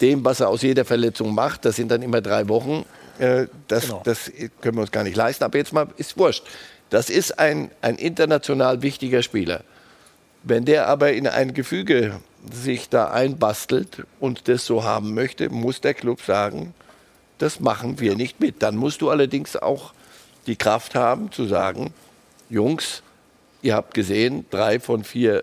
[0.00, 2.84] dem, was er aus jeder Verletzung macht, das sind dann immer drei Wochen,
[3.18, 4.02] äh, das, Genau.
[4.04, 4.30] das
[4.60, 5.44] können wir uns gar nicht leisten.
[5.44, 6.44] Aber jetzt mal, ist wurscht.
[6.90, 9.62] Das ist ein, ein international wichtiger Spieler.
[10.42, 12.20] Wenn der aber in ein Gefüge
[12.52, 16.74] sich da einbastelt und das so haben möchte, muss der Club sagen,
[17.38, 18.62] das machen wir nicht mit.
[18.62, 19.94] Dann musst du allerdings auch
[20.46, 21.94] die Kraft haben zu sagen,
[22.50, 23.02] Jungs,
[23.64, 25.42] ihr habt gesehen, drei von vier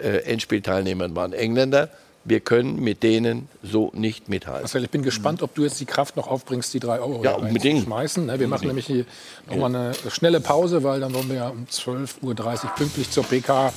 [0.00, 1.88] äh, Endspielteilnehmern waren Engländer.
[2.24, 4.62] Wir können mit denen so nicht mithalten.
[4.62, 7.32] Marcel, ich bin gespannt, ob du jetzt die Kraft noch aufbringst, die drei Euro Ja,
[7.32, 7.82] unbedingt.
[7.84, 8.38] schmeißen.
[8.38, 9.04] Wir machen nämlich hier
[9.50, 12.20] nochmal eine schnelle Pause, weil dann wollen wir ja um 12.30
[12.64, 13.72] Uhr pünktlich zur PK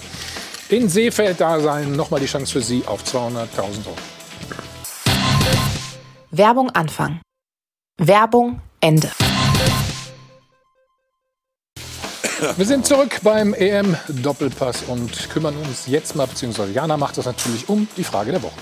[0.70, 1.94] in Seefeld da sein.
[1.96, 3.18] Nochmal die Chance für Sie auf 200.000
[3.88, 3.98] Euro.
[6.30, 7.22] Werbung Anfang.
[7.98, 9.10] Werbung Ende.
[12.58, 17.70] Wir sind zurück beim EM-Doppelpass und kümmern uns jetzt mal, beziehungsweise Jana macht das natürlich
[17.70, 18.54] um die Frage der Woche.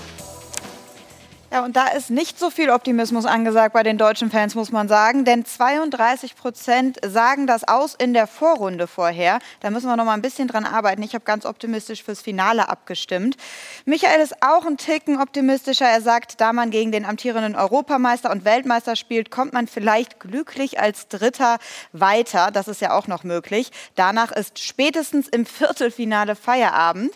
[1.54, 4.88] Ja, und da ist nicht so viel Optimismus angesagt bei den deutschen Fans, muss man
[4.88, 5.24] sagen.
[5.24, 9.38] Denn 32 Prozent sagen das aus in der Vorrunde vorher.
[9.60, 11.00] Da müssen wir noch mal ein bisschen dran arbeiten.
[11.04, 13.36] Ich habe ganz optimistisch fürs Finale abgestimmt.
[13.84, 15.86] Michael ist auch ein Ticken optimistischer.
[15.86, 20.80] Er sagt, da man gegen den amtierenden Europameister und Weltmeister spielt, kommt man vielleicht glücklich
[20.80, 21.58] als Dritter
[21.92, 22.50] weiter.
[22.50, 23.70] Das ist ja auch noch möglich.
[23.94, 27.12] Danach ist spätestens im Viertelfinale Feierabend.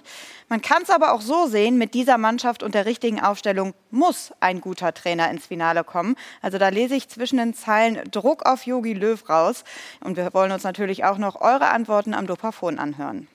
[0.49, 4.33] Man kann es aber auch so sehen, mit dieser Mannschaft und der richtigen Aufstellung muss
[4.41, 6.17] ein guter Trainer ins Finale kommen.
[6.41, 9.65] Also da lese ich zwischen den Zeilen Druck auf Yogi Löw raus.
[10.01, 13.29] Und wir wollen uns natürlich auch noch eure Antworten am Dopafon anhören.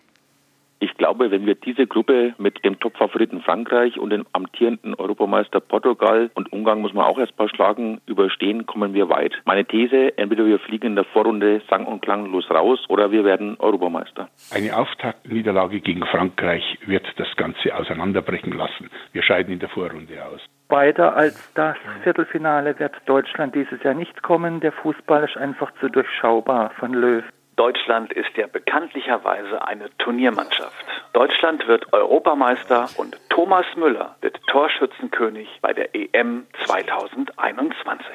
[0.84, 6.30] Ich glaube, wenn wir diese Gruppe mit dem Topfavoriten Frankreich und dem amtierenden Europameister Portugal
[6.34, 9.32] und Ungarn muss man auch erst mal schlagen, überstehen, kommen wir weit.
[9.46, 13.56] Meine These, entweder wir fliegen in der Vorrunde sang- und klanglos raus oder wir werden
[13.60, 14.28] Europameister.
[14.54, 18.90] Eine Auftaktniederlage gegen Frankreich wird das Ganze auseinanderbrechen lassen.
[19.14, 20.42] Wir scheiden in der Vorrunde aus.
[20.68, 24.60] Weiter als das Viertelfinale wird Deutschland dieses Jahr nicht kommen.
[24.60, 27.24] Der Fußball ist einfach zu durchschaubar von Löw.
[27.56, 30.74] Deutschland ist ja bekanntlicherweise eine Turniermannschaft.
[31.14, 38.06] Deutschland wird Europameister und Thomas Müller wird Torschützenkönig bei der EM 2021.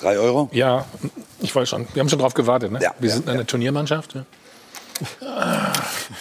[0.00, 0.48] Drei Euro?
[0.52, 0.84] Ja,
[1.40, 1.86] ich weiß schon.
[1.94, 2.72] Wir haben schon drauf gewartet.
[2.72, 2.80] Ne?
[2.98, 4.14] wir sind eine Turniermannschaft.
[4.14, 4.24] Ja.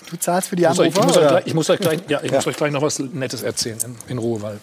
[0.10, 2.38] Du zahlst für die euch, ich, muss euch ich, muss euch gleich, ja, ich Ja.
[2.38, 4.60] muss euch gleich noch was Nettes erzählen in, in Ruhe, weil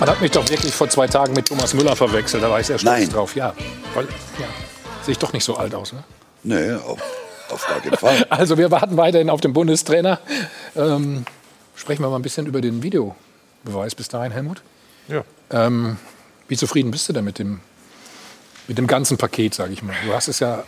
[0.00, 2.42] man hat mich doch wirklich vor zwei Tagen mit Thomas Müller verwechselt.
[2.42, 3.08] Da war ich sehr stolz Nein.
[3.10, 3.34] drauf.
[3.36, 3.54] Ja,
[3.94, 4.04] weil
[4.38, 4.46] ja,
[5.02, 5.92] sehe ich doch nicht so alt aus.
[5.92, 6.04] Ne?
[6.44, 6.98] Nee, auf,
[7.50, 8.26] auf gar keinen Fall.
[8.30, 10.20] Also wir warten weiterhin auf den Bundestrainer.
[10.76, 11.24] Ähm,
[11.74, 14.62] sprechen wir mal ein bisschen über den Videobeweis bis dahin, Helmut.
[15.08, 15.24] Ja.
[15.50, 15.96] Ähm,
[16.48, 17.60] wie zufrieden bist du denn mit dem,
[18.68, 19.94] mit dem ganzen Paket, sage ich mal?
[20.06, 20.62] Du hast es ja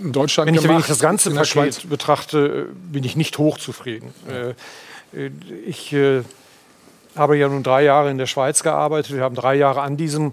[0.00, 0.84] in Deutschland Wenn ich, wenn gemacht.
[0.84, 1.80] ich das ganze in der Paket Schweiz.
[1.86, 4.14] betrachte, äh, bin ich nicht hochzufrieden.
[4.28, 4.50] Äh,
[5.26, 5.30] äh,
[5.66, 6.22] Ich äh,
[7.16, 9.14] habe ja nun drei Jahre in der Schweiz gearbeitet.
[9.14, 10.32] Wir haben drei Jahre an diesem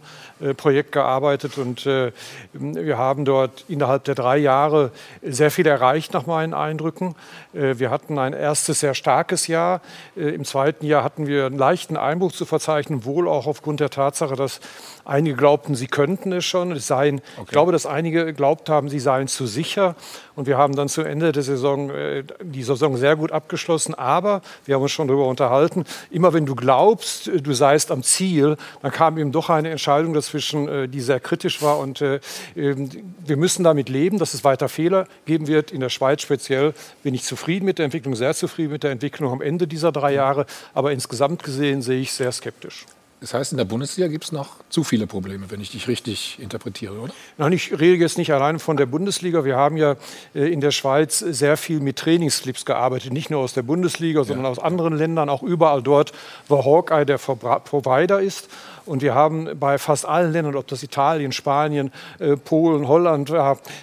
[0.55, 2.11] Projekt gearbeitet und äh,
[2.53, 4.91] wir haben dort innerhalb der drei Jahre
[5.21, 7.15] sehr viel erreicht, nach meinen Eindrücken.
[7.53, 9.81] Äh, Wir hatten ein erstes sehr starkes Jahr.
[10.15, 13.89] Äh, Im zweiten Jahr hatten wir einen leichten Einbruch zu verzeichnen, wohl auch aufgrund der
[13.89, 14.59] Tatsache, dass
[15.05, 16.71] einige glaubten, sie könnten es schon.
[16.71, 19.95] Es seien, Ich glaube, dass einige geglaubt haben, sie seien zu sicher.
[20.35, 23.95] Und wir haben dann zu Ende der Saison äh, die Saison sehr gut abgeschlossen.
[23.95, 25.85] Aber wir haben uns schon darüber unterhalten.
[26.11, 30.13] Immer wenn du glaubst, äh, du seist am Ziel, dann kam eben doch eine Entscheidung
[30.27, 31.79] dazwischen, äh, die sehr kritisch war.
[31.79, 32.19] Und äh,
[32.55, 32.89] ähm,
[33.25, 35.71] wir müssen damit leben, dass es weiter Fehler geben wird.
[35.71, 36.73] In der Schweiz speziell
[37.03, 40.13] bin ich zufrieden mit der Entwicklung, sehr zufrieden mit der Entwicklung am Ende dieser drei
[40.13, 40.45] Jahre.
[40.73, 42.85] Aber insgesamt gesehen sehe ich sehr skeptisch.
[43.19, 46.37] Das heißt, in der Bundesliga gibt es noch zu viele Probleme, wenn ich dich richtig
[46.39, 47.13] interpretiere, oder?
[47.39, 49.43] Nein, ich rede jetzt nicht allein von der Bundesliga.
[49.43, 49.95] Wir haben ja
[50.35, 54.45] äh, in der Schweiz sehr viel mit Trainingsclips gearbeitet, nicht nur aus der Bundesliga, sondern
[54.45, 56.11] aus anderen Ländern, auch überall dort,
[56.47, 58.49] wo Hawkeye der Provider ist.
[58.87, 63.29] Und wir haben bei fast allen Ländern, ob das Italien, Spanien, äh, Polen, Holland,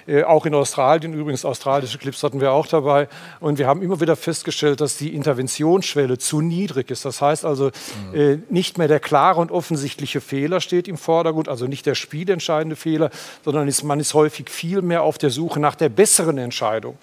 [0.06, 3.08] äh, auch in Australien übrigens, australische Clips hatten wir auch dabei.
[3.40, 7.04] Und wir haben immer wieder festgestellt, dass die Interventionsschwelle zu niedrig ist.
[7.04, 7.70] Das heißt also,
[8.12, 8.18] mhm.
[8.18, 12.76] äh, nicht mehr der klare und offensichtliche Fehler steht im Vordergrund, also nicht der spielentscheidende
[12.76, 13.10] Fehler,
[13.44, 16.96] sondern man ist häufig viel mehr auf der Suche nach der besseren Entscheidung.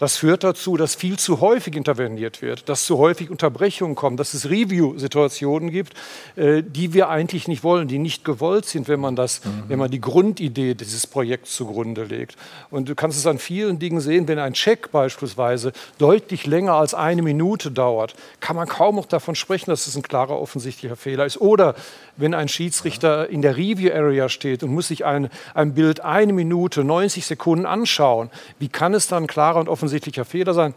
[0.00, 4.32] Das führt dazu, dass viel zu häufig interveniert wird, dass zu häufig Unterbrechungen kommen, dass
[4.32, 5.92] es Review-Situationen gibt,
[6.36, 9.64] äh, die wir eigentlich nicht wollen, die nicht gewollt sind, wenn man, das, mhm.
[9.68, 12.36] wenn man die Grundidee dieses Projekts zugrunde legt.
[12.70, 16.94] Und du kannst es an vielen Dingen sehen, wenn ein Check beispielsweise deutlich länger als
[16.94, 21.26] eine Minute dauert, kann man kaum noch davon sprechen, dass es ein klarer offensichtlicher Fehler
[21.26, 21.38] ist.
[21.42, 21.74] Oder
[22.16, 26.84] wenn ein Schiedsrichter in der Review-Area steht und muss sich ein, ein Bild eine Minute,
[26.84, 30.72] 90 Sekunden anschauen, wie kann es dann klarer und offensichtlicher offensichtlicher Fehler sein.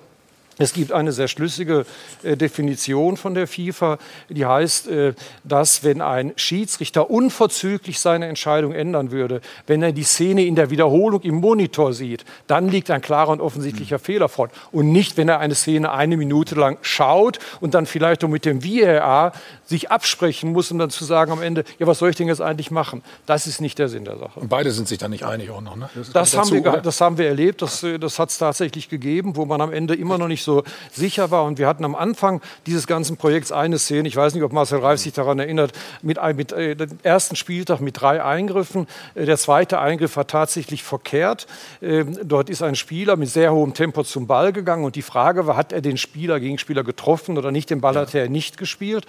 [0.60, 1.86] Es gibt eine sehr schlüssige
[2.22, 3.98] äh, Definition von der FIFA,
[4.30, 5.14] die heißt, äh,
[5.44, 10.70] dass wenn ein Schiedsrichter unverzüglich seine Entscheidung ändern würde, wenn er die Szene in der
[10.70, 14.04] Wiederholung im Monitor sieht, dann liegt ein klarer und offensichtlicher mhm.
[14.04, 14.50] Fehler vor.
[14.72, 18.46] Und nicht, wenn er eine Szene eine Minute lang schaut und dann vielleicht auch mit
[18.46, 19.34] dem VAR
[19.66, 22.42] sich absprechen muss, um dann zu sagen am Ende, ja, was soll ich denn jetzt
[22.42, 23.02] eigentlich machen?
[23.26, 24.40] Das ist nicht der Sinn der Sache.
[24.40, 25.90] Und beide sind sich da nicht einig auch noch, ne?
[25.96, 28.90] Das, das haben, dazu, wir, das haben wir erlebt, das, äh, das hat es tatsächlich
[28.90, 31.45] gegeben, wo man am Ende immer noch nicht nicht so sicher war.
[31.45, 34.80] Und wir hatten am Anfang dieses ganzen Projekts eine Szene, ich weiß nicht, ob Marcel
[34.80, 35.72] Reif sich daran erinnert,
[36.02, 38.88] mit, mit äh, dem ersten Spieltag mit drei Eingriffen.
[39.15, 41.48] Äh, der zweite Eingriff war tatsächlich verkehrt.
[41.82, 45.48] Äh, dort ist ein Spieler mit sehr hohem Tempo zum Ball gegangen und die Frage
[45.48, 47.70] war, hat er den Spieler, Gegenspieler getroffen oder nicht?
[47.70, 49.06] Den Ball hat er nicht gespielt.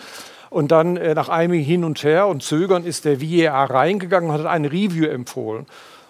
[0.50, 4.38] Und dann äh, nach einem Hin und Her und Zögern ist der VAR reingegangen und
[4.38, 5.66] hat ein Review empfohlen.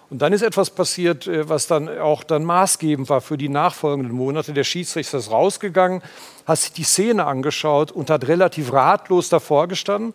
[0.09, 4.13] Und dann ist etwas passiert, äh, was dann auch dann maßgebend war für die nachfolgenden
[4.13, 4.53] Monate.
[4.53, 6.01] Der Schiedsrichter ist rausgegangen,
[6.45, 10.13] hat sich die Szene angeschaut und hat relativ ratlos davor gestanden,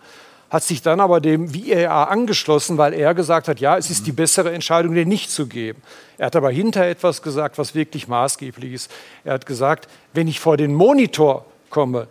[0.49, 4.13] hat sich dann aber dem VAR angeschlossen, weil er gesagt hat, ja, es ist die
[4.13, 5.81] bessere Entscheidung, den nicht zu geben.
[6.19, 8.91] Er hat aber hinterher etwas gesagt, was wirklich maßgeblich ist.
[9.25, 12.09] Er hat gesagt, wenn ich vor den Monitor komme,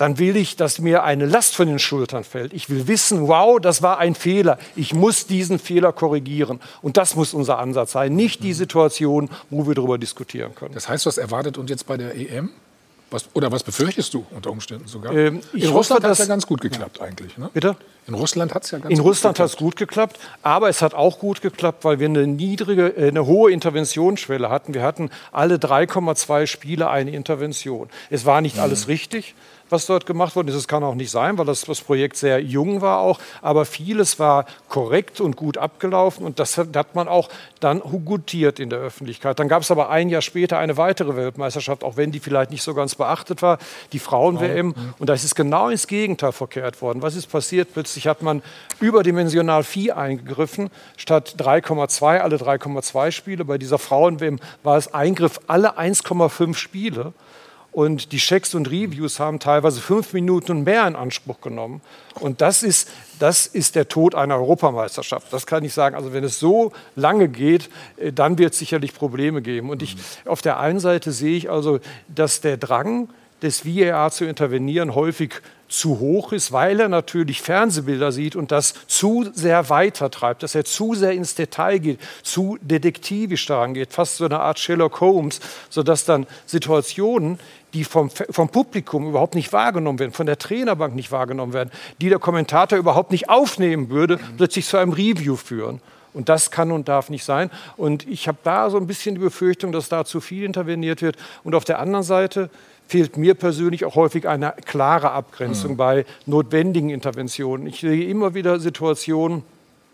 [0.00, 2.54] dann will ich, dass mir eine Last von den Schultern fällt.
[2.54, 4.56] Ich will wissen, wow, das war ein Fehler.
[4.74, 6.58] Ich muss diesen Fehler korrigieren.
[6.80, 10.72] Und das muss unser Ansatz sein, nicht die Situation, wo wir darüber diskutieren können.
[10.72, 12.48] Das heißt, was erwartet uns jetzt bei der EM?
[13.10, 15.12] Was, oder was befürchtest du unter Umständen sogar?
[15.12, 17.04] Ähm, in Russland hat es ja ganz gut geklappt ja.
[17.04, 17.36] eigentlich.
[17.36, 17.50] Ne?
[17.52, 17.76] Bitte?
[18.06, 20.80] In Russland hat es ja ganz In gut Russland hat es gut geklappt, aber es
[20.80, 24.72] hat auch gut geklappt, weil wir eine niedrige, äh, eine hohe Interventionsschwelle hatten.
[24.72, 27.90] Wir hatten alle 3,2 Spiele eine Intervention.
[28.08, 28.62] Es war nicht mhm.
[28.62, 29.34] alles richtig
[29.70, 30.54] was dort gemacht worden ist.
[30.54, 33.18] Es kann auch nicht sein, weil das, das Projekt sehr jung war auch.
[33.42, 37.28] Aber vieles war korrekt und gut abgelaufen und das hat man auch
[37.60, 39.38] dann gutiert in der Öffentlichkeit.
[39.38, 42.62] Dann gab es aber ein Jahr später eine weitere Weltmeisterschaft, auch wenn die vielleicht nicht
[42.62, 43.58] so ganz beachtet war,
[43.92, 44.74] die Frauen-WM.
[44.98, 47.02] Und da ist es genau ins Gegenteil verkehrt worden.
[47.02, 47.72] Was ist passiert?
[47.72, 48.42] Plötzlich hat man
[48.80, 53.44] überdimensional Vieh eingegriffen, statt 3,2 alle 3,2 Spiele.
[53.44, 57.12] Bei dieser Frauen-WM war es Eingriff alle 1,5 Spiele.
[57.72, 61.80] Und die Checks und Reviews haben teilweise fünf Minuten und mehr in Anspruch genommen.
[62.18, 62.88] Und das ist,
[63.20, 65.32] das ist der Tod einer Europameisterschaft.
[65.32, 65.94] Das kann ich sagen.
[65.94, 69.70] Also wenn es so lange geht, äh, dann wird es sicherlich Probleme geben.
[69.70, 71.78] Und ich, auf der einen Seite sehe ich also,
[72.08, 73.08] dass der Drang
[73.42, 75.40] des VAR zu intervenieren häufig
[75.70, 80.64] zu hoch ist, weil er natürlich Fernsehbilder sieht und das zu sehr weitertreibt, dass er
[80.64, 85.40] zu sehr ins Detail geht, zu detektivisch daran geht, fast so eine Art Sherlock Holmes,
[85.70, 87.38] sodass dann Situationen,
[87.72, 91.70] die vom, vom Publikum überhaupt nicht wahrgenommen werden, von der Trainerbank nicht wahrgenommen werden,
[92.00, 95.80] die der Kommentator überhaupt nicht aufnehmen würde, plötzlich zu einem Review führen.
[96.12, 97.50] Und das kann und darf nicht sein.
[97.76, 101.16] Und ich habe da so ein bisschen die Befürchtung, dass da zu viel interveniert wird.
[101.44, 102.50] Und auf der anderen Seite
[102.88, 105.76] fehlt mir persönlich auch häufig eine klare Abgrenzung mhm.
[105.76, 107.68] bei notwendigen Interventionen.
[107.68, 109.44] Ich sehe immer wieder Situationen,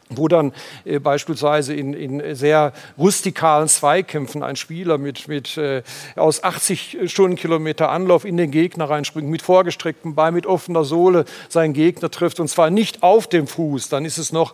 [0.08, 0.52] wo dann
[0.84, 5.82] äh, beispielsweise in, in, sehr rustikalen Zweikämpfen ein Spieler mit, mit äh,
[6.14, 11.72] aus 80 Stundenkilometer Anlauf in den Gegner reinspringt, mit vorgestrecktem Bein, mit offener Sohle seinen
[11.72, 14.52] Gegner trifft und zwar nicht auf dem Fuß, dann ist es noch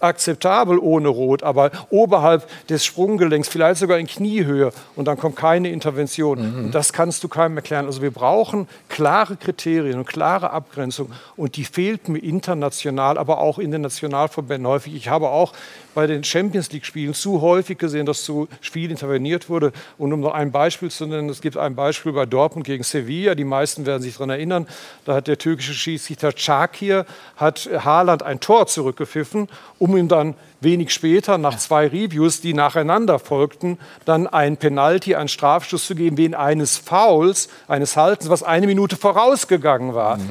[0.00, 5.70] akzeptabel ohne Rot, aber oberhalb des Sprunggelenks, vielleicht sogar in Kniehöhe und dann kommt keine
[5.70, 6.66] Intervention.
[6.66, 6.70] Mhm.
[6.70, 7.86] das kannst du keinem erklären.
[7.86, 13.58] Also wir brauchen klare Kriterien und klare Abgrenzung und die fehlt mir international, aber auch
[13.58, 14.94] in den Nationalverbänden häufig.
[14.94, 15.52] Ich habe auch
[15.94, 19.72] bei den Champions League-Spielen zu häufig gesehen, dass zu viel interveniert wurde.
[19.98, 23.34] Und um noch ein Beispiel zu nennen, es gibt ein Beispiel bei Dortmund gegen Sevilla.
[23.34, 24.66] Die meisten werden sich daran erinnern.
[25.04, 27.06] Da hat der türkische Schiedsrichter Çakir
[27.36, 29.48] hat Haaland ein Tor zurückgepfiffen,
[29.78, 35.28] um ihm dann wenig später, nach zwei Reviews, die nacheinander folgten, dann ein Penalty, einen
[35.28, 40.18] Strafstoß zu geben, wegen eines Fouls, eines Haltens, was eine Minute vorausgegangen war.
[40.18, 40.30] Mhm.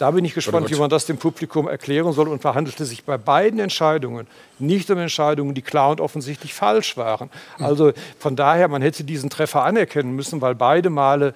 [0.00, 2.28] Da bin ich gespannt, wie man das dem Publikum erklären soll.
[2.28, 4.26] Und verhandelte sich bei beiden Entscheidungen
[4.58, 7.28] nicht um Entscheidungen, die klar und offensichtlich falsch waren.
[7.58, 11.34] Also von daher, man hätte diesen Treffer anerkennen müssen, weil beide Male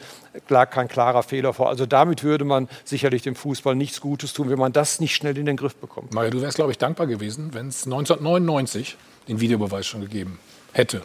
[0.49, 1.69] lag kein klarer Fehler vor.
[1.69, 5.37] Also damit würde man sicherlich dem Fußball nichts Gutes tun, wenn man das nicht schnell
[5.37, 6.15] in den Griff bekommt.
[6.15, 8.97] Mario, du wärst, glaube ich, dankbar gewesen, wenn es 1999
[9.29, 10.39] den Videobeweis schon gegeben
[10.73, 11.03] hätte.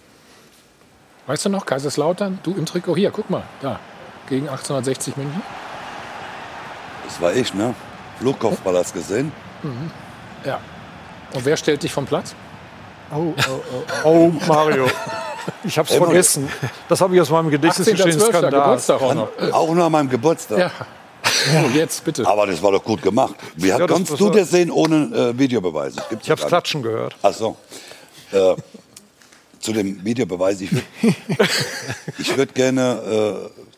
[1.28, 3.82] Weißt du noch, Kaiserslautern, du im Trikot, hier, guck mal, da,
[4.30, 5.42] gegen 1860 München.
[7.10, 7.74] Das war ich, ne?
[8.20, 9.32] Flugkopfballast gesehen.
[9.64, 9.90] Mhm.
[10.46, 10.60] Ja.
[11.34, 12.36] Und wer stellt dich vom Platz?
[13.12, 14.86] Oh, oh, oh, oh Mario.
[15.64, 16.48] Ich habe es vergessen.
[16.88, 18.20] Das habe ich aus meinem Gedächtnis geschrieben.
[18.20, 18.52] Skandal.
[18.52, 19.30] Geburtstag auch noch.
[19.52, 20.60] Auch noch an meinem Geburtstag.
[20.60, 20.72] Ja.
[21.64, 22.28] Oh, jetzt bitte.
[22.28, 23.34] Aber das war doch gut gemacht.
[23.56, 25.96] Wie ja, kannst das du das sehen ohne äh, Videobeweis?
[26.10, 27.16] Gibt's ich habe Klatschen gehört.
[27.24, 27.58] Ach so.
[28.32, 28.56] Äh,
[29.60, 30.62] zu dem Videobeweis.
[30.62, 30.86] Ich würde
[32.38, 33.69] würd gerne äh,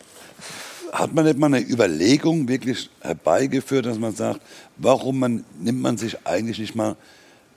[0.91, 4.41] hat man nicht mal eine Überlegung wirklich herbeigeführt, dass man sagt,
[4.77, 6.97] warum man, nimmt man sich eigentlich nicht mal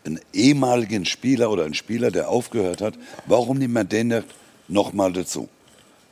[0.04, 2.94] einen ehemaligen Spieler oder einen Spieler, der aufgehört hat,
[3.26, 4.22] warum nimmt man den
[4.68, 5.48] noch mal dazu?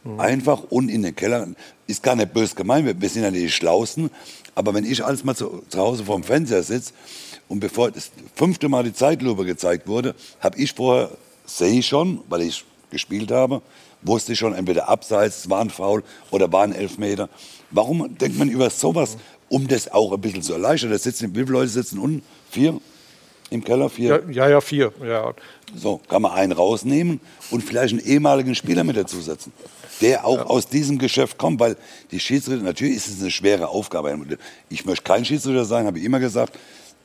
[0.05, 0.21] Mhm.
[0.21, 1.49] Einfach und in den Keller.
[1.87, 4.11] Ist gar nicht böse gemeint, wir, wir sind ja nicht die Schlausten.
[4.55, 6.93] Aber wenn ich alles mal zu, zu Hause vorm Fernseher sitze
[7.49, 11.11] und bevor das fünfte Mal die Zeitlupe gezeigt wurde, habe ich vorher,
[11.47, 13.63] sehe ich schon, weil ich gespielt habe,
[14.03, 17.29] wusste ich schon, entweder abseits, war ein Foul oder war ein Elfmeter.
[17.71, 19.17] Warum denkt man über sowas,
[19.49, 20.91] um das auch ein bisschen zu erleichtern?
[20.91, 22.23] Da sitzen, wie viele Leute sitzen unten?
[22.51, 22.81] Vier?
[23.51, 23.91] Im Keller?
[23.91, 24.23] Vier?
[24.27, 24.93] Ja, ja, ja vier.
[25.03, 25.35] Ja.
[25.75, 27.21] So, kann man einen rausnehmen
[27.51, 29.53] und vielleicht einen ehemaligen Spieler mit dazusetzen,
[30.01, 30.47] der auch ja.
[30.47, 31.77] aus diesem Geschäft kommt, weil
[32.11, 34.19] die Schiedsrichter, natürlich ist es eine schwere Aufgabe.
[34.71, 36.59] Ich möchte kein Schiedsrichter sein, habe ich immer gesagt,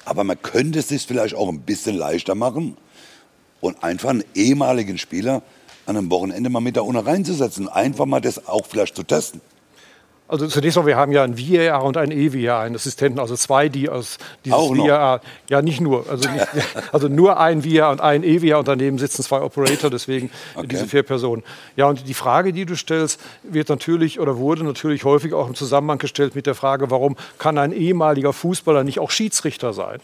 [0.06, 2.78] aber man könnte es sich vielleicht auch ein bisschen leichter machen
[3.60, 5.42] und einfach einen ehemaligen Spieler
[5.88, 7.70] an einem Wochenende mal mit da unten reinzusetzen.
[7.70, 9.42] Einfach mal das auch vielleicht zu testen.
[10.30, 13.70] Also zunächst mal, wir haben ja ein VAR und ein EVAR, einen Assistenten, also zwei,
[13.70, 16.46] die aus dieses Auch VAR, ja nicht nur, also, nicht,
[16.92, 20.68] also nur ein VAR und ein EVAR und daneben sitzen zwei Operator, deswegen okay.
[20.68, 21.44] diese vier Personen.
[21.78, 25.56] Ja, und die Frage, die du stellst, wird natürlich oder wurde natürlich häufig auch im
[25.56, 30.00] Zusammenhang gestellt mit der Frage, warum kann ein ehemaliger Fußballer nicht auch Schiedsrichter sein?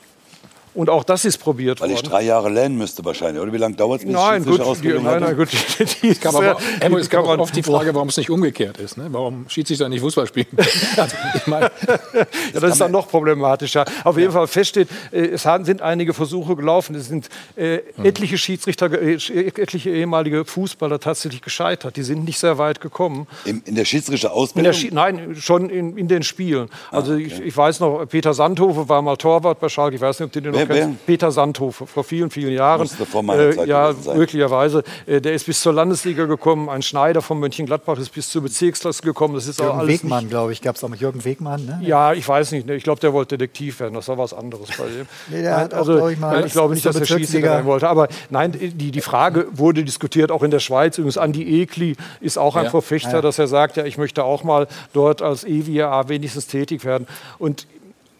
[0.73, 1.97] Und auch das ist probiert Weil worden.
[1.97, 3.41] Weil ich drei Jahre lernen müsste wahrscheinlich.
[3.41, 6.19] Oder wie lange dauert es, bis nein, gut, die, nein, nein, gut, die, die es
[6.19, 8.97] gab aber, Emmo, es gab oft die Frage, warum es nicht umgekehrt ist.
[8.97, 9.07] Ne?
[9.09, 10.47] Warum Schiedsrichter nicht Fußball spielen?
[10.97, 13.85] also, ich mein, ja, das, ist dann noch problematischer.
[14.03, 16.95] Auf jeden Fall feststeht, äh, es sind einige Versuche gelaufen.
[16.95, 18.05] Es sind äh, hm.
[18.05, 21.95] etliche Schiedsrichter, äh, etliche ehemalige Fußballer tatsächlich gescheitert.
[21.95, 23.27] Die sind nicht sehr weit gekommen.
[23.45, 24.73] In, in der Schiedsrichterausbildung?
[24.91, 26.69] nein, schon in, in den Spielen.
[26.91, 27.25] Also ah, okay.
[27.25, 29.95] ich, ich, weiß noch, Peter Sandhofe war mal Torwart bei Schalke.
[29.95, 31.05] Ich weiß nicht, ob du den noch kennst.
[31.05, 31.53] Peter Sandhofe.
[31.53, 32.89] Sandhof vor vielen, vielen Jahren.
[33.29, 34.83] Äh, ja, möglicherweise.
[35.05, 36.69] Äh, der ist bis zur Landesliga gekommen.
[36.69, 39.35] Ein Schneider von Mönchengladbach ist bis zur Bezirksklasse gekommen.
[39.35, 41.65] Das ist Jürgen alles Wegmann, glaube ich, gab es auch mit Jürgen Wegmann.
[41.65, 41.79] Ne?
[41.83, 42.67] Ja, ich weiß nicht.
[42.67, 42.75] Ne?
[42.75, 43.93] Ich glaube, der wollte Detektiv werden.
[43.93, 45.07] Das war was anderes bei ihm.
[45.29, 47.87] nee, also, auch, ich, mal, ich glaube nicht, dass er Schiedsrichter werden wollte.
[47.87, 50.97] Aber nein, die, die Frage wurde diskutiert, auch in der Schweiz.
[50.97, 52.69] Übrigens, Andi Ekli ist auch ein ja.
[52.69, 53.21] Verfechter, ja.
[53.21, 57.07] dass er sagt, ja, ich möchte auch mal dort als EVA wenigstens tätig werden.
[57.37, 57.67] Und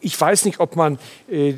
[0.01, 0.99] ich weiß nicht, ob man
[1.31, 1.53] äh,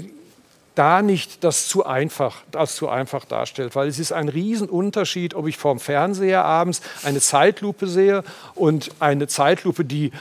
[0.75, 5.47] da nicht das zu einfach, das zu einfach darstellt, weil es ist ein Riesenunterschied, ob
[5.47, 8.23] ich vorm Fernseher abends eine Zeitlupe sehe
[8.53, 10.11] und eine Zeitlupe, die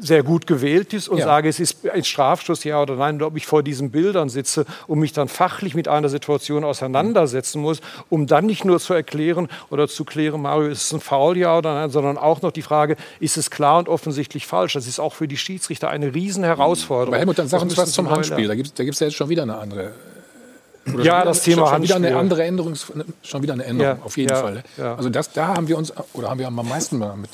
[0.00, 1.24] sehr gut gewählt ist und ja.
[1.24, 4.64] sage, es ist ein Strafstoß, ja oder nein, oder ob ich vor diesen Bildern sitze
[4.86, 9.48] und mich dann fachlich mit einer Situation auseinandersetzen muss, um dann nicht nur zu erklären
[9.70, 12.62] oder zu klären, Mario, ist es ein Foul, ja oder nein, sondern auch noch die
[12.62, 14.74] Frage, ist es klar und offensichtlich falsch?
[14.74, 17.14] Das ist auch für die Schiedsrichter eine Riesenherausforderung.
[17.14, 18.46] Aber Helmut, dann sag uns was zum Handspiel.
[18.46, 19.92] Da gibt es ja jetzt schon wieder eine andere
[20.94, 22.74] oder ja, das Thema schon, schon wieder eine andere Änderung,
[23.22, 24.62] schon wieder eine Änderung, ja, auf jeden ja, Fall.
[24.76, 24.94] Ja.
[24.94, 27.30] Also das, da haben wir uns, oder haben wir am meisten mit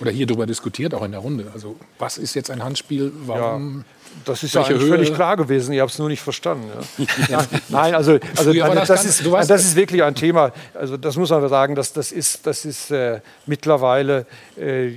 [0.00, 1.50] oder hier darüber diskutiert, auch in der Runde.
[1.52, 3.12] Also was ist jetzt ein Handspiel?
[3.26, 3.84] Warum?
[4.24, 5.72] Das ist ja völlig klar gewesen.
[5.72, 6.68] Ich habe es nur nicht verstanden.
[7.28, 7.44] Ja.
[7.68, 10.52] Nein, also, also, das, das, ist, das ist wirklich ein Thema.
[10.74, 14.26] Also das muss man sagen, dass das ist, das ist äh, mittlerweile
[14.58, 14.94] äh, äh,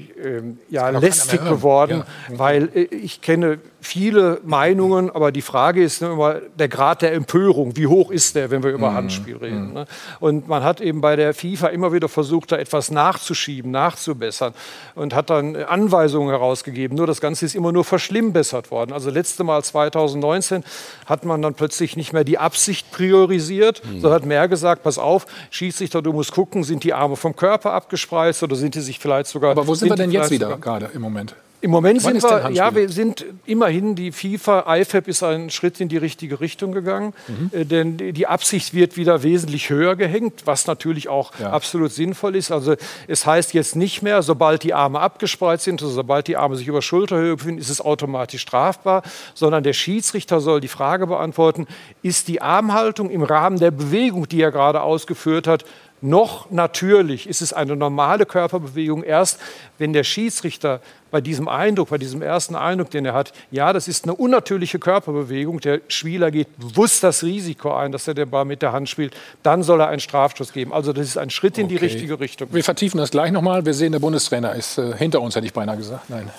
[0.70, 2.40] ja, lästig geworden, ja.
[2.40, 7.14] weil äh, ich kenne viele Meinungen, aber die Frage ist ne, immer der Grad der
[7.14, 7.76] Empörung.
[7.78, 8.96] Wie hoch ist der, wenn wir über mhm.
[8.96, 9.68] Handspiel reden?
[9.70, 9.74] Mhm.
[9.74, 9.86] Ne?
[10.20, 14.54] Und man hat eben bei der FIFA immer wieder versucht, da etwas nachzuschieben, nachzubessern
[14.96, 16.98] und hat dann Anweisungen herausgegeben.
[16.98, 18.94] Nur das Ganze ist immer nur verschlimmbessert worden.
[19.00, 20.64] Also letzte Mal 2019
[21.06, 24.02] hat man dann plötzlich nicht mehr die Absicht priorisiert, mhm.
[24.02, 27.72] sondern hat mehr gesagt, pass auf, Schiedsrichter, du musst gucken, sind die Arme vom Körper
[27.72, 29.52] abgespreizt oder sind die sich vielleicht sogar...
[29.52, 31.34] Aber wo sind, sind wir denn jetzt wieder gerade im Moment?
[31.62, 35.82] Im Moment Wann sind wir, ja, wir sind immerhin, die FIFA, IFAB ist einen Schritt
[35.82, 37.52] in die richtige Richtung gegangen, mhm.
[37.52, 41.50] äh, denn die Absicht wird wieder wesentlich höher gehängt, was natürlich auch ja.
[41.50, 42.52] absolut sinnvoll ist.
[42.52, 42.76] Also
[43.08, 46.68] es heißt jetzt nicht mehr, sobald die Arme abgespreizt sind, also sobald die Arme sich
[46.68, 49.04] über Schulterhöhe befinden, ist es automatisch strafbar,
[49.34, 51.68] sondern der Schiedsrichter soll die Frage beantworten,
[52.02, 55.66] ist die Armhaltung im Rahmen der Bewegung, die er gerade ausgeführt hat,
[56.02, 59.40] noch natürlich ist es eine normale Körperbewegung erst,
[59.78, 60.82] wenn der Schiedsrichter
[61.12, 64.80] bei diesem Eindruck, bei diesem ersten Eindruck, den er hat, ja, das ist eine unnatürliche
[64.80, 68.90] Körperbewegung, der Spieler geht bewusst das Risiko ein, dass er den Ball mit der Hand
[68.90, 70.74] spielt, dann soll er einen Strafstoß geben.
[70.74, 71.76] Also das ist ein Schritt in okay.
[71.76, 72.50] die richtige Richtung.
[72.52, 73.66] Wir vertiefen das gleich nochmal.
[73.66, 76.10] Wir sehen, der Bundestrainer ist äh, hinter uns, hätte ich beinahe gesagt.
[76.10, 76.30] Nein.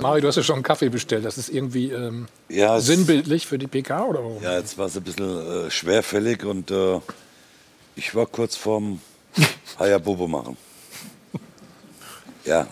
[0.00, 1.24] Mario, du hast ja schon einen Kaffee bestellt.
[1.24, 4.42] Das ist irgendwie ähm, ja, sinnbildlich für die PK oder warum?
[4.42, 7.00] Ja, jetzt war es ein bisschen äh, schwerfällig und äh,
[7.96, 9.00] ich war kurz vorm
[9.78, 10.56] Hayabubu machen.
[12.44, 12.66] Ja, äh,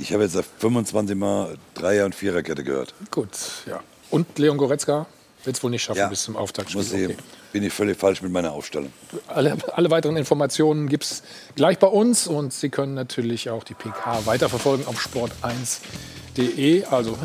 [0.00, 2.92] ich habe jetzt 25 Mal Dreier- und Viererkette gehört.
[3.10, 3.30] Gut,
[3.66, 3.80] ja.
[4.10, 5.06] Und Leon Goretzka
[5.44, 6.82] wird es wohl nicht schaffen ja, bis zum Auftaktspiel.
[6.82, 7.16] Muss ich, okay.
[7.52, 8.92] Bin ich völlig falsch mit meiner Aufstellung.
[9.28, 11.22] Alle, alle weiteren Informationen gibt es
[11.54, 16.84] gleich bei uns und Sie können natürlich auch die PK weiterverfolgen auf sport1.de.
[16.86, 17.16] Also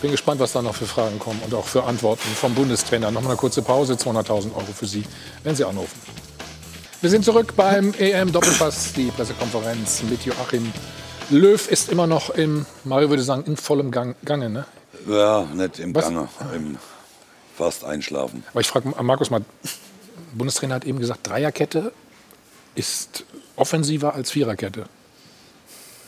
[0.00, 3.10] bin gespannt, was da noch für Fragen kommen und auch für Antworten vom Bundestrainer.
[3.10, 5.02] Nochmal eine kurze Pause, 200.000 Euro für Sie,
[5.42, 5.98] wenn Sie anrufen.
[7.04, 10.72] Wir sind zurück beim EM-Doppelpass, die Pressekonferenz mit Joachim
[11.28, 14.64] Löw ist immer noch im, Mario würde sagen, in vollem Gang, Gange, ne?
[15.06, 16.04] Ja, nicht im Was?
[16.06, 16.78] Gange, im
[17.58, 18.42] fast einschlafen.
[18.52, 19.44] Aber ich frage Markus mal,
[20.32, 21.92] Bundestrainer hat eben gesagt, Dreierkette
[22.74, 23.26] ist
[23.56, 24.86] offensiver als Viererkette.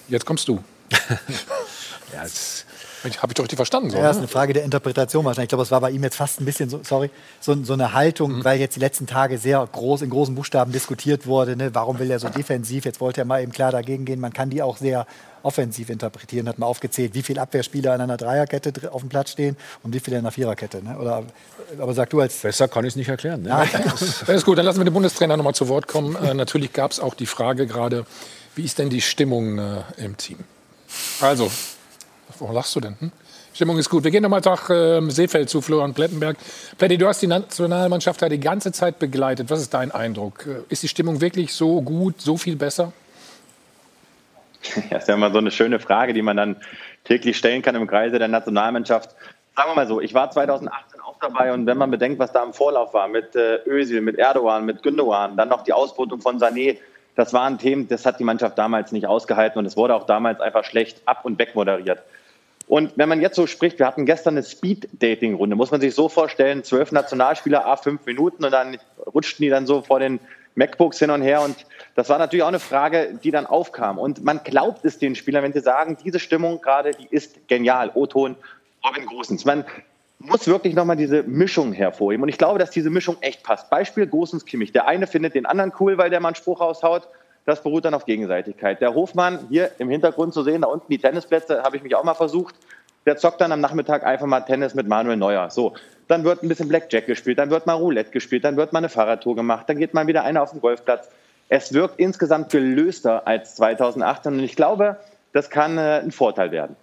[0.09, 0.65] Jetzt kommst du.
[2.15, 2.65] ja, es
[3.07, 3.91] habe ich doch richtig verstanden.
[3.91, 4.23] So, ja, das ist ne?
[4.23, 5.47] eine Frage der Interpretation wahrscheinlich.
[5.47, 7.11] Ich glaube, es war bei ihm jetzt fast ein bisschen, so, sorry,
[7.41, 8.45] so, so eine Haltung, mhm.
[8.45, 11.57] weil jetzt die letzten Tage sehr groß, in großen Buchstaben diskutiert wurde.
[11.57, 11.75] Ne?
[11.75, 12.85] Warum will er so defensiv?
[12.85, 14.21] Jetzt wollte er mal eben klar dagegen gehen.
[14.21, 15.07] Man kann die auch sehr
[15.43, 16.49] offensiv interpretieren.
[16.49, 20.01] Hat mal aufgezählt, wie viele Abwehrspieler in einer Dreierkette auf dem Platz stehen und wie
[20.01, 20.83] viele in einer Viererkette.
[20.83, 20.99] Ne?
[20.99, 21.23] Oder,
[21.79, 22.37] aber sag du als.
[22.39, 23.43] Besser kann ich es nicht erklären.
[23.43, 23.49] Ne?
[23.51, 26.17] Ja, das ist gut, dann lassen wir den Bundestrainer noch mal zu Wort kommen.
[26.17, 28.05] Äh, natürlich gab es auch die Frage gerade,
[28.57, 30.39] wie ist denn die Stimmung äh, im Team?
[31.21, 31.51] Also,
[32.39, 32.97] warum lachst du denn?
[32.99, 33.13] Hm?
[33.55, 34.05] Stimmung ist gut.
[34.05, 36.37] Wir gehen nochmal nach äh, Seefeld zu Florian Plettenberg.
[36.77, 39.49] Pletti, du hast die Nationalmannschaft ja die ganze Zeit begleitet.
[39.49, 40.47] Was ist dein Eindruck?
[40.47, 42.93] Äh, ist die Stimmung wirklich so gut, so viel besser?
[44.91, 46.57] Das ist ja immer so eine schöne Frage, die man dann
[47.05, 49.11] täglich stellen kann im Kreise der Nationalmannschaft.
[49.57, 52.43] Sagen wir mal so, ich war 2018 auch dabei und wenn man bedenkt, was da
[52.43, 56.39] im Vorlauf war mit äh, Özil, mit Erdogan, mit Gündogan, dann noch die Ausbeutung von
[56.39, 56.77] Sané,
[57.17, 60.41] das waren Themen, das hat die Mannschaft damals nicht ausgehalten und es wurde auch damals
[60.41, 62.03] einfach schlecht ab- und wegmoderiert.
[62.69, 66.09] Und wenn man jetzt so spricht, wir hatten gestern eine Speed-Dating-Runde, muss man sich so
[66.09, 68.77] vorstellen, zwölf Nationalspieler, a fünf Minuten und dann
[69.15, 70.21] rutschten die dann so vor den
[70.57, 71.43] MacBooks hin und her.
[71.43, 71.55] Und
[71.95, 73.99] das war natürlich auch eine Frage, die dann aufkam.
[73.99, 77.93] Und man glaubt es den Spielern, wenn sie sagen, diese Stimmung gerade, die ist genial.
[77.95, 78.35] O-Ton,
[78.85, 79.45] Robin Gosens.
[79.45, 79.65] Man
[80.19, 82.23] muss wirklich nochmal diese Mischung hervorheben.
[82.23, 83.71] Und ich glaube, dass diese Mischung echt passt.
[83.71, 84.73] Beispiel Gosens Kimmich.
[84.73, 87.09] Der eine findet den anderen cool, weil der mal einen Spruch raushaut.
[87.45, 88.81] Das beruht dann auf Gegenseitigkeit.
[88.81, 92.03] Der Hofmann, hier im Hintergrund zu sehen, da unten die Tennisplätze, habe ich mich auch
[92.03, 92.55] mal versucht.
[93.05, 95.49] Der zockt dann am Nachmittag einfach mal Tennis mit Manuel Neuer.
[95.51, 95.75] So,
[96.09, 98.89] dann wird ein bisschen Blackjack gespielt, dann wird mal Roulette gespielt, dann wird mal eine
[98.89, 101.09] Fahrradtour gemacht, dann geht mal wieder einer auf den Golfplatz.
[101.49, 104.97] Es wirkt insgesamt gelöster als 2018 und ich glaube,
[105.33, 106.75] das kann äh, ein Vorteil werden.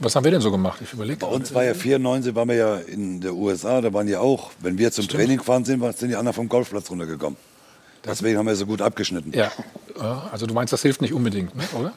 [0.00, 0.80] Was haben wir denn so gemacht?
[0.82, 1.18] Ich überlege.
[1.18, 4.50] Bei uns war ja 94, waren wir ja in der USA, da waren ja auch,
[4.60, 5.20] wenn wir zum Stimmt.
[5.20, 7.36] Training gefahren sind, sind die anderen vom Golfplatz runtergekommen.
[8.04, 9.32] Deswegen haben wir so gut abgeschnitten.
[9.34, 9.52] Ja,
[10.32, 11.64] also du meinst, das hilft nicht unbedingt, ne?
[11.78, 11.92] oder?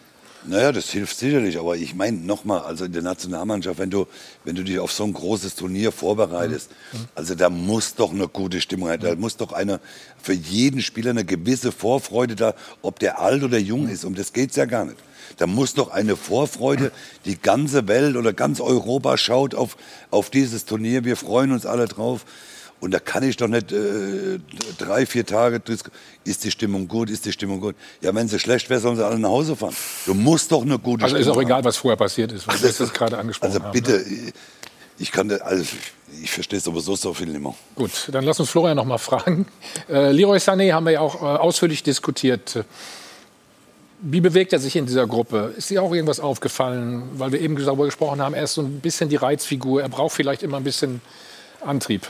[0.45, 4.07] Naja, das hilft sicherlich, aber ich meine nochmal, also in der Nationalmannschaft, wenn du,
[4.43, 7.07] wenn du dich auf so ein großes Turnier vorbereitest, mhm.
[7.15, 9.79] also da muss doch eine gute Stimmung sein, da muss doch eine,
[10.21, 14.33] für jeden Spieler eine gewisse Vorfreude da, ob der alt oder jung ist, um das
[14.33, 14.97] geht es ja gar nicht.
[15.37, 16.91] Da muss doch eine Vorfreude,
[17.25, 19.77] die ganze Welt oder ganz Europa schaut auf,
[20.11, 22.25] auf dieses Turnier, wir freuen uns alle drauf.
[22.79, 24.39] Und da kann ich doch nicht äh,
[24.77, 25.61] drei, vier Tage,
[26.25, 27.75] ist die Stimmung gut, ist die Stimmung gut.
[28.01, 29.73] Ja, wenn sie schlecht wäre, sollen sie alle nach Hause fahren.
[30.05, 32.45] Du musst doch eine gute also Stimmung Also ist auch egal, was vorher passiert ist,
[32.45, 34.33] was also, das gerade angesprochen Also bitte, haben, ne?
[34.97, 35.63] ich kann das, also
[36.21, 37.55] ich verstehe sowieso so viel nicht mehr.
[37.75, 39.45] Gut, dann lass uns Florian noch mal fragen.
[39.89, 42.65] Äh, Leroy Sané haben wir ja auch äh, ausführlich diskutiert.
[44.05, 45.53] Wie bewegt er sich in dieser Gruppe?
[45.55, 47.03] Ist dir auch irgendwas aufgefallen?
[47.13, 49.81] Weil wir eben darüber gesprochen haben, er ist so ein bisschen die Reizfigur.
[49.81, 50.99] Er braucht vielleicht immer ein bisschen
[51.61, 52.05] Antrieb.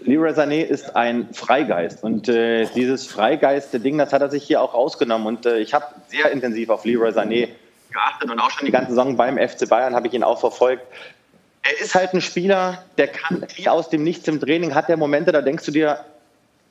[0.00, 4.74] Leroy Sané ist ein Freigeist und äh, dieses Freigeist-Ding, das hat er sich hier auch
[4.74, 7.50] rausgenommen und äh, ich habe sehr intensiv auf Leroy Sané
[7.92, 10.82] geachtet und auch schon die ganze Saison beim FC Bayern habe ich ihn auch verfolgt.
[11.62, 14.96] Er ist halt ein Spieler, der kann wie aus dem Nichts im Training, hat der
[14.96, 16.00] Momente, da denkst du dir,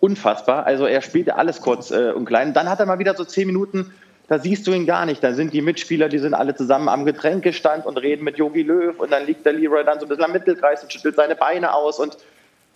[0.06, 0.66] unfassbar.
[0.66, 2.54] Also er spielt alles kurz äh, und klein.
[2.54, 3.92] Dann hat er mal wieder so zehn Minuten,
[4.28, 5.24] da siehst du ihn gar nicht.
[5.24, 9.00] Da sind die Mitspieler, die sind alle zusammen am Getränkestand und reden mit Yogi Löw
[9.00, 11.74] und dann liegt der Leroy dann so ein bisschen am Mittelkreis und schüttelt seine Beine
[11.74, 12.18] aus und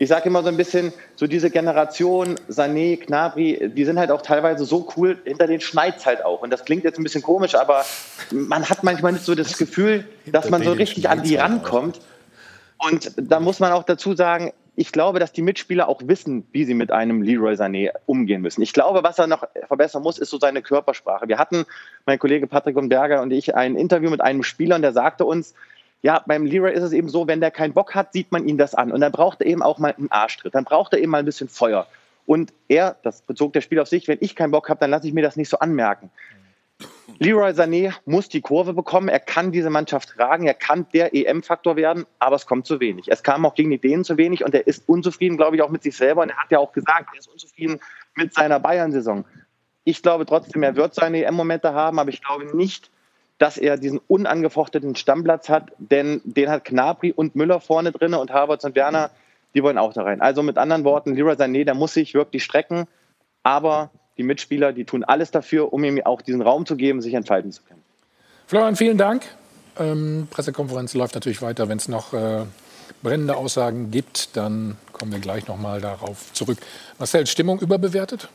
[0.01, 4.22] ich sage immer so ein bisschen, so diese Generation, Sané, Knabri, die sind halt auch
[4.22, 6.41] teilweise so cool, hinter den schneit's halt auch.
[6.41, 7.84] Und das klingt jetzt ein bisschen komisch, aber
[8.31, 11.99] man hat manchmal nicht so das Gefühl, dass man so richtig an die rankommt.
[12.77, 16.64] Und da muss man auch dazu sagen, ich glaube, dass die Mitspieler auch wissen, wie
[16.64, 18.61] sie mit einem Leroy Sané umgehen müssen.
[18.61, 21.27] Ich glaube, was er noch verbessern muss, ist so seine Körpersprache.
[21.27, 21.65] Wir hatten,
[22.06, 25.26] mein Kollege Patrick und Berger und ich, ein Interview mit einem Spieler, und der sagte
[25.26, 25.53] uns,
[26.01, 28.57] ja, beim Leroy ist es eben so, wenn der keinen Bock hat, sieht man ihn
[28.57, 28.93] das an.
[28.93, 30.56] Und dann braucht er eben auch mal einen Arschtritt.
[30.56, 31.85] Dann braucht er eben mal ein bisschen Feuer.
[32.26, 35.07] Und er, das bezog der Spiel auf sich, wenn ich keinen Bock habe, dann lasse
[35.07, 36.10] ich mir das nicht so anmerken.
[37.22, 39.10] Leroy Sané muss die Kurve bekommen.
[39.10, 40.47] Er kann diese Mannschaft tragen.
[40.47, 43.11] Er kann der EM-Faktor werden, aber es kommt zu wenig.
[43.11, 45.69] Es kam auch gegen die Dänen zu wenig und er ist unzufrieden, glaube ich, auch
[45.69, 46.22] mit sich selber.
[46.22, 47.81] Und er hat ja auch gesagt, er ist unzufrieden
[48.15, 49.26] mit seiner Bayern-Saison.
[49.84, 52.89] Ich glaube trotzdem, er wird seine EM-Momente haben, aber ich glaube nicht,
[53.38, 58.31] dass er diesen unangefochteten Stammplatz hat, denn den hat Knapri und Müller vorne drin und
[58.31, 59.11] Havertz und Werner,
[59.53, 60.22] die wollen auch da rein.
[60.22, 62.88] Also mit anderen Worten, Leroy Sané, der muss sich wirklich strecken,
[63.43, 63.89] aber
[64.20, 67.52] die Mitspieler, die tun alles dafür, um ihm auch diesen Raum zu geben, sich entfalten
[67.52, 67.82] zu können.
[68.46, 69.24] Florian, vielen Dank.
[69.80, 71.70] Ähm, Pressekonferenz läuft natürlich weiter.
[71.70, 72.44] Wenn es noch äh,
[73.02, 76.58] brennende Aussagen gibt, dann kommen wir gleich noch mal darauf zurück.
[76.98, 78.28] Marcel, Stimmung überbewertet?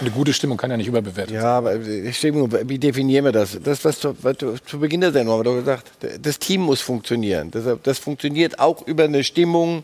[0.00, 1.80] Eine gute Stimmung kann ja nicht überbewertet Ja, aber
[2.12, 3.58] Stimmung, wie definieren wir das?
[3.60, 5.90] Das, was du, was du zu Beginn der Sendung haben wir doch gesagt,
[6.22, 7.50] das Team muss funktionieren.
[7.50, 9.82] Das, das funktioniert auch über eine Stimmung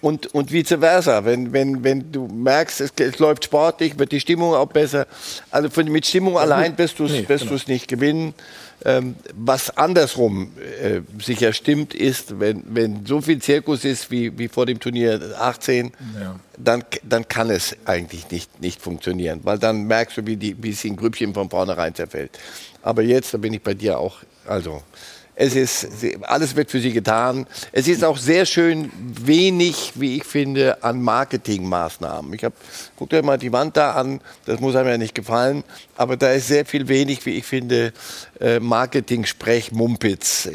[0.00, 1.24] und, und vice versa.
[1.24, 5.06] Wenn, wenn, wenn du merkst, es, es läuft sportlich, wird die Stimmung auch besser.
[5.50, 7.54] Also von, mit Stimmung ja, allein wirst du es nee, genau.
[7.66, 8.34] nicht gewinnen.
[8.84, 14.46] Ähm, was andersrum äh, sicher stimmt, ist, wenn, wenn so viel Zirkus ist wie, wie
[14.46, 16.38] vor dem Turnier 18, ja.
[16.56, 20.70] dann, dann kann es eigentlich nicht, nicht funktionieren, weil dann merkst du, wie, die, wie
[20.70, 22.38] es in Grüppchen von vornherein zerfällt.
[22.82, 24.82] Aber jetzt, da bin ich bei dir auch, also
[25.40, 25.86] es ist,
[26.22, 27.46] alles wird für sie getan.
[27.70, 32.32] Es ist auch sehr schön wenig, wie ich finde, an Marketingmaßnahmen.
[32.32, 32.56] Ich habe,
[32.96, 35.62] guck dir mal die Wand da an, das muss einem ja nicht gefallen,
[35.96, 37.92] aber da ist sehr viel wenig, wie ich finde,
[38.40, 40.48] äh, Marketing-Sprech, Mumpitz,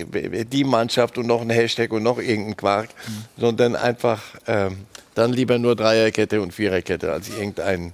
[0.51, 3.23] die Mannschaft und noch ein Hashtag und noch irgendein Quark, mhm.
[3.39, 4.79] sondern einfach ähm,
[5.15, 7.93] dann lieber nur Dreierkette und Viererkette als irgendein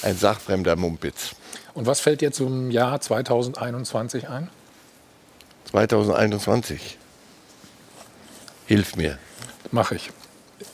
[0.00, 1.34] ein sachfremder Mumpitz.
[1.74, 4.48] Und was fällt dir zum Jahr 2021 ein?
[5.72, 6.98] 2021.
[8.66, 9.18] Hilf mir.
[9.70, 10.10] Mache ich.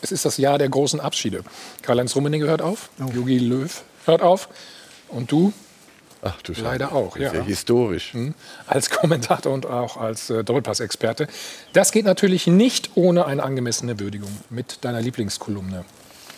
[0.02, 1.44] Es ist das Jahr der großen Abschiede.
[1.82, 3.04] Karl-Heinz Rummenigge hört auf, oh.
[3.04, 4.48] Jogi Löw hört auf
[5.08, 5.52] und du
[6.20, 7.32] Ach, du Leider auch, ja.
[7.32, 7.44] ja.
[7.44, 8.12] historisch.
[8.12, 8.34] Mhm.
[8.66, 11.28] Als Kommentator und auch als äh, Doppelpass-Experte.
[11.72, 15.84] Das geht natürlich nicht ohne eine angemessene Würdigung mit deiner Lieblingskolumne.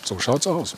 [0.05, 0.77] So schaut's aus.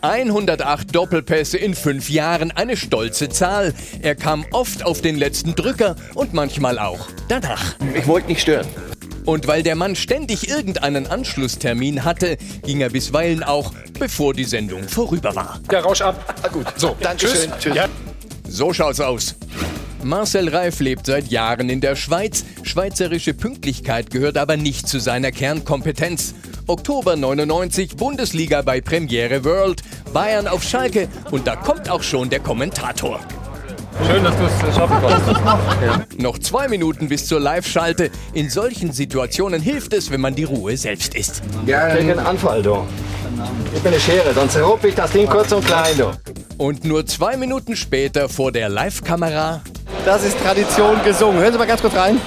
[0.00, 3.74] 108 Doppelpässe in fünf Jahren, eine stolze Zahl.
[4.02, 7.74] Er kam oft auf den letzten Drücker und manchmal auch danach.
[7.94, 8.66] Ich wollte nicht stören.
[9.24, 14.88] Und weil der Mann ständig irgendeinen Anschlusstermin hatte, ging er bisweilen auch, bevor die Sendung
[14.88, 15.60] vorüber war.
[15.70, 16.34] Ja, Rausch ab.
[16.42, 16.66] Ah, gut.
[16.76, 17.50] So, Dankeschön.
[17.50, 17.58] Tschüss.
[17.60, 17.74] Tschüss.
[17.74, 17.88] Ja.
[18.48, 19.34] So schaut's aus.
[20.02, 22.44] Marcel Reif lebt seit Jahren in der Schweiz.
[22.62, 26.34] Schweizerische Pünktlichkeit gehört aber nicht zu seiner Kernkompetenz.
[26.66, 32.40] Oktober 99 Bundesliga bei Premiere World, Bayern auf Schalke und da kommt auch schon der
[32.40, 33.20] Kommentator.
[34.06, 35.40] Schön, dass du es schaffen konntest.
[35.84, 36.04] Ja.
[36.18, 38.10] Noch zwei Minuten bis zur Live-Schalte.
[38.32, 41.42] In solchen Situationen hilft es, wenn man die Ruhe selbst ist.
[41.66, 42.86] Ja, ich einen Anfall, du.
[43.74, 46.12] Ich bin eine Schere, sonst ruppe ich das Ding kurz und klein, du.
[46.58, 49.62] Und nur zwei Minuten später vor der Live-Kamera.
[50.04, 51.40] Das ist Tradition gesungen.
[51.40, 52.20] Hören Sie mal ganz kurz rein.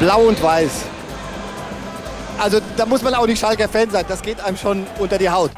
[0.00, 0.70] Blau und weiß.
[2.38, 4.04] Also da muss man auch nicht Schalker Fan sein.
[4.08, 5.50] Das geht einem schon unter die Haut.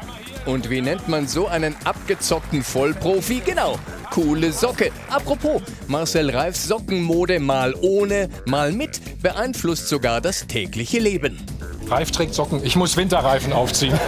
[0.45, 3.41] Und wie nennt man so einen abgezockten Vollprofi?
[3.45, 3.77] Genau,
[4.09, 4.91] coole Socke.
[5.09, 11.45] Apropos, Marcel Reifs Sockenmode mal ohne, mal mit beeinflusst sogar das tägliche Leben.
[11.87, 13.99] Reif trägt Socken, ich muss Winterreifen aufziehen.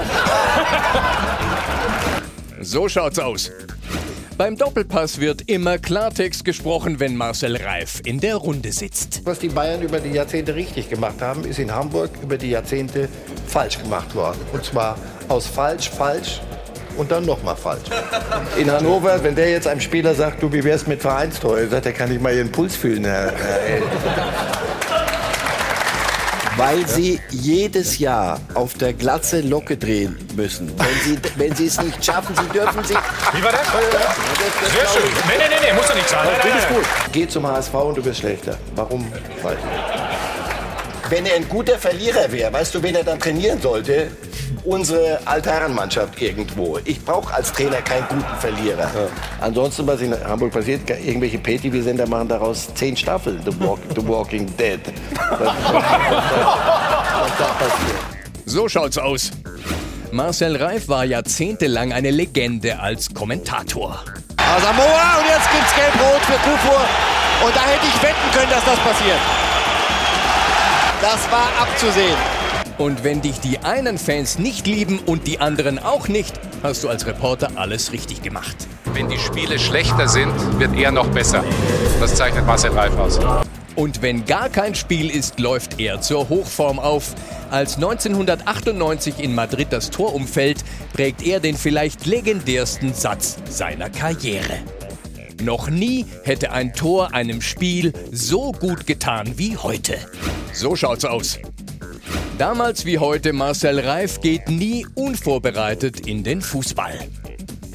[2.61, 3.51] so schaut's aus.
[4.35, 9.21] Beim Doppelpass wird immer Klartext gesprochen, wenn Marcel Reif in der Runde sitzt.
[9.25, 13.09] Was die Bayern über die Jahrzehnte richtig gemacht haben, ist in Hamburg über die Jahrzehnte
[13.45, 14.39] falsch gemacht worden.
[14.51, 14.97] Und zwar
[15.29, 16.41] aus falsch, falsch
[16.97, 17.83] und dann nochmal falsch.
[18.57, 21.93] In Hannover, wenn der jetzt einem Spieler sagt, du, wie wär's mit Vereinstreu, sagt er,
[21.93, 23.81] kann ich mal Ihren Puls fühlen, Herr, Herr
[26.57, 30.71] Weil sie jedes Jahr auf der Glatze Locke drehen müssen.
[30.77, 32.97] Wenn sie, wenn sie es nicht schaffen, sie dürfen sich.
[33.33, 33.67] Wie war das?
[33.67, 35.09] Sehr schön.
[35.27, 36.27] Nee, nee, nee, nee, muss doch nicht sein.
[36.41, 36.85] Das ist gut.
[37.11, 38.57] Geh zum HSV und du wirst schlechter.
[38.75, 39.11] Warum?
[39.41, 39.92] Weiß ich nicht.
[41.13, 44.09] Wenn er ein guter Verlierer wäre, weißt du, wen er dann trainieren sollte?
[44.63, 46.79] Unsere Altherrenmannschaft irgendwo.
[46.85, 48.89] Ich brauche als Trainer keinen guten Verlierer.
[49.39, 54.57] Ansonsten, was in Hamburg passiert, irgendwelche Pay-TV-Sender machen daraus zehn Staffeln, The, Walk, The Walking
[54.57, 54.79] Dead.
[55.19, 57.99] Was, was, was da passiert.
[58.47, 59.29] So schaut's aus.
[60.11, 64.03] Marcel Reif war jahrzehntelang eine Legende als Kommentator.
[64.37, 66.81] Asamoah und jetzt gibt's Gelb-Rot für Kufur.
[67.45, 69.52] Und da hätte ich wetten können, dass das passiert.
[71.03, 72.15] Das war abzusehen.
[72.77, 76.87] Und wenn dich die einen Fans nicht lieben und die anderen auch nicht, hast du
[76.87, 78.55] als Reporter alles richtig gemacht.
[78.93, 81.43] Wenn die Spiele schlechter sind, wird er noch besser.
[81.99, 83.19] Das zeichnet Marcel Reif aus.
[83.75, 87.15] Und wenn gar kein Spiel ist, läuft er zur Hochform auf.
[87.51, 90.63] Als 1998 in Madrid das Tor umfällt,
[90.93, 94.59] prägt er den vielleicht legendärsten Satz seiner Karriere.
[95.43, 99.95] Noch nie hätte ein Tor einem Spiel so gut getan wie heute.
[100.53, 101.37] So schaut's aus.
[102.37, 106.97] Damals wie heute, Marcel Reif geht nie unvorbereitet in den Fußball.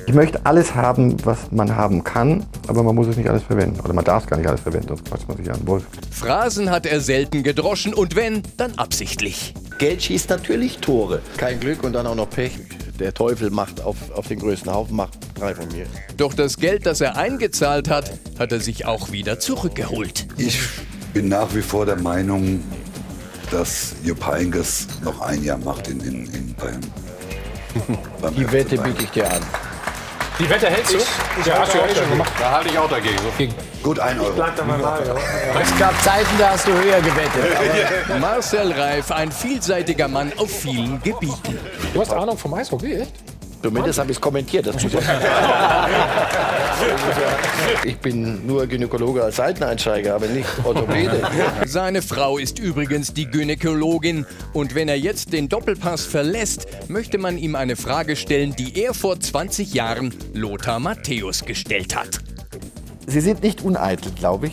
[0.06, 3.80] Ich möchte alles haben, was man haben kann, aber man muss es nicht alles verwenden.
[3.80, 5.84] Oder man darf es gar nicht alles verwenden, sonst quatscht man sich an Wolf.
[6.10, 9.52] Phrasen hat er selten gedroschen und wenn, dann absichtlich.
[9.76, 11.20] Geld schießt natürlich Tore.
[11.36, 12.52] Kein Glück und dann auch noch Pech.
[12.98, 15.86] Der Teufel macht auf, auf den größten Haufen, macht drei von mir.
[16.16, 20.26] Doch das Geld, das er eingezahlt hat, hat er sich auch wieder zurückgeholt.
[20.36, 20.58] Ich
[21.12, 22.62] bin nach wie vor der Meinung,
[23.52, 26.80] dass Jupp Heynckes noch ein Jahr macht in, in, in Bayern.
[28.36, 29.42] Die Wette biete ich dir an.
[30.38, 30.98] Die Wette hältst du?
[31.44, 32.32] Ja, hast du ja eh schon gemacht.
[32.38, 33.18] Da halte ich auch dagegen.
[33.82, 34.32] Gut, ein Euro.
[34.34, 35.60] Bleib da mal bei.
[35.60, 38.20] Es gab Zeiten, da hast du höher gewettet.
[38.20, 41.58] Marcel Reif, ein vielseitiger Mann auf vielen Gebieten.
[41.92, 43.12] Du hast Ahnung vom Eishockey, echt?
[43.62, 44.66] Zumindest habe ich es kommentiert.
[44.66, 44.76] Das
[47.84, 51.22] ich bin nur Gynäkologe als Seiteneinsteiger, aber nicht Orthopäde.
[51.66, 54.26] Seine Frau ist übrigens die Gynäkologin.
[54.52, 58.94] Und wenn er jetzt den Doppelpass verlässt, möchte man ihm eine Frage stellen, die er
[58.94, 62.20] vor 20 Jahren Lothar Matthäus gestellt hat.
[63.06, 64.52] Sie sind nicht uneitel, glaube ich.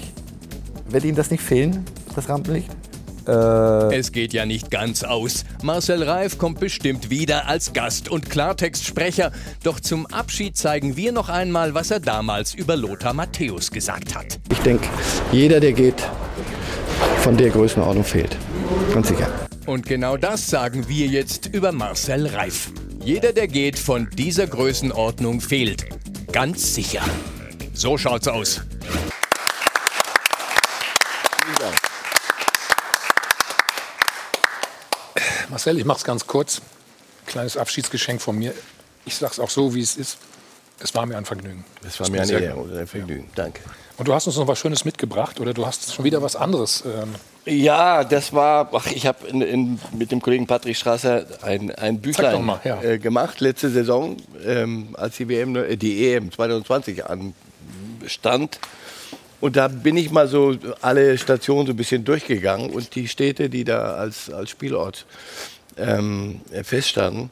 [0.87, 2.69] Wird Ihnen das nicht fehlen, das Rampenlicht?
[3.27, 5.45] Äh, Es geht ja nicht ganz aus.
[5.63, 9.31] Marcel Reif kommt bestimmt wieder als Gast und Klartextsprecher.
[9.63, 14.39] Doch zum Abschied zeigen wir noch einmal, was er damals über Lothar Matthäus gesagt hat.
[14.51, 14.87] ich denke,
[15.31, 16.03] jeder, der geht,
[17.19, 18.37] von der Größenordnung fehlt.
[18.93, 19.27] Ganz sicher.
[19.65, 22.71] Und genau das sagen wir jetzt über Marcel Reif.
[23.03, 25.85] Jeder, der geht, von dieser Größenordnung fehlt.
[26.31, 27.01] Ganz sicher.
[27.73, 28.61] So schaut's aus.
[35.55, 36.61] Marcel, ich mach's ganz kurz.
[37.27, 38.53] Kleines Abschiedsgeschenk von mir.
[39.05, 40.17] Ich sag's auch so, wie es ist.
[40.79, 41.63] Es war mir ein Vergnügen.
[41.87, 43.29] Es war mir eine Ehre und ein Vergnügen.
[43.35, 43.61] Danke.
[43.95, 46.83] Und du hast uns noch was Schönes mitgebracht oder du hast schon wieder was anderes.
[46.85, 47.15] Ähm,
[47.45, 52.01] Ja, das war, ach, ich habe in, in, mit dem Kollegen Patrick Strasser ein, ein
[52.01, 52.81] Büchlein mal, ja.
[52.81, 58.59] äh, gemacht letzte Saison, ähm, als die, WM, äh, die EM 2020 anstand.
[59.45, 63.47] Und da bin ich mal so alle Stationen so ein bisschen durchgegangen und die Städte,
[63.47, 65.05] die da als, als Spielort
[65.77, 67.29] ähm, feststanden.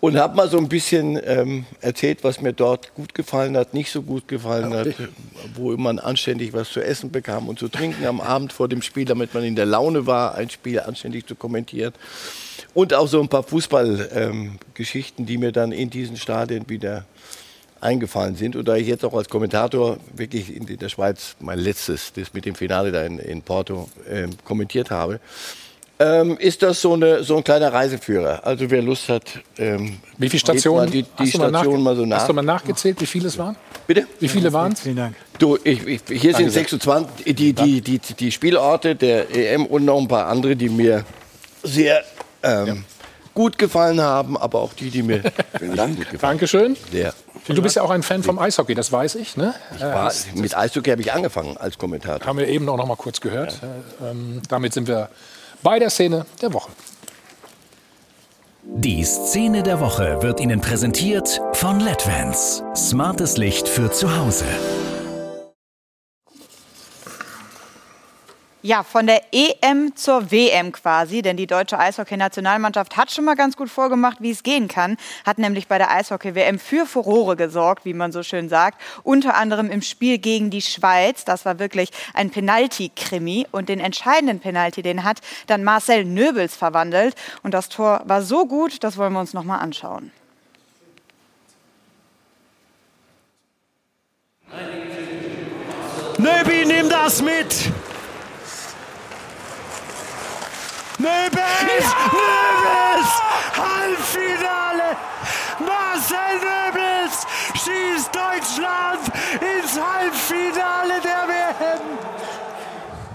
[0.00, 3.92] Und habe mal so ein bisschen ähm, erzählt, was mir dort gut gefallen hat, nicht
[3.92, 4.88] so gut gefallen hat,
[5.54, 9.04] wo man anständig was zu essen bekam und zu trinken am Abend vor dem Spiel,
[9.04, 11.92] damit man in der Laune war, ein Spiel anständig zu kommentieren.
[12.74, 17.04] Und auch so ein paar Fußballgeschichten, die mir dann in diesen Stadien wieder
[17.80, 18.56] eingefallen sind.
[18.56, 22.44] Und da ich jetzt auch als Kommentator wirklich in der Schweiz mein letztes, das mit
[22.44, 25.20] dem Finale da in, in Porto, ähm, kommentiert habe,
[26.00, 28.40] ähm, ist das so, eine, so ein kleiner Reiseführer.
[28.46, 29.24] Also wer Lust hat,
[29.58, 30.90] ähm, wie viele Stationen?
[30.90, 32.20] die, die hast, du mal mal so nach.
[32.20, 33.54] hast du mal nachgezählt, wie viele es waren?
[33.86, 34.06] Bitte?
[34.18, 34.80] Wie viele waren es?
[34.80, 35.14] Vielen Dank.
[35.38, 39.98] Du, ich, ich, hier sind 26 die, die, die, die Spielorte der EM und noch
[39.98, 41.04] ein paar andere, die mir
[41.62, 42.02] sehr
[42.42, 42.84] ähm,
[43.40, 45.22] gut gefallen haben, aber auch die, die mir
[45.58, 45.96] Vielen Dank.
[45.96, 46.76] gut gefallen Dankeschön.
[46.76, 46.96] haben.
[46.96, 47.12] Ja.
[47.48, 49.38] Und du bist ja auch ein Fan vom Eishockey, das weiß ich.
[49.38, 49.54] Ne?
[49.74, 52.26] Ich war, mit Eishockey habe ich angefangen als Kommentator.
[52.26, 53.58] Haben wir eben auch noch mal kurz gehört.
[53.62, 55.08] Äh, Ähm, damit sind wir
[55.62, 56.70] bei der Szene der Woche.
[58.62, 62.62] Die Szene der Woche wird Ihnen präsentiert von LEDVANCE.
[62.76, 64.44] Smartes Licht für zu Hause.
[68.62, 73.56] Ja, von der EM zur WM quasi, denn die deutsche Eishockey-Nationalmannschaft hat schon mal ganz
[73.56, 77.94] gut vorgemacht, wie es gehen kann, hat nämlich bei der Eishockey-WM für Furore gesorgt, wie
[77.94, 81.24] man so schön sagt, unter anderem im Spiel gegen die Schweiz.
[81.24, 87.14] Das war wirklich ein Penalty-Krimi und den entscheidenden Penalty, den hat dann Marcel Nöbels verwandelt
[87.42, 90.12] und das Tor war so gut, das wollen wir uns noch mal anschauen.
[96.18, 97.72] Nöbi, nimm das mit!
[101.00, 101.84] Nöbels!
[101.84, 102.10] Ja!
[102.12, 103.10] Nöbels!
[103.56, 104.96] Halbfinale!
[105.58, 109.08] Marcel Nöbels schießt Deutschland
[109.40, 111.80] ins Halbfinale der WM!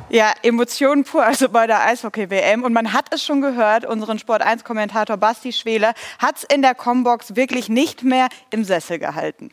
[0.09, 2.63] Ja, Emotionen pur, also bei der Eishockey-WM.
[2.63, 7.35] Und man hat es schon gehört, unseren Sport1-Kommentator Basti Schwele hat es in der Combox
[7.35, 9.51] wirklich nicht mehr im Sessel gehalten.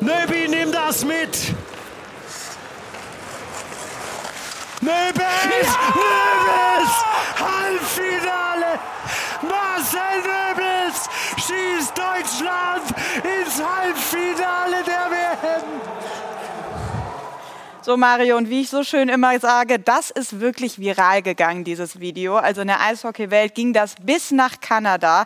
[0.00, 1.54] Nöbi, nimm das mit!
[4.80, 5.66] Nöbels!
[5.66, 5.92] Ja!
[5.94, 6.92] Nöbels!
[7.40, 8.78] Halbfinale!
[9.42, 12.84] Marcel Nöbels schießt Deutschland
[13.24, 15.62] ins Halbfinale der WM!
[17.82, 21.98] So Mario, und wie ich so schön immer sage, das ist wirklich viral gegangen, dieses
[22.00, 22.36] Video.
[22.36, 25.24] Also in der Eishockeywelt ging das bis nach Kanada,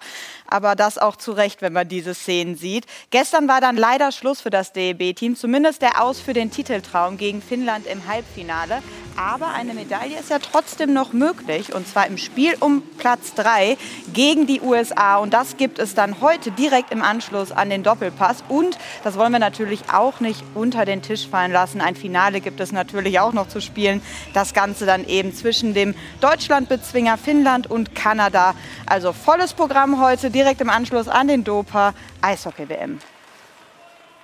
[0.53, 2.85] aber das auch zu Recht, wenn man diese Szenen sieht.
[3.11, 7.41] Gestern war dann leider Schluss für das DEB-Team, zumindest der Aus für den Titeltraum gegen
[7.41, 8.83] Finnland im Halbfinale.
[9.17, 13.77] Aber eine Medaille ist ja trotzdem noch möglich, und zwar im Spiel um Platz 3
[14.13, 15.17] gegen die USA.
[15.17, 18.45] Und das gibt es dann heute direkt im Anschluss an den Doppelpass.
[18.49, 21.81] Und das wollen wir natürlich auch nicht unter den Tisch fallen lassen.
[21.81, 24.03] Ein Finale gibt es natürlich auch noch zu spielen.
[24.35, 28.55] Das Ganze dann eben zwischen dem Deutschlandbezwinger Finnland und Kanada.
[28.87, 32.99] Also volles Programm heute direkt im Anschluss an den Dopa Eishockey-WM.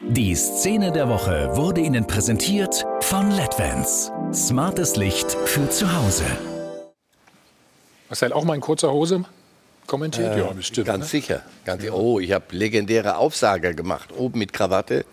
[0.01, 4.13] Die Szene der Woche wurde Ihnen präsentiert von LEDVANCE.
[4.33, 6.25] Smartes Licht für zu Hause.
[8.09, 9.25] Marcel, auch mal in kurzer Hose
[9.89, 10.37] kommentiert?
[10.37, 10.87] Äh, ja, bestimmt.
[10.87, 11.09] Ganz ne?
[11.09, 11.43] sicher.
[11.65, 14.11] Ganz Oh, ich habe legendäre Aufsager gemacht.
[14.17, 15.05] Oben mit Krawatte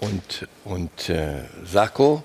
[0.00, 2.22] und, und äh, Sakko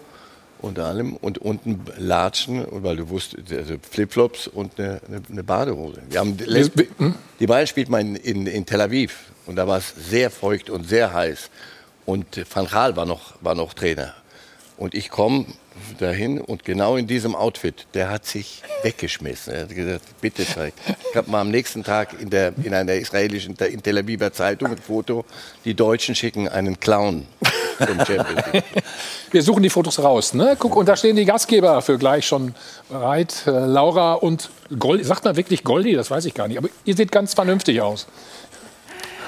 [0.62, 6.02] unter allem und unten Latschen, weil du wusstest, also Flipflops und eine, eine, Badehose.
[6.10, 7.16] Wir haben, hm?
[7.40, 10.88] die Bayern spielt man in, in Tel Aviv und da war es sehr feucht und
[10.88, 11.50] sehr heiß.
[12.06, 14.14] Und Van Gaal war noch, war noch Trainer.
[14.78, 15.46] Und ich komme
[16.00, 19.54] dahin und genau in diesem Outfit, der hat sich weggeschmissen.
[19.54, 20.74] Er hat gesagt, bitte zeig.
[21.10, 24.72] Ich habe mal am nächsten Tag in, der, in einer israelischen, in Tel Aviver Zeitung
[24.72, 25.26] ein Foto,
[25.66, 27.26] die Deutschen schicken einen Clown
[27.78, 28.64] zum Champions League.
[29.32, 30.34] Wir suchen die Fotos raus.
[30.34, 30.56] Ne?
[30.58, 32.56] Guck, und da stehen die Gastgeber für gleich schon
[32.90, 33.44] bereit.
[33.46, 35.04] Äh, Laura und Goldi.
[35.04, 35.94] Sagt man wirklich Goldi?
[35.94, 36.58] Das weiß ich gar nicht.
[36.58, 38.08] Aber ihr seht ganz vernünftig aus.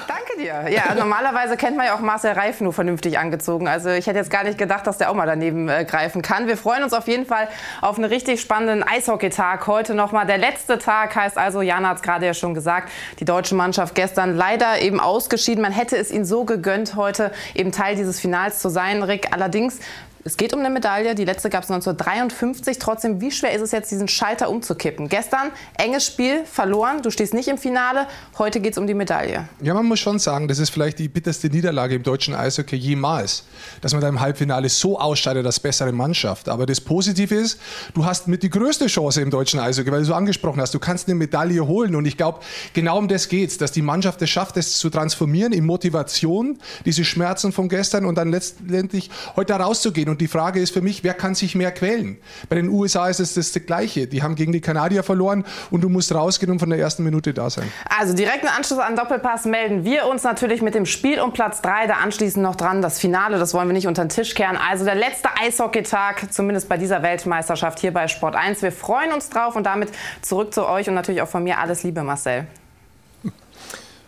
[0.09, 0.65] Danke dir.
[0.71, 3.67] Ja, normalerweise kennt man ja auch Marcel Reif nur vernünftig angezogen.
[3.67, 6.47] Also ich hätte jetzt gar nicht gedacht, dass der auch mal daneben äh, greifen kann.
[6.47, 7.47] Wir freuen uns auf jeden Fall
[7.79, 10.25] auf einen richtig spannenden Eishockeytag heute nochmal.
[10.25, 13.93] Der letzte Tag heißt also, Jana hat es gerade ja schon gesagt, die deutsche Mannschaft
[13.93, 15.61] gestern leider eben ausgeschieden.
[15.61, 19.31] Man hätte es ihnen so gegönnt, heute eben Teil dieses Finals zu sein, Rick.
[19.31, 19.79] Allerdings
[20.23, 21.15] es geht um eine Medaille.
[21.15, 22.77] Die letzte gab es 1953.
[22.77, 25.07] Trotzdem, wie schwer ist es jetzt, diesen Schalter umzukippen?
[25.07, 27.01] Gestern enges Spiel, verloren.
[27.01, 28.05] Du stehst nicht im Finale.
[28.37, 29.47] Heute geht es um die Medaille.
[29.61, 33.45] Ja, man muss schon sagen, das ist vielleicht die bitterste Niederlage im deutschen Eishockey jemals,
[33.81, 36.49] dass man da im Halbfinale so ausscheidet als bessere Mannschaft.
[36.49, 37.59] Aber das Positive ist,
[37.93, 40.79] du hast mit die größte Chance im deutschen Eishockey, weil du so angesprochen hast, du
[40.79, 41.95] kannst eine Medaille holen.
[41.95, 42.39] Und ich glaube,
[42.73, 46.59] genau um das geht es, dass die Mannschaft es schafft, das zu transformieren in Motivation,
[46.85, 50.08] diese Schmerzen von gestern und dann letztendlich heute rauszugehen.
[50.09, 52.17] Und die Frage ist für mich, wer kann sich mehr quälen?
[52.49, 54.07] Bei den USA ist es das Gleiche.
[54.07, 57.33] Die haben gegen die Kanadier verloren und du musst rausgehen und von der ersten Minute
[57.33, 57.71] da sein.
[57.97, 61.61] Also direkt im Anschluss an Doppelpass melden wir uns natürlich mit dem Spiel um Platz
[61.61, 61.87] 3.
[61.87, 63.39] Da anschließend noch dran das Finale.
[63.39, 64.57] Das wollen wir nicht unter den Tisch kehren.
[64.57, 68.61] Also der letzte Eishockeytag, zumindest bei dieser Weltmeisterschaft hier bei Sport 1.
[68.61, 69.89] Wir freuen uns drauf und damit
[70.21, 72.47] zurück zu euch und natürlich auch von mir alles Liebe, Marcel.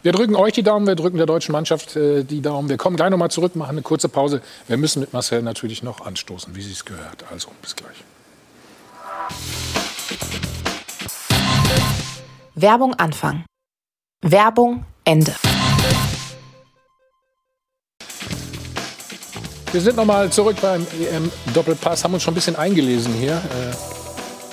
[0.03, 2.69] Wir drücken euch die Daumen, wir drücken der deutschen Mannschaft äh, die Daumen.
[2.69, 4.41] Wir kommen gleich nochmal zurück, machen eine kurze Pause.
[4.67, 7.23] Wir müssen mit Marcel natürlich noch anstoßen, wie sie es gehört.
[7.31, 8.03] Also bis gleich.
[12.55, 13.45] Werbung Anfang.
[14.23, 15.35] Werbung Ende.
[19.71, 24.00] Wir sind nochmal zurück beim EM-Doppelpass, haben uns schon ein bisschen eingelesen hier äh,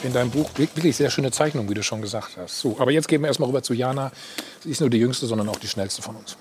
[0.02, 0.50] in deinem Buch.
[0.56, 2.60] Wirklich sehr schöne Zeichnung, wie du schon gesagt hast.
[2.60, 4.12] So, aber jetzt gehen wir erstmal rüber zu Jana.
[4.62, 6.36] Sie ist nur die jüngste, sondern auch die schnellste von uns.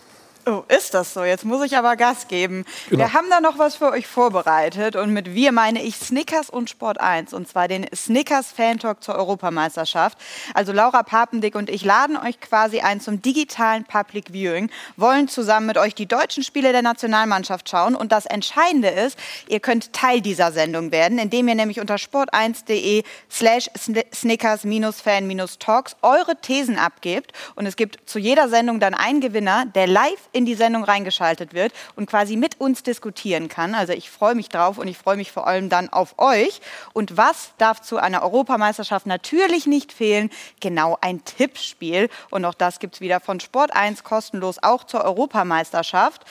[0.49, 1.25] Oh, ist das so?
[1.25, 2.63] Jetzt muss ich aber Gas geben.
[2.89, 3.03] Genau.
[3.03, 6.69] Wir haben da noch was für euch vorbereitet und mit wir meine ich Snickers und
[6.69, 10.17] Sport 1 und zwar den Snickers Fan Talk zur Europameisterschaft.
[10.53, 15.67] Also Laura Papendick und ich laden euch quasi ein zum digitalen Public Viewing, wollen zusammen
[15.67, 19.19] mit euch die deutschen Spiele der Nationalmannschaft schauen und das Entscheidende ist,
[19.49, 23.69] ihr könnt Teil dieser Sendung werden, indem ihr nämlich unter sport1.de slash
[24.13, 30.29] Snickers-Fan-Talks eure Thesen abgebt und es gibt zu jeder Sendung dann einen Gewinner, der live
[30.37, 33.73] in die Sendung reingeschaltet wird und quasi mit uns diskutieren kann.
[33.73, 36.61] Also ich freue mich drauf und ich freue mich vor allem dann auf euch.
[36.93, 40.29] Und was darf zu einer Europameisterschaft natürlich nicht fehlen?
[40.59, 42.09] Genau ein Tippspiel.
[42.29, 46.23] Und auch das gibt es wieder von Sport 1 kostenlos auch zur Europameisterschaft.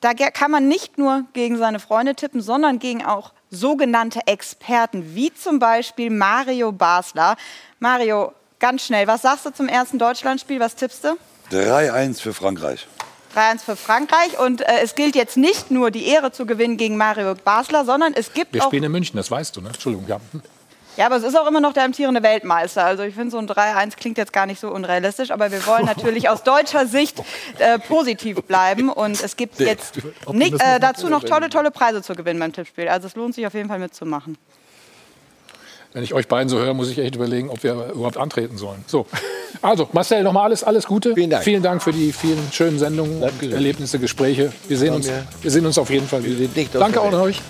[0.00, 5.32] Da kann man nicht nur gegen seine Freunde tippen, sondern gegen auch sogenannte Experten, wie
[5.32, 7.36] zum Beispiel Mario Basler.
[7.78, 10.60] Mario, ganz schnell, was sagst du zum ersten Deutschlandspiel?
[10.60, 11.16] Was tippst du?
[11.50, 12.86] 3-1 für Frankreich.
[13.34, 14.38] 3-1 für Frankreich.
[14.38, 18.14] Und äh, es gilt jetzt nicht nur die Ehre zu gewinnen gegen Mario Basler, sondern
[18.14, 18.66] es gibt Wir auch.
[18.68, 19.68] spielen in München, das weißt du, ne?
[19.68, 20.20] Entschuldigung, ja.
[20.96, 22.84] Ja, aber es ist auch immer noch der amtierende Weltmeister.
[22.84, 25.32] Also ich finde, so ein 3-1 klingt jetzt gar nicht so unrealistisch.
[25.32, 27.20] Aber wir wollen natürlich aus deutscher Sicht
[27.58, 28.88] äh, positiv bleiben.
[28.90, 29.98] Und es gibt jetzt
[30.32, 32.88] nicht, äh, dazu noch tolle, tolle Preise zu gewinnen beim Tippspiel.
[32.88, 34.38] Also es lohnt sich auf jeden Fall mitzumachen.
[35.94, 38.84] Wenn ich euch beiden so höre, muss ich echt überlegen, ob wir überhaupt antreten sollen.
[38.88, 39.06] So,
[39.62, 41.14] also Marcel, nochmal alles, alles Gute.
[41.14, 41.44] Vielen Dank.
[41.44, 44.52] Vielen Dank für die vielen schönen Sendungen, Erlebnisse, Gespräche.
[44.66, 45.08] Wir sehen, uns,
[45.40, 46.48] wir sehen uns auf jeden Fall wieder.
[46.80, 47.40] Danke auch an euch.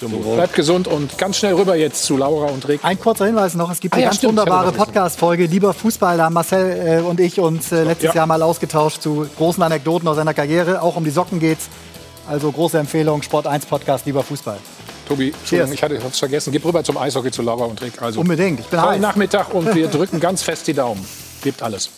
[0.00, 2.80] Bleibt gesund und ganz schnell rüber jetzt zu Laura und Rick.
[2.82, 6.16] Ein kurzer Hinweis noch, es gibt Ah eine ja, ganz stimmt, wunderbare Podcast-Folge, Lieber Fußball,
[6.16, 8.14] da haben Marcel äh, und ich uns äh, letztes Ja.
[8.14, 11.68] Jahr mal ausgetauscht zu großen Anekdoten aus seiner Karriere, auch um die Socken geht's.
[12.28, 14.58] Also große Empfehlung, Sport 1 Podcast, Lieber Fußball.
[15.12, 16.52] Tobi, Entschuldigung, ich hatte es vergessen.
[16.52, 18.00] Gib rüber zum Eishockey zu Laura und Rick.
[18.00, 18.98] Also, Unbedingt, ich bin heiß.
[18.98, 21.04] Nachmittag und wir drücken ganz fest die Daumen.
[21.42, 21.90] Gebt alles.